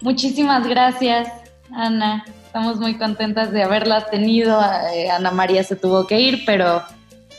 Muchísimas 0.00 0.66
gracias, 0.66 1.28
Ana. 1.72 2.24
Estamos 2.44 2.78
muy 2.78 2.98
contentas 2.98 3.52
de 3.52 3.62
haberlas 3.62 4.10
tenido. 4.10 4.60
Eh, 4.92 5.10
Ana 5.10 5.30
María 5.30 5.62
se 5.62 5.76
tuvo 5.76 6.06
que 6.06 6.20
ir, 6.20 6.44
pero, 6.44 6.82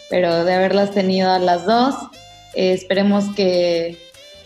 pero 0.09 0.45
de 0.45 0.53
haberlas 0.53 0.91
tenido 0.91 1.29
a 1.29 1.39
las 1.39 1.65
dos. 1.65 1.95
Eh, 2.53 2.73
esperemos 2.73 3.25
que, 3.35 3.99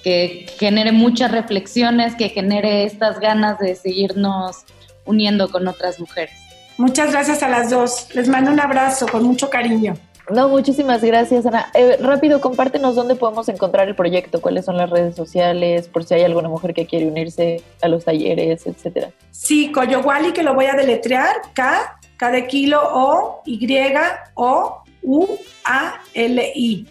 que 0.03 0.45
genere 0.57 0.91
muchas 0.91 1.31
reflexiones, 1.31 2.15
que 2.15 2.29
genere 2.29 2.83
estas 2.83 3.19
ganas 3.19 3.59
de 3.59 3.75
seguirnos 3.75 4.65
uniendo 5.05 5.49
con 5.49 5.67
otras 5.67 5.99
mujeres. 5.99 6.35
Muchas 6.77 7.11
gracias 7.11 7.41
a 7.41 7.49
las 7.49 7.69
dos. 7.69 8.07
Les 8.13 8.27
mando 8.27 8.51
un 8.51 8.59
abrazo 8.59 9.07
con 9.07 9.23
mucho 9.23 9.49
cariño. 9.49 9.95
No, 10.29 10.49
muchísimas 10.49 11.01
gracias, 11.01 11.45
Ana. 11.45 11.71
Eh, 11.73 11.97
rápido, 12.01 12.41
compártenos 12.41 12.95
dónde 12.95 13.15
podemos 13.15 13.47
encontrar 13.47 13.87
el 13.87 13.95
proyecto, 13.95 14.41
cuáles 14.41 14.65
son 14.65 14.75
las 14.75 14.89
redes 14.89 15.15
sociales, 15.15 15.87
por 15.87 16.03
si 16.03 16.15
hay 16.15 16.23
alguna 16.23 16.49
mujer 16.49 16.73
que 16.73 16.85
quiere 16.85 17.07
unirse 17.07 17.63
a 17.81 17.87
los 17.87 18.03
talleres, 18.03 18.67
etcétera. 18.67 19.11
Sí, 19.31 19.71
Coyowali, 19.71 20.33
que 20.33 20.43
lo 20.43 20.53
voy 20.53 20.65
a 20.65 20.73
deletrear, 20.73 21.33
K, 21.53 21.97
K 22.17 22.31
de 22.31 22.45
kilo, 22.45 22.81
O, 22.83 23.41
Y, 23.45 23.67
O, 24.35 24.83
U, 25.03 25.27
A, 25.63 26.01
L, 26.13 26.51
I. 26.53 26.85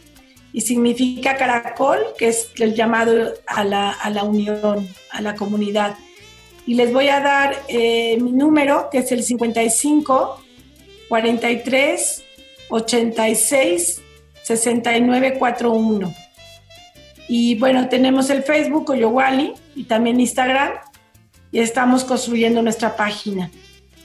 Y 0.56 0.62
significa 0.62 1.36
caracol, 1.36 1.98
que 2.16 2.28
es 2.28 2.48
el 2.58 2.74
llamado 2.74 3.34
a 3.46 3.62
la, 3.62 3.90
a 3.90 4.08
la 4.08 4.24
unión, 4.24 4.88
a 5.10 5.20
la 5.20 5.34
comunidad. 5.34 5.96
Y 6.66 6.76
les 6.76 6.94
voy 6.94 7.10
a 7.10 7.20
dar 7.20 7.62
eh, 7.68 8.16
mi 8.22 8.32
número, 8.32 8.88
que 8.90 8.98
es 9.00 9.12
el 9.12 9.22
55 9.22 10.42
43 11.10 12.24
86 12.70 14.02
69 14.44 15.38
41. 15.38 16.14
Y 17.28 17.58
bueno, 17.58 17.90
tenemos 17.90 18.30
el 18.30 18.42
Facebook 18.42 18.88
Oyowali 18.88 19.52
y 19.74 19.84
también 19.84 20.18
Instagram 20.20 20.72
y 21.52 21.58
estamos 21.58 22.02
construyendo 22.02 22.62
nuestra 22.62 22.96
página. 22.96 23.50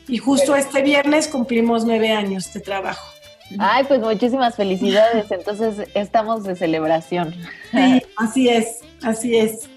Y 0.10 0.18
justo 0.18 0.54
este 0.58 0.82
viernes 0.82 1.30
cumplimos 1.30 1.86
nueve 1.86 2.12
años 2.12 2.52
de 2.54 2.60
trabajo. 2.60 3.21
Ay, 3.60 3.84
pues 3.86 4.00
muchísimas 4.00 4.56
felicidades. 4.56 5.32
Entonces 5.32 5.90
estamos 5.94 6.44
de 6.44 6.56
celebración. 6.56 7.34
Sí, 7.72 8.02
así 8.18 8.50
es, 8.50 8.82
así 9.04 9.38
es. 9.38 9.70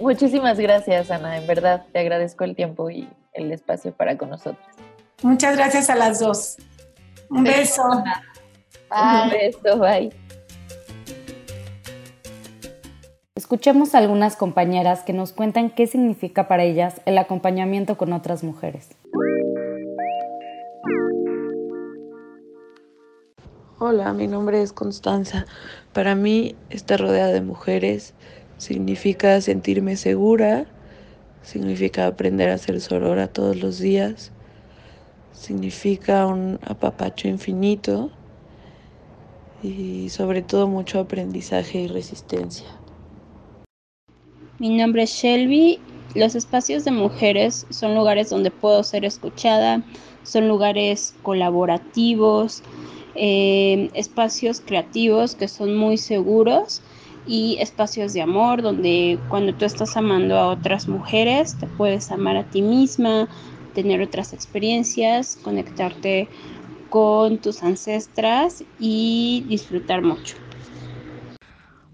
Muchísimas 0.00 0.58
gracias, 0.58 1.10
Ana. 1.10 1.36
En 1.36 1.46
verdad, 1.46 1.84
te 1.92 2.00
agradezco 2.00 2.44
el 2.44 2.56
tiempo 2.56 2.90
y 2.90 3.08
el 3.32 3.52
espacio 3.52 3.92
para 3.92 4.16
con 4.16 4.30
nosotros. 4.30 4.64
Muchas 5.22 5.56
gracias 5.56 5.88
a 5.90 5.94
las 5.94 6.20
dos. 6.20 6.56
Un 7.30 7.44
beso. 7.44 7.82
Un 7.82 9.30
beso, 9.30 9.78
bye. 9.78 10.10
Escuchemos 13.36 13.94
a 13.94 13.98
algunas 13.98 14.36
compañeras 14.36 15.02
que 15.02 15.12
nos 15.12 15.32
cuentan 15.32 15.70
qué 15.70 15.86
significa 15.86 16.48
para 16.48 16.64
ellas 16.64 17.00
el 17.04 17.18
acompañamiento 17.18 17.96
con 17.96 18.12
otras 18.12 18.42
mujeres. 18.44 18.88
Hola, 23.86 24.14
mi 24.14 24.26
nombre 24.26 24.62
es 24.62 24.72
Constanza. 24.72 25.44
Para 25.92 26.14
mí, 26.14 26.54
estar 26.70 26.98
rodeada 26.98 27.34
de 27.34 27.42
mujeres 27.42 28.14
significa 28.56 29.42
sentirme 29.42 29.98
segura, 29.98 30.64
significa 31.42 32.06
aprender 32.06 32.48
a 32.48 32.56
ser 32.56 32.80
sorora 32.80 33.26
todos 33.26 33.56
los 33.60 33.78
días, 33.78 34.32
significa 35.34 36.24
un 36.24 36.58
apapacho 36.66 37.28
infinito 37.28 38.10
y 39.62 40.08
sobre 40.08 40.40
todo 40.40 40.66
mucho 40.66 40.98
aprendizaje 40.98 41.82
y 41.82 41.86
resistencia. 41.86 42.64
Mi 44.60 44.78
nombre 44.78 45.02
es 45.02 45.10
Shelby. 45.10 45.78
Los 46.14 46.34
espacios 46.34 46.86
de 46.86 46.90
mujeres 46.90 47.66
son 47.68 47.94
lugares 47.94 48.30
donde 48.30 48.50
puedo 48.50 48.82
ser 48.82 49.04
escuchada, 49.04 49.82
son 50.22 50.48
lugares 50.48 51.12
colaborativos, 51.22 52.62
eh, 53.14 53.90
espacios 53.94 54.60
creativos 54.60 55.34
que 55.34 55.48
son 55.48 55.76
muy 55.76 55.98
seguros 55.98 56.82
y 57.24 57.56
espacios 57.60 58.12
de 58.12 58.22
amor 58.22 58.62
donde 58.62 59.24
cuando 59.28 59.54
tú 59.54 59.64
estás 59.64 59.96
amando 59.96 60.36
a 60.36 60.48
otras 60.48 60.88
mujeres 60.88 61.56
te 61.56 61.66
puedes 61.66 62.10
amar 62.10 62.36
a 62.36 62.44
ti 62.44 62.62
misma, 62.62 63.28
tener 63.72 64.02
otras 64.02 64.32
experiencias, 64.32 65.36
conectarte 65.36 66.30
con 66.88 67.38
tus 67.40 67.62
ancestras 67.62 68.64
y 68.78 69.44
disfrutar 69.48 70.02
mucho. 70.02 70.36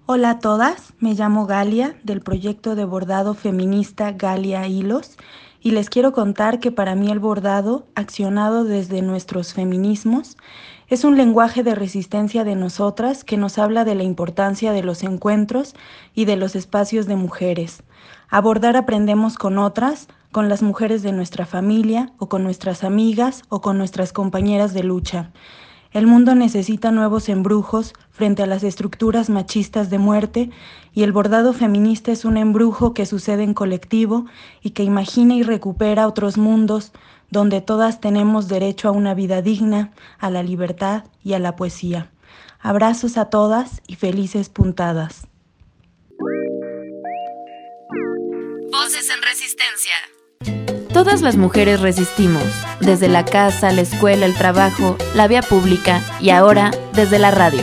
Hola 0.06 0.30
a 0.30 0.38
todas, 0.40 0.92
me 0.98 1.14
llamo 1.14 1.46
Galia 1.46 1.96
del 2.02 2.20
proyecto 2.20 2.74
de 2.74 2.84
bordado 2.84 3.34
feminista 3.34 4.10
Galia 4.12 4.66
Hilos 4.66 5.16
y 5.60 5.70
les 5.70 5.88
quiero 5.88 6.12
contar 6.12 6.58
que 6.58 6.72
para 6.72 6.96
mí 6.96 7.10
el 7.10 7.20
bordado, 7.20 7.86
accionado 7.94 8.64
desde 8.64 9.02
nuestros 9.02 9.54
feminismos, 9.54 10.36
es 10.90 11.04
un 11.04 11.16
lenguaje 11.16 11.62
de 11.62 11.76
resistencia 11.76 12.42
de 12.42 12.56
nosotras 12.56 13.22
que 13.22 13.36
nos 13.36 13.58
habla 13.58 13.84
de 13.84 13.94
la 13.94 14.02
importancia 14.02 14.72
de 14.72 14.82
los 14.82 15.04
encuentros 15.04 15.76
y 16.14 16.24
de 16.24 16.34
los 16.34 16.56
espacios 16.56 17.06
de 17.06 17.14
mujeres. 17.14 17.84
A 18.28 18.40
bordar 18.40 18.76
aprendemos 18.76 19.38
con 19.38 19.58
otras, 19.58 20.08
con 20.32 20.48
las 20.48 20.62
mujeres 20.62 21.02
de 21.04 21.12
nuestra 21.12 21.46
familia 21.46 22.12
o 22.18 22.28
con 22.28 22.42
nuestras 22.42 22.82
amigas 22.82 23.44
o 23.48 23.60
con 23.60 23.78
nuestras 23.78 24.12
compañeras 24.12 24.74
de 24.74 24.82
lucha. 24.82 25.30
El 25.92 26.08
mundo 26.08 26.34
necesita 26.34 26.90
nuevos 26.90 27.28
embrujos 27.28 27.94
frente 28.10 28.42
a 28.42 28.46
las 28.46 28.64
estructuras 28.64 29.30
machistas 29.30 29.90
de 29.90 29.98
muerte 29.98 30.50
y 30.92 31.04
el 31.04 31.12
bordado 31.12 31.52
feminista 31.52 32.10
es 32.10 32.24
un 32.24 32.36
embrujo 32.36 32.94
que 32.94 33.06
sucede 33.06 33.44
en 33.44 33.54
colectivo 33.54 34.26
y 34.60 34.70
que 34.70 34.82
imagina 34.82 35.34
y 35.34 35.44
recupera 35.44 36.08
otros 36.08 36.36
mundos 36.36 36.92
donde 37.30 37.60
todas 37.60 38.00
tenemos 38.00 38.48
derecho 38.48 38.88
a 38.88 38.92
una 38.92 39.14
vida 39.14 39.42
digna, 39.42 39.92
a 40.18 40.30
la 40.30 40.42
libertad 40.42 41.04
y 41.22 41.34
a 41.34 41.38
la 41.38 41.56
poesía. 41.56 42.10
Abrazos 42.60 43.16
a 43.16 43.26
todas 43.26 43.80
y 43.86 43.94
felices 43.96 44.48
puntadas. 44.48 45.26
Voces 48.70 49.10
en 49.10 49.22
resistencia. 49.22 49.94
Todas 50.92 51.22
las 51.22 51.36
mujeres 51.36 51.80
resistimos, 51.80 52.42
desde 52.80 53.08
la 53.08 53.24
casa, 53.24 53.72
la 53.72 53.82
escuela, 53.82 54.26
el 54.26 54.34
trabajo, 54.34 54.96
la 55.14 55.28
vía 55.28 55.42
pública 55.42 56.02
y 56.20 56.30
ahora 56.30 56.72
desde 56.94 57.18
la 57.18 57.30
radio. 57.30 57.62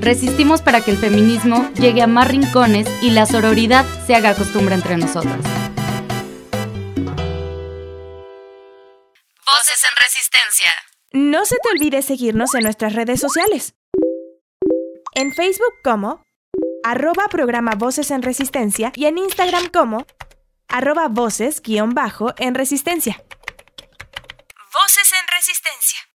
Resistimos 0.00 0.62
para 0.62 0.80
que 0.80 0.90
el 0.90 0.96
feminismo 0.96 1.70
llegue 1.74 2.02
a 2.02 2.06
más 2.06 2.28
rincones 2.28 2.88
y 3.02 3.10
la 3.10 3.26
sororidad 3.26 3.84
se 4.06 4.14
haga 4.14 4.34
costumbre 4.34 4.74
entre 4.74 4.96
nosotras. 4.96 5.61
Voces 9.62 9.84
en 9.84 9.96
resistencia. 9.96 10.72
No 11.12 11.44
se 11.44 11.54
te 11.62 11.68
olvide 11.68 12.02
seguirnos 12.02 12.52
en 12.56 12.64
nuestras 12.64 12.94
redes 12.94 13.20
sociales. 13.20 13.74
En 15.14 15.32
Facebook 15.32 15.74
como 15.84 16.20
arroba 16.82 17.28
programa 17.28 17.76
Voces 17.76 18.10
en 18.10 18.22
Resistencia 18.22 18.90
y 18.96 19.06
en 19.06 19.18
Instagram 19.18 19.68
como 19.68 20.04
arroba 20.66 21.06
voces 21.06 21.62
guion 21.62 21.94
bajo 21.94 22.34
en 22.38 22.56
resistencia. 22.56 23.22
Voces 24.72 25.12
en 25.12 25.28
Resistencia. 25.28 26.08